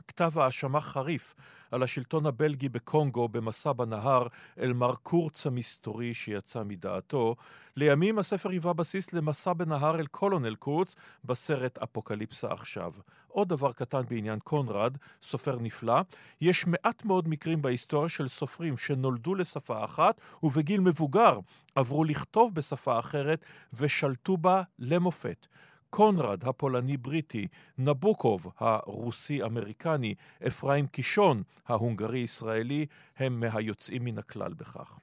[0.07, 1.35] כתב האשמה חריף
[1.71, 4.27] על השלטון הבלגי בקונגו במסע בנהר
[4.59, 7.35] אל מר קורץ המסתורי שיצא מדעתו.
[7.77, 12.91] לימים הספר היווה בסיס למסע בנהר אל קולונל קורץ בסרט אפוקליפסה עכשיו.
[13.33, 16.01] עוד דבר קטן בעניין קונרד, סופר נפלא,
[16.41, 21.39] יש מעט מאוד מקרים בהיסטוריה של סופרים שנולדו לשפה אחת ובגיל מבוגר
[21.75, 25.47] עברו לכתוב בשפה אחרת ושלטו בה למופת.
[25.89, 27.47] קונרד הפולני-בריטי,
[27.77, 30.15] נבוקוב הרוסי-אמריקני,
[30.47, 32.85] אפרים קישון ההונגרי-ישראלי,
[33.17, 34.99] הם מהיוצאים מן הכלל בכך.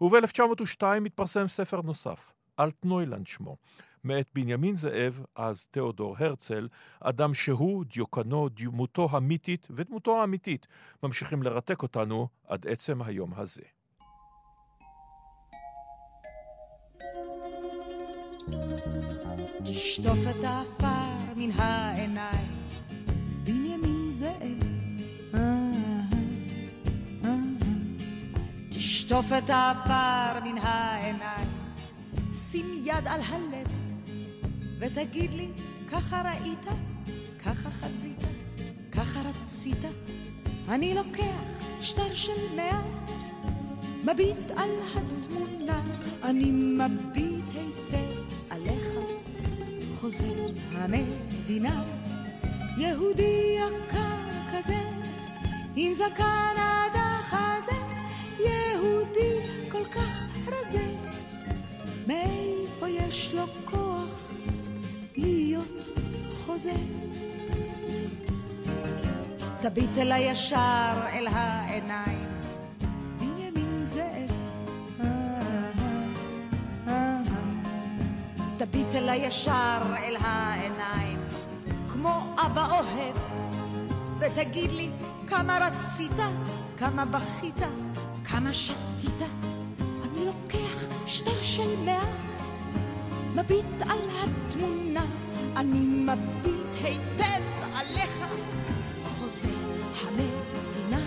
[0.00, 3.56] וב-1902 התפרסם ספר נוסף, אלטנוילנד שמו,
[4.04, 6.68] מאת בנימין זאב, אז תיאודור הרצל,
[7.00, 10.66] אדם שהוא, דיוקנו, דמותו המיתית ודמותו האמיתית,
[11.02, 13.62] ממשיכים לרתק אותנו עד עצם היום הזה.
[19.64, 22.48] תשטוף את העפר מן העיניים,
[23.44, 24.62] בנימין זאב.
[28.70, 31.48] תשטוף את העפר מן העיניים,
[32.32, 33.81] שים יד על הלב,
[34.82, 35.48] ותגיד לי,
[35.90, 36.66] ככה ראית,
[37.44, 38.24] ככה חזית,
[38.92, 39.84] ככה רצית.
[40.68, 41.42] אני לוקח
[41.80, 42.82] שטר של מאה,
[44.04, 45.82] מביט על התמונה,
[46.24, 48.88] אני מביט היטב עליך.
[50.00, 51.84] חוזר המדינה,
[52.78, 54.80] יהודי יקר כזה,
[55.76, 57.76] עם זקן עד החזה,
[58.38, 59.36] יהודי
[59.68, 60.86] כל כך רזה,
[62.06, 64.31] מאיפה יש לו כוח
[65.16, 65.90] להיות
[66.46, 66.72] חוזה?
[69.60, 72.28] תביט אל הישר אל העיניים,
[73.18, 74.32] בנימין זאב.
[78.56, 81.18] תביט אל הישר אל העיניים,
[81.92, 83.16] כמו אבא אוהב,
[84.18, 84.90] ותגיד לי
[85.28, 86.12] כמה רצית,
[86.78, 87.60] כמה בכית,
[88.24, 89.22] כמה שתית.
[89.80, 92.31] אני לוקח שטר של מאה,
[93.36, 95.06] מביט על התמונה,
[95.56, 97.42] אני מביט היטב
[97.74, 98.24] עליך,
[99.04, 99.48] חוזה
[100.00, 101.00] המדינה.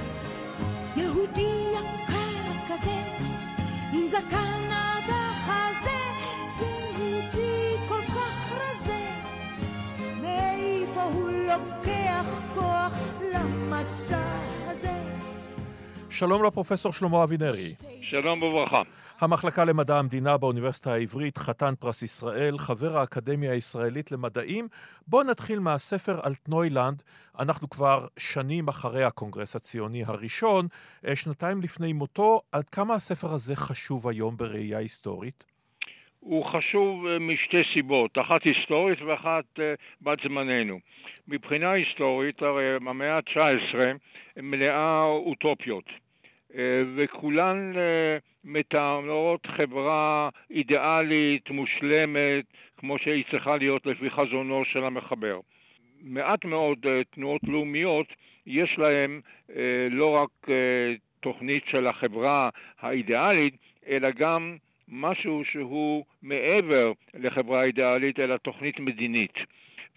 [0.95, 3.01] יהודי יקר כזה,
[3.93, 5.99] עם זקן עד החזה,
[6.61, 9.09] יהודי כל כך רזה,
[10.21, 12.25] מאיפה הוא לוקח
[12.55, 12.93] כוח
[13.33, 14.19] למסע
[14.67, 14.97] הזה?
[16.09, 17.73] שלום לפרופסור שלמה אבינרי.
[18.01, 18.81] שלום וברכה.
[19.21, 24.67] המחלקה למדע המדינה באוניברסיטה העברית, חתן פרס ישראל, חבר האקדמיה הישראלית למדעים.
[25.07, 27.03] בואו נתחיל מהספר אלטנוילנד.
[27.39, 30.67] אנחנו כבר שנים אחרי הקונגרס הציוני הראשון,
[31.07, 32.41] אה, שנתיים לפני מותו.
[32.51, 35.45] עד כמה הספר הזה חשוב היום בראייה היסטורית?
[36.19, 40.79] הוא חשוב אה, משתי סיבות, אחת היסטורית ואחת אה, בת זמננו.
[41.27, 43.77] מבחינה היסטורית, הרי המאה ה-19
[44.41, 45.85] מלאה אוטופיות.
[46.97, 47.73] וכולן
[48.45, 52.45] מתארות חברה אידיאלית, מושלמת,
[52.77, 55.39] כמו שהיא צריכה להיות לפי חזונו של המחבר.
[56.01, 58.07] מעט מאוד אה, תנועות לאומיות
[58.47, 59.19] יש להן
[59.89, 60.49] לא רק
[61.19, 62.49] תוכנית של החברה
[62.79, 63.53] האידיאלית,
[63.87, 64.57] אלא גם
[64.87, 69.33] משהו שהוא מעבר לחברה אידיאלית, אלא תוכנית מדינית.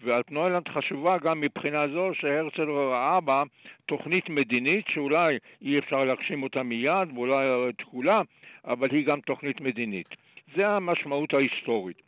[0.03, 3.43] והתנועה חשובה גם מבחינה זו שהרצל ראה בה
[3.85, 8.21] תוכנית מדינית שאולי אי אפשר להגשים אותה מיד ואולי את כולה,
[8.65, 10.07] אבל היא גם תוכנית מדינית.
[10.55, 12.01] זה המשמעות ההיסטורית.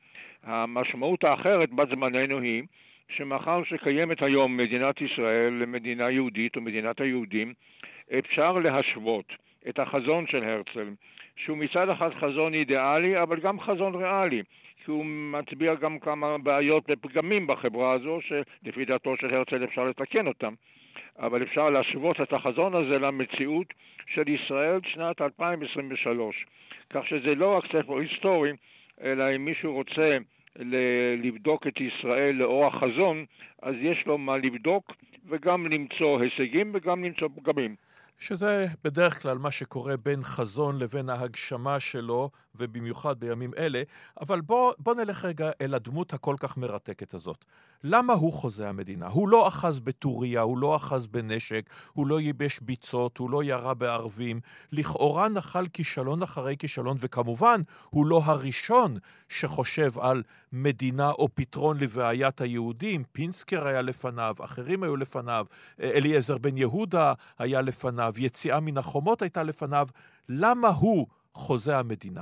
[0.44, 2.64] המשמעות האחרת בת זמננו היא
[3.10, 7.54] שמאחר שקיימת היום מדינת ישראל למדינה יהודית או מדינת היהודים,
[8.20, 9.26] אפשר להשוות
[9.70, 10.90] את החזון של הרצל,
[11.36, 14.42] שהוא מצד אחד חזון אידיאלי, אבל גם חזון ריאלי.
[14.86, 20.28] כי הוא מצביע גם כמה בעיות ופגמים בחברה הזו, שלפי דעתו של הרצל אפשר לתקן
[20.28, 20.54] אותם.
[21.20, 23.68] אבל אפשר להשוות את החזון הזה למציאות
[24.08, 26.46] של ישראל שנת 2023.
[26.90, 28.52] כך שזה לא רק ספר היסטורי,
[29.04, 30.18] אלא אם מישהו רוצה
[31.24, 33.26] לבדוק את ישראל לאור החזון,
[33.62, 34.92] אז יש לו מה לבדוק
[35.30, 37.76] וגם למצוא הישגים וגם למצוא פגמים.
[38.22, 43.84] שזה בדרך כלל מה שקורה בין חזון לבין ההגשמה שלו, ובמיוחד בימים אלה.
[44.22, 47.46] אבל בוא, בוא נלך רגע אל הדמות הכל כך מרתקת הזאת.
[47.84, 49.08] למה הוא חוזה המדינה?
[49.08, 53.74] הוא לא אחז בטוריה, הוא לא אחז בנשק, הוא לא ייבש ביצות, הוא לא ירה
[53.74, 54.40] בערבים.
[54.72, 58.98] לכאורה נחל כישלון אחרי כישלון, וכמובן, הוא לא הראשון
[59.30, 63.04] שחושב על מדינה או פתרון לבעיית היהודים.
[63.12, 65.46] פינסקר היה לפניו, אחרים היו לפניו,
[65.80, 69.88] אליעזר בן יהודה היה לפניו, יציאה מן החומות הייתה לפניו.
[70.30, 72.22] למה הוא חוזה המדינה?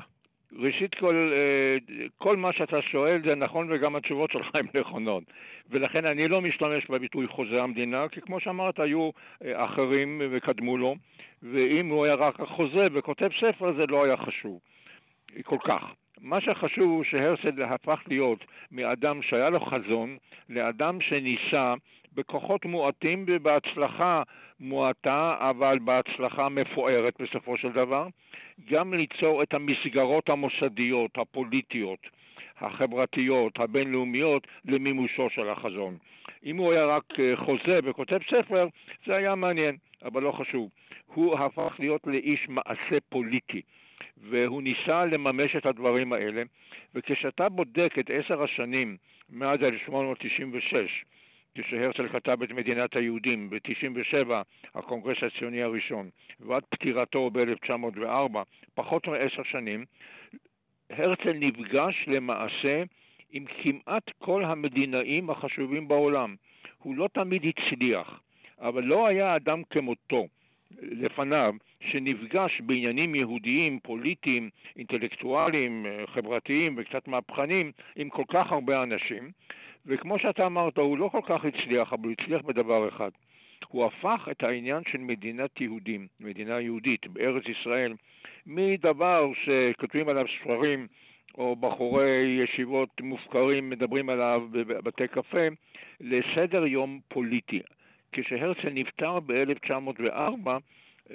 [0.58, 1.76] ראשית כל, אה,
[2.18, 5.24] כל מה שאתה שואל זה נכון וגם התשובות שלך הן נכונות.
[5.70, 9.10] ולכן אני לא משתמש בביטוי חוזה המדינה, כי כמו שאמרת, היו
[9.46, 10.96] אה, אחרים וקדמו לו,
[11.44, 14.60] ואם הוא היה רק החוזה וכותב ספר זה לא היה חשוב
[15.44, 15.84] כל כך.
[16.22, 20.18] מה שחשוב הוא שהרצל הפך להיות מאדם שהיה לו חזון
[20.50, 21.74] לאדם שניסה
[22.20, 24.24] בכוחות מועטים ובהצלחה
[24.60, 28.08] מועטה, אבל בהצלחה מפוארת בסופו של דבר,
[28.72, 32.00] גם ליצור את המסגרות המוסדיות, הפוליטיות,
[32.58, 35.98] החברתיות, הבינלאומיות, למימושו של החזון.
[36.46, 38.68] אם הוא היה רק אה, חוזה וכותב ספר,
[39.08, 40.70] זה היה מעניין, אבל לא חשוב.
[41.06, 43.62] הוא הפך להיות לאיש מעשה פוליטי,
[44.18, 46.44] והוא ניסה לממש את הדברים האלה,
[46.96, 48.98] וכשאתה בודק את עשר השנים
[49.30, 51.06] מאז 1896,
[51.56, 54.30] כשהרצל כתב את מדינת היהודים ב-97,
[54.76, 56.10] הקונגרס הציוני הראשון,
[56.40, 58.38] ועד פטירתו ב-1904,
[58.74, 59.86] פחות מעשר שנים,
[60.90, 62.84] הרצל נפגש למעשה
[63.32, 66.36] עם כמעט כל המדינאים החשובים בעולם.
[66.78, 68.20] הוא לא תמיד הצליח,
[68.60, 70.28] אבל לא היה אדם כמותו
[70.82, 71.54] לפניו
[71.92, 79.32] שנפגש בעניינים יהודיים, פוליטיים, אינטלקטואליים, חברתיים וקצת מהפכנים עם כל כך הרבה אנשים,
[79.90, 83.10] וכמו שאתה אמרת, הוא לא כל כך הצליח, אבל הוא הצליח בדבר אחד.
[83.68, 87.94] הוא הפך את העניין של מדינת יהודים, מדינה יהודית בארץ ישראל,
[88.46, 90.88] מדבר שכותבים עליו ספרים
[91.38, 95.48] או בחורי ישיבות מופקרים מדברים עליו בבתי קפה,
[96.02, 97.62] לסדר יום פוליטי.
[98.12, 100.50] כשהרצל נפטר ב-1904,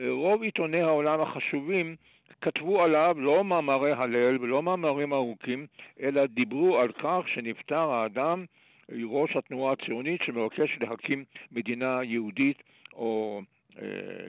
[0.09, 1.97] רוב עיתוני העולם החשובים
[2.41, 5.67] כתבו עליו לא מאמרי הלל ולא מאמרים ארוכים,
[6.01, 8.45] אלא דיברו על כך שנפטר האדם,
[8.93, 12.63] ראש התנועה הציונית שמבקש להקים מדינה יהודית
[12.93, 13.43] או
[13.83, 13.87] אה,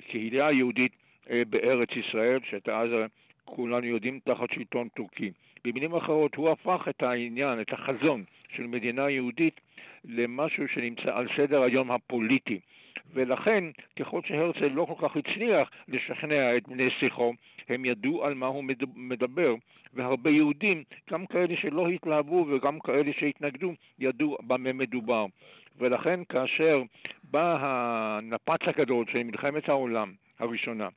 [0.07, 0.91] קהילה יהודית
[1.29, 2.89] אה, בארץ ישראל, שהייתה אז
[3.45, 5.31] כולנו יודעים תחת שלטון טורקי.
[5.65, 8.23] במילים אחרות, הוא הפך את העניין, את החזון
[8.55, 9.59] של מדינה יהודית
[10.05, 12.59] למשהו שנמצא על סדר היום הפוליטי.
[13.13, 13.63] ולכן,
[13.99, 17.33] ככל שהרצל לא כל כך הצליח לשכנע את בני שיחו,
[17.69, 18.63] הם ידעו על מה הוא
[18.95, 19.55] מדבר,
[19.93, 25.25] והרבה יהודים, גם כאלה שלא התלהבו וגם כאלה שהתנגדו, ידעו במה מדובר.
[25.77, 26.81] ולכן כאשר
[27.23, 30.89] בא הנפץ הגדול של מלחמת העולם הראשונה,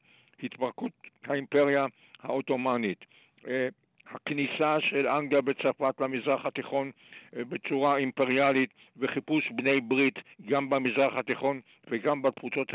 [0.42, 0.92] התפרקות
[1.24, 1.86] האימפריה
[2.22, 3.04] העות'מאנית,
[3.48, 3.68] אה,
[4.14, 6.90] הכניסה של אנגליה וצרפת למזרח התיכון
[7.36, 10.18] אה, בצורה אימפריאלית וחיפוש בני ברית
[10.48, 11.60] גם במזרח התיכון
[11.90, 12.68] וגם בתפוצות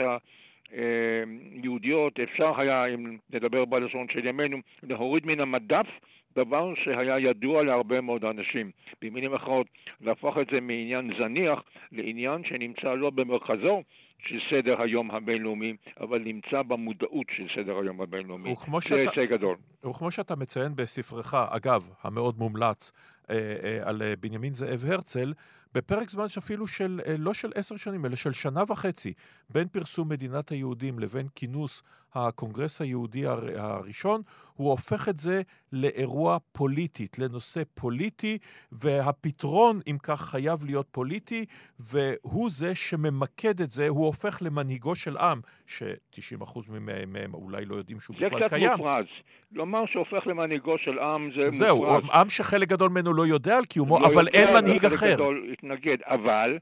[0.72, 5.88] היהודיות, אפשר היה, אם נדבר בלשון של ימינו, להוריד מן המדף
[6.36, 8.72] דבר שהיה ידוע להרבה מאוד אנשים.
[9.02, 9.68] במילים אחרות,
[10.02, 13.84] להפוך את זה מעניין זניח לעניין שנמצא לא במרכזו
[14.26, 18.54] של סדר היום הבינלאומי, אבל נמצא במודעות של סדר היום הבינלאומי.
[18.90, 19.58] זה היצג גדול.
[19.90, 22.92] וכמו שאתה מציין בספרך, אגב, המאוד מומלץ,
[23.30, 25.34] אה, אה, על אה, בנימין זאב הרצל,
[25.74, 29.14] בפרק זמן שאפילו של, לא של עשר שנים, אלא של שנה וחצי,
[29.50, 31.84] בין פרסום מדינת היהודים לבין כינוס
[32.16, 33.24] הקונגרס היהודי
[33.56, 34.22] הראשון,
[34.54, 35.42] הוא הופך את זה
[35.72, 38.38] לאירוע פוליטית, לנושא פוליטי,
[38.72, 41.46] והפתרון, אם כך, חייב להיות פוליטי,
[41.80, 46.60] והוא זה שממקד את זה, הוא הופך למנהיגו של עם, ש-90%
[47.08, 48.62] מהם אולי לא יודעים שהוא בכלל קיים.
[48.62, 49.06] זה קצת מופרז.
[49.52, 52.02] לומר שהופך למנהיגו של עם זה זהו, מופרז.
[52.04, 54.98] זהו, עם שחלק גדול ממנו לא יודע על קיומו, לא אבל אין מנהיג אחר.
[54.98, 56.58] חלק גדול התנגד, אבל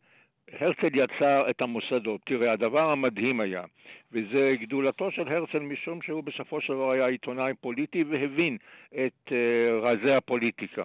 [0.60, 2.22] הרצל יצר את המוסדות.
[2.26, 3.64] תראה, הדבר המדהים היה,
[4.12, 8.58] וזה גדולתו של הרצל משום שהוא בסופו של דבר היה עיתונאי פוליטי והבין
[9.06, 9.34] את אה,
[9.82, 10.84] רזי הפוליטיקה.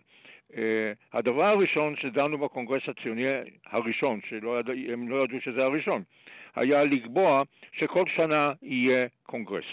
[0.52, 0.56] אה,
[1.12, 3.24] הדבר הראשון שדנו בקונגרס הציוני
[3.66, 6.02] הראשון, שהם לא ידעו שזה הראשון,
[6.56, 9.64] היה לקבוע שכל שנה יהיה קונגרס.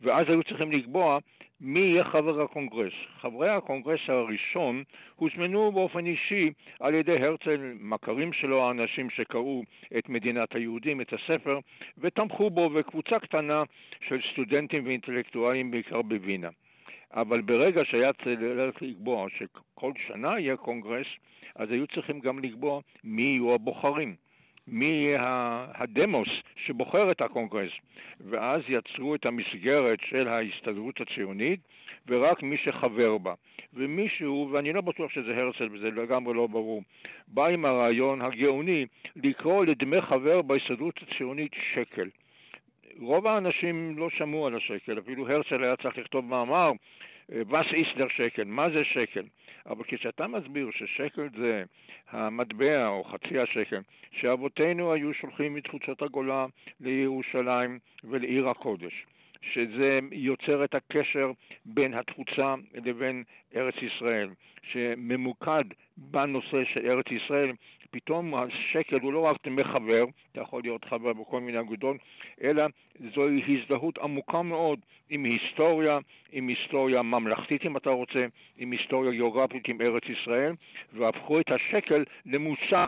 [0.00, 1.18] ואז היו צריכים לקבוע
[1.60, 2.92] מי יהיה חבר הקונגרס.
[3.20, 4.82] חברי הקונגרס הראשון
[5.16, 9.62] הוזמנו באופן אישי על ידי הרצל, מכרים שלו, האנשים שקראו
[9.98, 11.58] את מדינת היהודים, את הספר,
[11.98, 13.62] ותמכו בו, וקבוצה קטנה
[14.08, 16.48] של סטודנטים ואינטלקטואלים, בעיקר בווינה.
[17.12, 21.06] אבל ברגע שהיה צריך לקבוע שכל שנה יהיה קונגרס,
[21.54, 24.27] אז היו צריכים גם לקבוע מי יהיו הבוחרים.
[24.70, 25.12] מי
[25.74, 27.72] הדמוס שבוחר את הקונגרס.
[28.20, 31.60] ואז יצרו את המסגרת של ההסתדרות הציונית,
[32.08, 33.34] ורק מי שחבר בה.
[33.74, 36.82] ומישהו, ואני לא בטוח שזה הרצל וזה לגמרי לא ברור,
[37.28, 38.86] בא עם הרעיון הגאוני
[39.16, 42.08] לקרוא לדמי חבר בהסתדרות הציונית שקל.
[42.98, 46.70] רוב האנשים לא שמעו על השקל, אפילו הרצל היה צריך לכתוב מאמר,
[47.28, 49.24] וס איסלר שקל, מה זה שקל?
[49.70, 51.64] אבל כשאתה מסביר ששקל זה
[52.10, 53.80] המטבע או חצי השקל
[54.12, 56.46] שאבותינו היו שולחים מתחוצות הגולה
[56.80, 59.06] לירושלים ולעיר הקודש,
[59.42, 61.30] שזה יוצר את הקשר
[61.64, 63.24] בין התפוצה לבין
[63.56, 64.28] ארץ ישראל,
[64.62, 65.64] שממוקד
[65.96, 67.52] בנושא של ארץ ישראל,
[67.90, 71.96] פתאום השקל הוא לא רק דמי חבר, אתה יכול להיות חבר בכל מיני אגודות,
[72.42, 72.62] אלא
[73.14, 74.78] זוהי הזדהות עמוקה מאוד
[75.10, 75.98] עם היסטוריה,
[76.32, 80.52] עם היסטוריה ממלכתית אם אתה רוצה, עם היסטוריה גיאוגרפית עם ארץ ישראל,
[80.92, 82.86] והפכו את השקל למושג,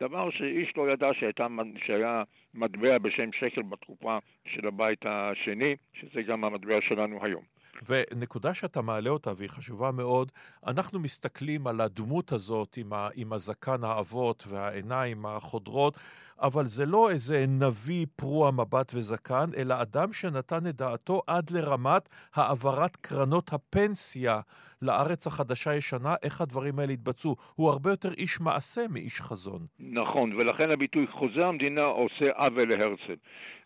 [0.00, 1.46] דבר שאיש לא ידע שהייתה,
[1.84, 2.22] שהיה
[2.54, 7.42] מטבע בשם שקל בתקופה של הבית השני, שזה גם המטבע שלנו היום.
[7.86, 10.32] ונקודה שאתה מעלה אותה, והיא חשובה מאוד,
[10.66, 15.98] אנחנו מסתכלים על הדמות הזאת עם, ה, עם הזקן האבות והעיניים החודרות,
[16.40, 22.08] אבל זה לא איזה נביא פרוע מבט וזקן, אלא אדם שנתן את דעתו עד לרמת
[22.34, 24.40] העברת קרנות הפנסיה
[24.82, 27.36] לארץ החדשה-ישנה, איך הדברים האלה התבצעו.
[27.54, 29.66] הוא הרבה יותר איש מעשה מאיש חזון.
[29.78, 33.16] נכון, ולכן הביטוי חוזה המדינה עושה עוול להרצל.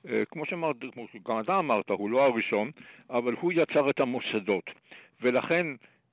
[0.09, 2.71] אה, כמו שאמרת, כמו שגם אתה אמרת, הוא לא הראשון,
[3.11, 4.65] אבל הוא יצר את המוסדות.
[5.23, 5.67] ולכן,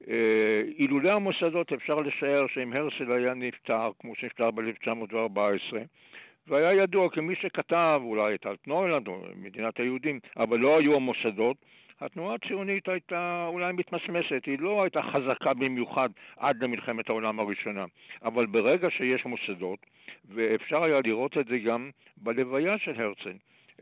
[0.07, 5.77] אה, אילולא המוסדות אפשר לשער שאם הרצל היה נפטר, כמו שנפטר ב-1914,
[6.47, 11.57] והיה ידוע כמי שכתב אולי את אלטנוילנד או מדינת היהודים, אבל לא היו המוסדות,
[12.01, 17.85] התנועה הציונית הייתה אולי מתמסמסת, היא לא הייתה חזקה במיוחד עד למלחמת העולם הראשונה.
[18.23, 19.79] אבל ברגע שיש מוסדות,
[20.29, 23.33] ואפשר היה לראות את זה גם בלוויה של הרצל,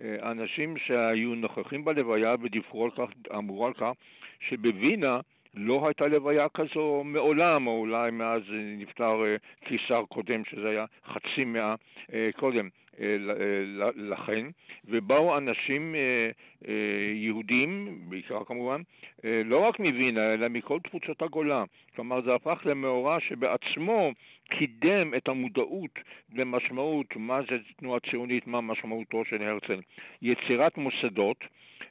[0.01, 3.91] אה, אנשים שהיו נוכחים בלוויה ודיווחו על כך, אמרו על כך,
[4.39, 5.19] שבווינה
[5.53, 8.41] לא הייתה לוויה כזו מעולם, או אולי מאז
[8.77, 9.35] נפטר אה,
[9.65, 11.75] קיסר קודם, שזה היה חצי מאה
[12.13, 12.69] אה, קודם
[13.95, 14.45] לכן,
[14.85, 15.95] ובאו אנשים
[17.13, 18.81] יהודים, בעיקר כמובן,
[19.23, 21.63] לא רק מווינה, אלא מכל תפוצות הגולה.
[21.95, 24.11] כלומר, זה הפך למאורע שבעצמו
[24.49, 25.99] קידם את המודעות
[26.33, 29.79] למשמעות, מה זה תנועה ציונית, מה משמעותו של הרצל.
[30.21, 31.37] יצירת מוסדות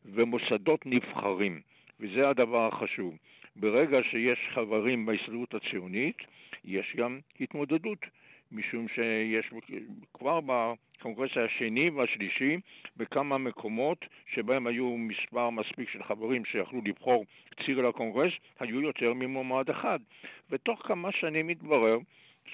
[0.05, 1.60] ומוסדות נבחרים,
[2.01, 3.14] וזה הדבר החשוב.
[3.60, 6.16] ברגע שיש חברים בהסתדרות הציונית,
[6.64, 7.98] יש גם התמודדות,
[8.52, 9.51] משום שיש
[10.14, 12.56] כבר בקונגרס השני והשלישי
[12.97, 14.05] בכמה מקומות
[14.35, 17.24] שבהם היו מספר מספיק של חברים שיכלו לבחור
[17.64, 19.98] ציר לקונגרס, היו יותר ממועמד אחד.
[20.51, 21.98] ותוך כמה שנים התברר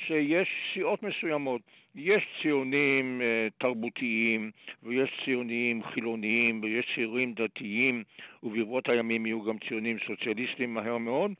[0.06, 1.60] שיש סיעות מסוימות.
[1.94, 4.50] יש ציונים אה, תרבותיים,
[4.82, 8.02] ויש ציונים חילוניים, ויש ציונים דתיים,
[8.42, 11.32] וברבות הימים יהיו גם ציונים סוציאליסטים מהר מאוד,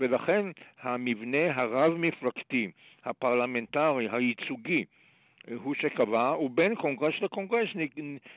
[0.00, 0.46] ולכן
[0.82, 2.70] המבנה הרב-מפלגתי,
[3.04, 4.84] הפרלמנטרי, הייצוגי,
[5.54, 7.68] הוא שקבע, ובין קונגרס לקונגרס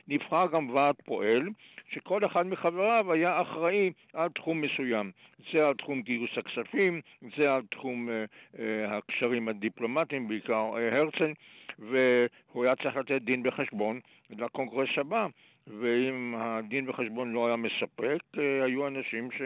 [0.08, 1.48] נבחר גם ועד פועל,
[1.90, 5.10] שכל אחד מחבריו היה אחראי על תחום מסוים.
[5.52, 7.00] זה על תחום גיוס הכספים,
[7.36, 11.32] זה על תחום uh, uh, הקשרים הדיפלומטיים, בעיקר uh, הרצל,
[11.78, 15.26] והוא היה צריך לתת דין וחשבון לקונגרס הבא,
[15.66, 19.42] ואם הדין וחשבון לא היה מספק, uh, היו אנשים ש...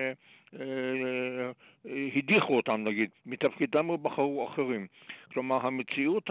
[2.16, 4.86] הדיחו אותם נגיד, מתפקידם ובחרו אחרים.
[5.32, 6.30] כלומר, המציאות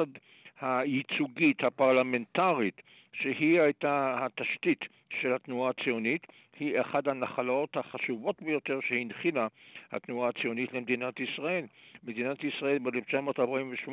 [0.62, 2.82] הייצוגית, הפרלמנטרית,
[3.14, 4.80] שהיא הייתה התשתית
[5.22, 6.28] של התנועה הציונית,
[6.60, 9.48] היא אחת הנחלות החשובות ביותר שהנחילה
[9.92, 11.66] התנועה הציונית למדינת ישראל.
[12.04, 13.92] מדינת ישראל ב-1948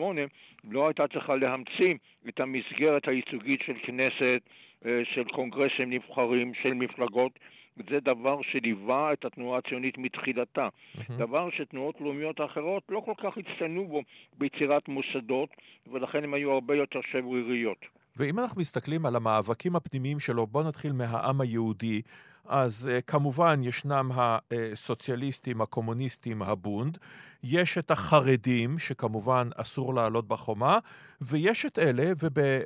[0.71, 1.95] לא הייתה צריכה להמציא
[2.29, 4.41] את המסגרת הייצוגית של כנסת,
[4.87, 7.39] אה, של קונגרסים נבחרים, של מפלגות.
[7.77, 10.69] זה דבר שליווה את התנועה הציונית מתחילתה.
[10.69, 11.13] Mm-hmm.
[11.19, 14.03] דבר שתנועות לאומיות אחרות לא כל כך הצטיינו בו
[14.39, 15.49] ביצירת מוסדות,
[15.93, 17.79] ולכן הן היו הרבה יותר שבריריות.
[18.17, 22.03] ואם אנחנו מסתכלים על המאבקים הפנימיים שלו, בואו נתחיל מהעם היהודי.
[22.47, 26.99] אז uh, כמובן ישנם הסוציאליסטים, הקומוניסטים, הבונד,
[27.45, 30.79] יש את החרדים, שכמובן אסור לעלות בחומה,
[31.21, 32.13] ויש את אלה,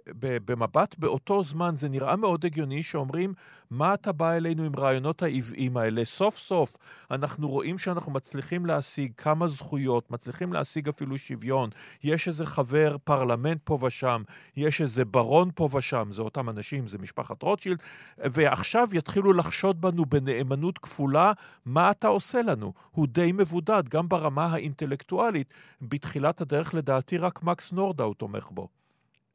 [0.06, 3.34] ובמבט באותו זמן זה נראה מאוד הגיוני, שאומרים,
[3.70, 6.04] מה אתה בא אלינו עם רעיונות העוועים האלה?
[6.04, 6.76] סוף סוף
[7.10, 11.70] אנחנו רואים שאנחנו מצליחים להשיג כמה זכויות, מצליחים להשיג אפילו שוויון.
[12.02, 14.22] יש איזה חבר פרלמנט פה ושם,
[14.56, 17.82] יש איזה ברון פה ושם, זה אותם אנשים, זה משפחת רוטשילד,
[18.18, 21.32] ועכשיו יתחילו לחשוד בנו בנאמנות כפולה,
[21.64, 22.72] מה אתה עושה לנו?
[22.90, 25.54] הוא די מבודד, גם ברמה האינטלקטואלית.
[25.82, 28.68] בתחילת הדרך, לדעתי, רק מקס נורדאו תומך בו.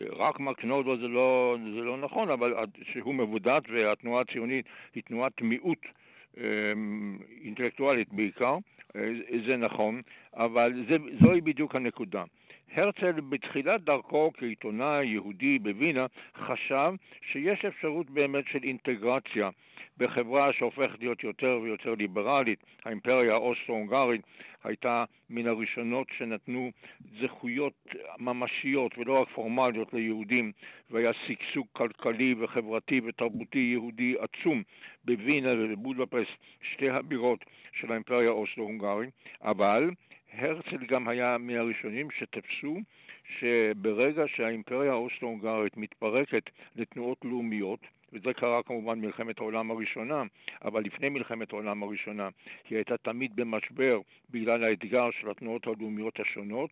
[0.09, 2.53] רק מקס נורדאו זה לא, זה לא נכון, אבל
[2.83, 4.65] שהוא מבודד והתנועה הציונית
[4.95, 5.85] היא תנועת מיעוט
[6.37, 8.57] אמ, אינטלקטואלית בעיקר,
[8.95, 9.01] אה,
[9.47, 10.01] זה נכון,
[10.33, 12.23] אבל זה, זוהי בדיוק הנקודה.
[12.73, 16.05] הרצל בתחילת דרכו כעיתונאי יהודי בווינה
[16.37, 16.93] חשב
[17.31, 19.49] שיש אפשרות באמת של אינטגרציה
[19.97, 22.59] בחברה שהופכת להיות יותר ויותר ליברלית.
[22.85, 24.21] האימפריה האוסטרו-הונגרית
[24.63, 26.71] הייתה מן הראשונות שנתנו
[27.21, 27.73] זכויות
[28.19, 30.51] ממשיות ולא רק פורמליות ליהודים,
[30.89, 34.63] והיה שגשוג כלכלי וחברתי ותרבותי יהודי עצום
[35.05, 36.31] בווינה ובבודפסט,
[36.61, 39.09] שתי הבירות של האימפריה האוסטרו-הונגרית,
[39.41, 39.89] אבל
[40.33, 42.77] הרצל גם היה מהראשונים שתפסו
[43.39, 47.79] שברגע שהאימפריה האוסטרו-הונגרית מתפרקת לתנועות לאומיות,
[48.13, 50.23] וזה קרה כמובן במלחמת העולם הראשונה,
[50.65, 52.29] אבל לפני מלחמת העולם הראשונה
[52.69, 53.99] היא הייתה תמיד במשבר
[54.29, 56.69] בגלל האתגר של התנועות הלאומיות השונות,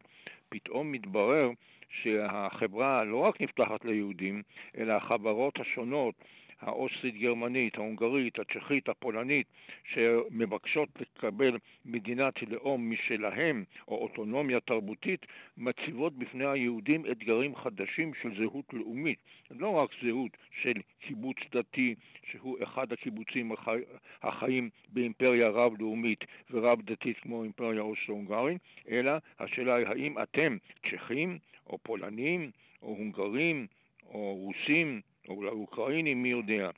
[0.49, 1.49] פתאום מתברר
[1.89, 4.41] שהחברה לא רק נפתחת ליהודים,
[4.77, 6.15] אלא החברות השונות
[6.61, 9.47] האוסטרית-גרמנית, ההונגרית, הצ'כית, הפולנית,
[9.93, 15.25] שמבקשות לקבל מדינת לאום משלהם, או אוטונומיה תרבותית,
[15.57, 19.19] מציבות בפני היהודים אתגרים חדשים של זהות לאומית.
[19.51, 20.31] לא רק זהות
[20.61, 21.95] של קיבוץ דתי,
[22.31, 23.79] שהוא אחד הקיבוצים החי...
[24.21, 30.57] החיים באימפריה רב-לאומית ורב-דתית כמו האימפריה האוסטרו-הונגרית, אלא השאלה היא האם אתם
[30.89, 31.37] צ'כים,
[31.67, 33.67] או פולנים, או הונגרים,
[34.05, 36.69] או רוסים, או אולי אוקראינים, מי יודע.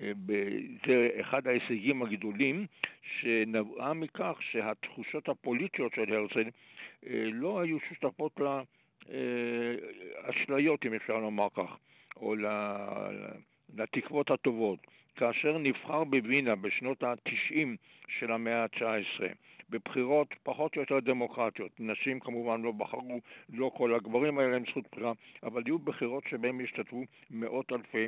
[0.00, 0.12] אה,
[0.86, 2.66] זה אחד ההישגים הגדולים
[3.02, 6.48] שנבעה מכך שהתחושות הפוליטיות של הרצל
[7.06, 8.40] אה, לא היו שותפות
[10.28, 11.76] לאשליות, אה, אם אפשר לומר כך,
[12.16, 12.34] או
[13.74, 14.86] לתקוות הטובות.
[15.16, 17.68] כאשר נבחר בווינה בשנות ה-90
[18.18, 19.22] של המאה ה-19
[19.72, 21.70] בבחירות פחות או יותר דמוקרטיות.
[21.78, 23.20] נשים כמובן לא בחרו,
[23.52, 25.12] לא כל הגברים האלה להם זכות בחירה,
[25.42, 28.06] אבל היו בחירות שבהן השתתפו מאות אלפי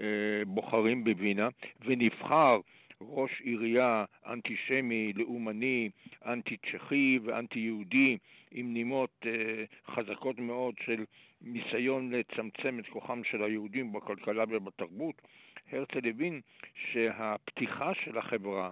[0.00, 0.06] אה,
[0.46, 1.48] בוחרים בווינה,
[1.84, 2.60] ונבחר
[3.00, 5.90] ראש עירייה אנטישמי, לאומני,
[6.26, 8.18] אנטי-צ'כי ואנטי-יהודי,
[8.50, 9.64] עם נימות אה,
[9.94, 11.04] חזקות מאוד של
[11.40, 15.22] ניסיון לצמצם את כוחם של היהודים בכלכלה ובתרבות.
[15.72, 16.40] הרצל הבין
[16.74, 18.70] שהפתיחה של החברה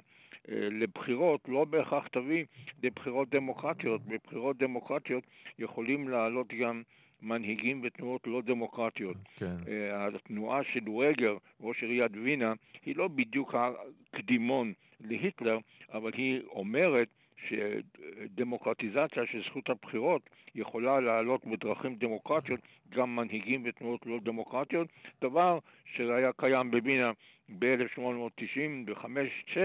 [0.49, 2.45] לבחירות לא בהכרח תביא
[2.83, 4.01] לבחירות דמוקרטיות.
[4.07, 5.25] בבחירות דמוקרטיות
[5.59, 6.83] יכולים לעלות גם
[7.23, 9.17] מנהיגים ותנועות לא דמוקרטיות.
[9.37, 9.57] כן.
[9.69, 12.53] אה, התנועה של דואגר, ראש עיריית וינה,
[12.85, 15.59] היא לא בדיוק הקדימון להיטלר,
[15.93, 17.09] אבל היא אומרת
[17.49, 24.89] שדמוקרטיזציה של זכות הבחירות יכולה לעלות בדרכים דמוקרטיות גם מנהיגים ותנועות לא דמוקרטיות,
[25.21, 27.13] דבר שהיה קיים בווינה
[27.59, 29.59] ב-1895-6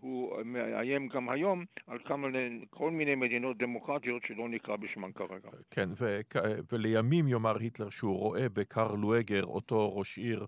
[0.00, 2.28] הוא מאיים גם היום על כמה,
[2.70, 5.48] כל מיני מדינות דמוקרטיות שלא נקרא בשמן כרגע.
[5.70, 6.20] כן, ו-
[6.72, 10.46] ולימים יאמר היטלר שהוא רואה בקרל לואגר, אותו ראש עיר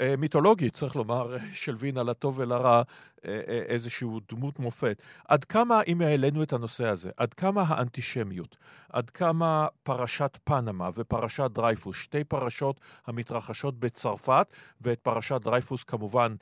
[0.00, 2.82] אה, מיתולוגי, צריך לומר, של וינה לטוב ולרע,
[3.24, 5.02] אה, אה, איזשהו דמות מופת.
[5.28, 8.56] עד כמה, אם העלינו את הנושא הזה, עד כמה האנטישמיות,
[8.88, 14.46] עד כמה פרשת פנמה ופרשת דרייפוס, שתי פרשות המתרחשות בצרפת,
[14.80, 16.34] ואת פרשת דרייפוס כמובן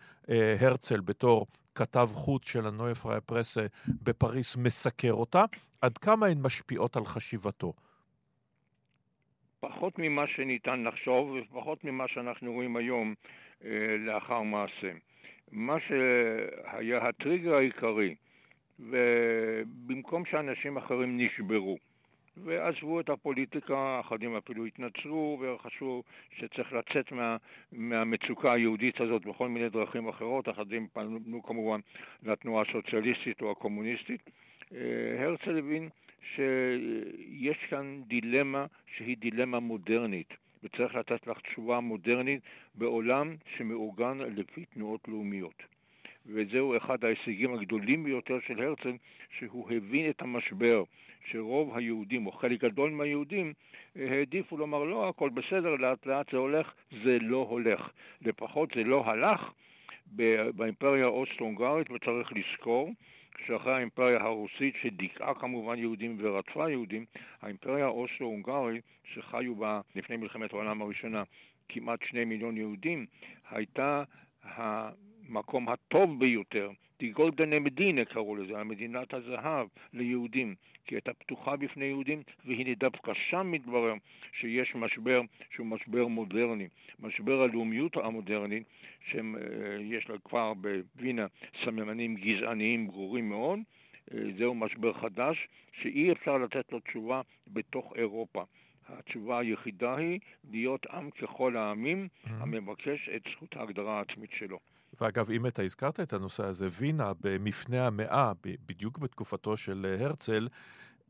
[0.60, 5.44] הרצל בתור כתב חוץ של הנויה פרייה פרסה בפריס מסקר אותה,
[5.80, 7.72] עד כמה הן משפיעות על חשיבתו?
[9.60, 13.14] פחות ממה שניתן לחשוב ופחות ממה שאנחנו רואים היום
[13.64, 14.92] אה, לאחר מעשה.
[15.52, 18.14] מה שהיה הטריגר העיקרי,
[18.80, 21.78] ובמקום שאנשים אחרים נשברו
[22.36, 26.02] ועזבו את הפוליטיקה, אחדים אפילו התנצרו וחשבו
[26.38, 27.36] שצריך לצאת מה,
[27.72, 31.80] מהמצוקה היהודית הזאת בכל מיני דרכים אחרות, אחדים פנו כמובן
[32.22, 34.30] לתנועה הסוציאליסטית או הקומוניסטית.
[34.74, 35.88] אה, הרצל הבין
[36.34, 38.66] שיש כאן דילמה
[38.96, 40.34] שהיא דילמה מודרנית,
[40.64, 42.40] וצריך לתת לך תשובה מודרנית
[42.74, 45.62] בעולם שמאורגן לפי תנועות לאומיות.
[46.26, 48.92] וזהו אחד ההישגים הגדולים ביותר של הרצל,
[49.38, 50.82] שהוא הבין את המשבר,
[51.30, 53.52] שרוב היהודים, או חלק גדול מהיהודים,
[53.96, 56.72] העדיפו לומר לא, הכל בסדר, לאט לאט זה הולך,
[57.04, 57.90] זה לא הולך.
[58.22, 59.52] לפחות זה לא הלך
[60.56, 62.92] באימפריה האוסטרו-הונגרית, וצריך לזכור
[63.46, 67.04] שאחרי האימפריה הרוסית, שדיכאה כמובן יהודים ורדפה יהודים,
[67.42, 71.22] האימפריה האוסטרו-הונגרית, שחיו בה לפני מלחמת העולם הראשונה
[71.68, 73.06] כמעט שני מיליון יהודים,
[73.50, 74.02] הייתה
[74.42, 76.70] המקום הטוב ביותר,
[77.00, 80.54] די גולדן מדינה קראו לזה, המדינת הזהב ליהודים,
[80.84, 83.94] כי הייתה פתוחה בפני יהודים, והנה דווקא שם מתברר
[84.32, 85.20] שיש משבר
[85.54, 86.68] שהוא משבר מודרני,
[86.98, 88.62] משבר הלאומיות המודרנית,
[89.10, 91.26] שיש לה כבר בווינה
[91.64, 93.58] סממנים גזעניים ברורים מאוד,
[94.38, 98.44] זהו משבר חדש שאי אפשר לתת לו תשובה בתוך אירופה.
[98.98, 100.18] התשובה היחידה היא
[100.50, 102.30] להיות עם ככל העמים mm-hmm.
[102.40, 104.58] המבקש את זכות ההגדרה העצמית שלו.
[105.00, 108.32] ואגב, אם אתה הזכרת את הנושא הזה, וינה במפנה המאה,
[108.66, 110.48] בדיוק בתקופתו של הרצל,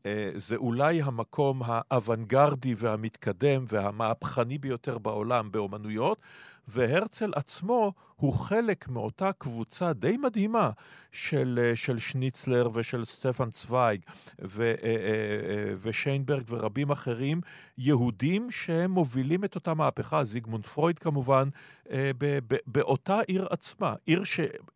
[0.05, 6.21] אה, זה אולי המקום האוונגרדי והמתקדם והמהפכני ביותר בעולם באומנויות,
[6.67, 10.69] והרצל עצמו הוא חלק מאותה קבוצה די מדהימה
[11.11, 14.01] של, אה, של שניצלר ושל סטפן צוויג
[14.41, 17.41] ו, אה, אה, ושיינברג ורבים אחרים,
[17.77, 21.49] יהודים שהם מובילים את אותה מהפכה, זיגמונד פרויד כמובן,
[22.67, 24.23] באותה עיר עצמה, עיר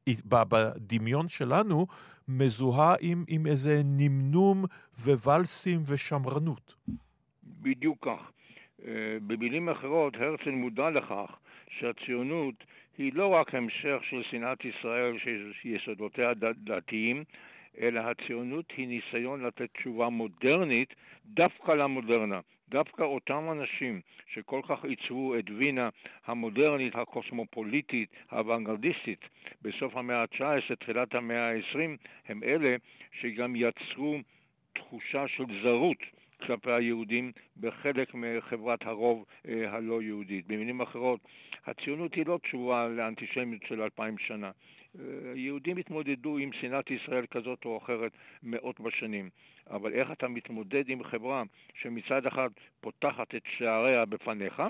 [0.08, 1.88] שבדמיון שלנו
[2.28, 4.66] מזוהה עם, עם איזה נמנום
[5.06, 6.76] וואלסים ושמרנות.
[7.44, 8.32] בדיוק כך.
[9.28, 11.38] במילים אחרות, הרצל מודע לכך
[11.80, 12.56] שהציונות
[12.98, 15.18] היא לא רק המשך של שנאת ישראל
[15.62, 16.34] שיסודותיה
[16.64, 17.24] דתיים,
[17.82, 20.96] אלא הציונות היא ניסיון לתת תשובה מודרנית
[21.26, 22.40] דווקא למודרנה.
[22.70, 24.02] דווקא אותם אנשים
[24.34, 25.90] שכל כך עיצבו את וינה
[26.26, 29.20] המודרנית, הקוסמופוליטית, האוונגרדיסטית
[29.62, 31.80] בסוף המאה ה-19, תחילת המאה ה-20,
[32.28, 32.76] הם אלה
[33.22, 34.18] שגם יצרו
[34.74, 35.98] תחושה של זרות
[36.42, 40.48] כלפי היהודים בחלק מחברת הרוב אה, הלא יהודית.
[40.48, 41.20] במילים אחרות,
[41.66, 44.52] הציונות היא לא תשובה לאנטישמיות של אלפיים שנה.
[45.00, 45.04] אה,
[45.36, 48.12] יהודים התמודדו עם שנאת ישראל כזאת או אחרת
[48.44, 49.30] מאות בשנים,
[49.70, 51.44] אבל איך אתה מתמודד עם חברה
[51.82, 52.50] שמצד אחד
[52.82, 54.64] פותחת את שעריה בפניך,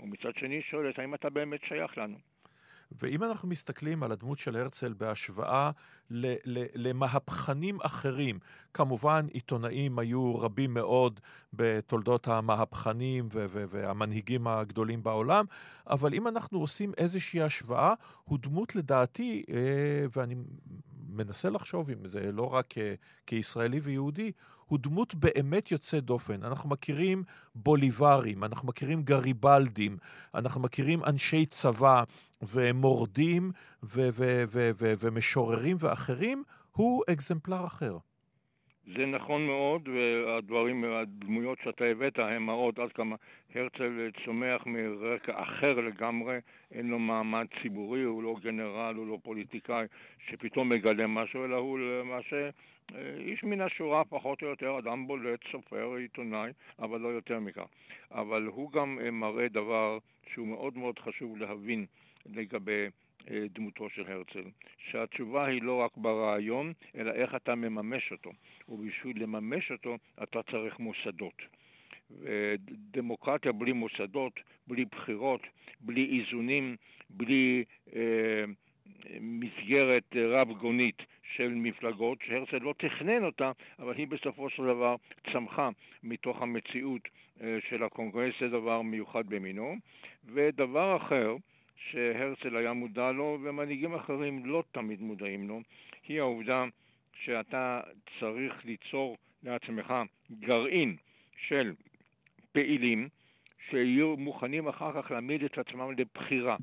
[0.00, 2.31] ומצד שני שואלת האם אתה באמת שייך לנו?
[2.98, 5.70] ואם אנחנו מסתכלים על הדמות של הרצל בהשוואה
[6.10, 8.38] ל- ל- למהפכנים אחרים,
[8.74, 11.20] כמובן עיתונאים היו רבים מאוד
[11.52, 15.44] בתולדות המהפכנים ו- ו- והמנהיגים הגדולים בעולם,
[15.86, 17.94] אבל אם אנחנו עושים איזושהי השוואה,
[18.24, 19.56] הוא דמות לדעתי, אה,
[20.16, 20.34] ואני
[21.08, 22.74] מנסה לחשוב אם זה לא רק
[23.26, 24.32] כישראלי ויהודי,
[24.72, 26.44] הוא דמות באמת יוצאת דופן.
[26.44, 27.22] אנחנו מכירים
[27.54, 29.96] בוליברים, אנחנו מכירים גריבלדים,
[30.34, 32.04] אנחנו מכירים אנשי צבא
[32.42, 33.52] ומורדים
[35.00, 36.42] ומשוררים ואחרים,
[36.72, 37.98] הוא אקזמפלר אחר.
[38.86, 43.16] זה נכון מאוד, והדברים, הדמויות שאתה הבאת הם מראות עד כמה
[43.54, 46.38] הרצל צומח מרקע אחר לגמרי,
[46.72, 49.86] אין לו מעמד ציבורי, הוא לא גנרל, הוא לא פוליטיקאי
[50.28, 52.50] שפתאום מגלה משהו, אלא הוא למעשה
[52.94, 57.66] אה, איש מן השורה פחות או יותר, אדם בולט, סופר, עיתונאי, אבל לא יותר מכך.
[58.10, 59.98] אבל הוא גם אה, מראה דבר
[60.32, 61.86] שהוא מאוד מאוד חשוב להבין
[62.26, 62.86] לגבי
[63.30, 64.44] אה, דמותו של הרצל,
[64.78, 68.30] שהתשובה היא לא רק ברעיון, אלא איך אתה מממש אותו.
[68.72, 71.42] ובשביל לממש אותו אתה צריך מוסדות.
[72.90, 74.32] דמוקרטיה בלי מוסדות,
[74.66, 75.40] בלי בחירות,
[75.80, 76.76] בלי איזונים,
[77.10, 77.64] בלי
[77.96, 78.44] אה,
[79.20, 81.02] מסגרת רב-גונית
[81.36, 84.96] של מפלגות, שהרצל לא תכנן אותה, אבל היא בסופו של דבר
[85.32, 85.68] צמחה
[86.02, 87.02] מתוך המציאות
[87.40, 89.74] אה, של הקונגרס, זה דבר מיוחד במינו.
[90.24, 91.36] ודבר אחר,
[91.76, 95.60] שהרצל היה מודע לו ומנהיגים אחרים לא תמיד מודעים לו,
[96.08, 96.64] היא העובדה
[97.24, 97.80] שאתה
[98.20, 99.94] צריך ליצור לעצמך
[100.40, 100.96] גרעין
[101.36, 101.74] של
[102.52, 103.08] פעילים
[103.70, 106.56] שיהיו מוכנים אחר כך להעמיד את עצמם לבחירה.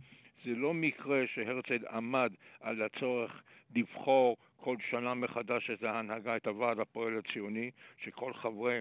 [0.45, 3.41] זה לא מקרה שהרצל עמד על הצורך
[3.75, 8.79] לבחור כל שנה מחדש את ההנהגה, את הוועד הפועל הציוני, שכל חברי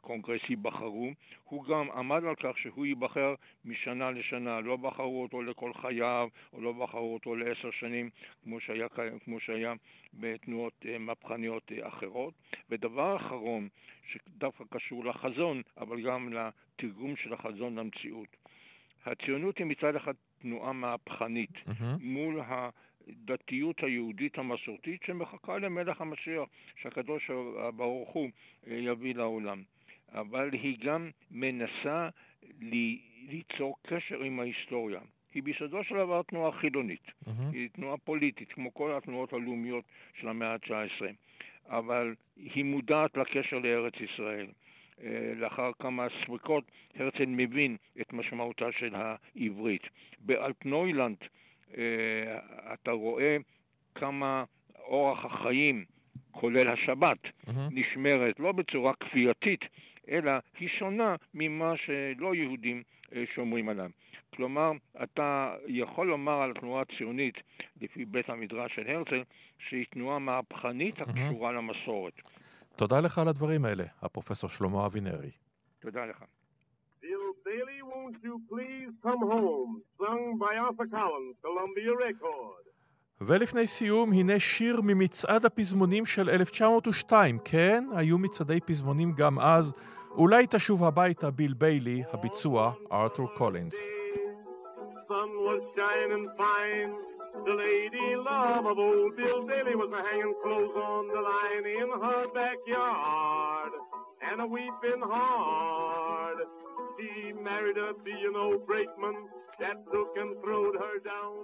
[0.00, 1.10] הקונגרס ייבחרו.
[1.44, 6.60] הוא גם עמד על כך שהוא ייבחר משנה לשנה, לא בחרו אותו לכל חייו, או
[6.60, 8.10] לא בחרו אותו לעשר שנים,
[8.44, 8.86] כמו שהיה,
[9.24, 9.74] כמו שהיה
[10.14, 12.34] בתנועות אה, מהפכניות אה, אחרות.
[12.70, 13.68] ודבר אחרון,
[14.12, 18.36] שדווקא קשור לחזון, אבל גם לתרגום של החזון למציאות.
[19.06, 21.84] הציונות היא מצד אחד תנועה מהפכנית mm-hmm.
[22.00, 27.30] מול הדתיות היהודית המסורתית שמחכה למלך המשיח, שהקדוש
[27.76, 28.30] ברוך הוא
[28.66, 29.62] אה, יביא לעולם.
[30.12, 32.08] אבל היא גם מנסה
[33.28, 35.00] ליצור קשר עם ההיסטוריה.
[35.34, 37.30] היא ביסודו של דבר תנועה חילונית, mm-hmm.
[37.52, 39.84] היא תנועה פוליטית, כמו כל התנועות הלאומיות
[40.20, 41.02] של המאה ה-19,
[41.66, 44.46] אבל היא מודעת לקשר לארץ ישראל.
[45.02, 46.64] אה, לאחר כמה סריקות,
[46.94, 49.82] הרצל מבין את משמעותה של העברית.
[50.20, 51.16] באלטנוילנד
[51.76, 52.38] אה,
[52.74, 53.36] אתה רואה
[53.94, 54.44] כמה
[54.78, 55.84] אורח החיים,
[56.30, 57.50] כולל השבת, mm-hmm.
[57.70, 59.64] נשמרת לא בצורה כפייתית,
[60.10, 62.82] אלא היא שונה ממה שלא יהודים
[63.14, 63.90] אה, שומרים עליו.
[64.36, 64.70] כלומר,
[65.02, 67.34] אתה יכול לומר על התנועה הציונית,
[67.80, 69.22] לפי בית המדרש של הרצל,
[69.68, 71.52] שהיא תנועה מהפכנית הקשורה.
[71.52, 72.12] למסורת.
[72.76, 75.30] תודה לך על הדברים האלה, הפרופסור שלמה אבינרי.
[75.80, 76.24] תודה לך.
[77.50, 82.64] Bailey, won't you please come home, sung by Arthur Collins, Columbia Record.
[83.20, 87.38] ולפני סיום, הנה שיר ממצעד הפזמונים של 1902.
[87.44, 89.74] כן, היו מצעדי פזמונים גם אז.
[90.17, 93.89] אולי תשוב הביתה, ביל ביילי, הביצוע, ארתור קולינס.
[95.07, 96.93] Sun was shining fine.
[97.45, 101.89] The lady love of old Bill Bailey was a hanging clothes on the line in
[102.03, 103.73] her backyard
[104.27, 106.37] and a weeping hard.
[106.97, 109.15] She married a B&O brakeman
[109.59, 111.35] that took and throwed her down.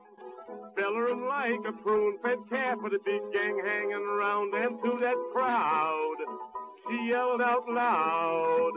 [0.76, 5.20] Bellering like a prune fed calf with a big gang hanging around and to that
[5.34, 6.20] crowd
[6.89, 8.77] She yelled out loud.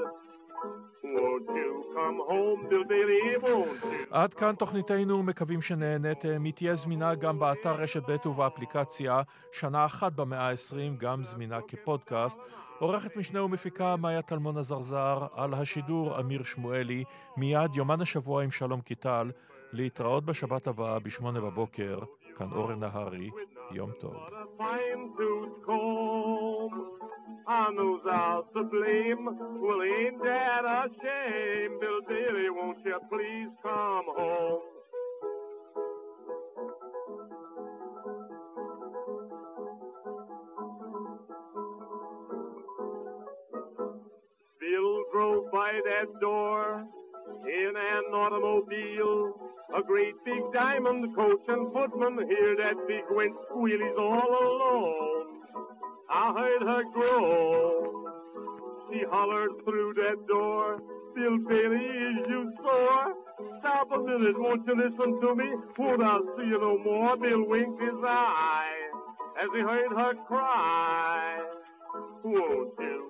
[4.12, 6.44] עד כאן תוכניתנו, מקווים שנהניתם.
[6.44, 9.22] היא תהיה זמינה גם באתר רשת ב' ובאפליקציה,
[9.52, 12.40] שנה אחת במאה ה-20, גם זמינה כפודקאסט.
[12.80, 17.04] עורכת משנה ומפיקה מאיה טלמון עזרזר, על השידור אמיר שמואלי,
[17.38, 19.32] מיד יומן השבוע עם שלום קיטל,
[19.74, 22.00] להתראות בשבת הבאה בשמונה בבוקר,
[22.36, 23.30] כאן אורן נהרי,
[23.74, 24.14] Yom Tov.
[24.14, 26.98] What a fine tooth comb.
[27.48, 29.26] I knows out to blame.
[29.62, 31.80] Well, ain't that a shame?
[31.80, 34.62] Bill Daly, won't you please come home?
[44.60, 46.86] Bill drove by that door
[47.46, 49.49] in an automobile.
[49.76, 55.42] A great big diamond coach and footman, hear that big wind squeal, he's all alone.
[56.10, 58.06] I heard her groan.
[58.90, 60.80] She hollered through that door.
[61.16, 63.14] Bill Bailey, is you sore?
[63.60, 65.46] Stop a minute, won't you listen to me?
[65.78, 67.16] Won't I see you no more?
[67.18, 68.90] Bill winked his eye
[69.40, 71.44] as he heard her cry.
[72.24, 73.09] Won't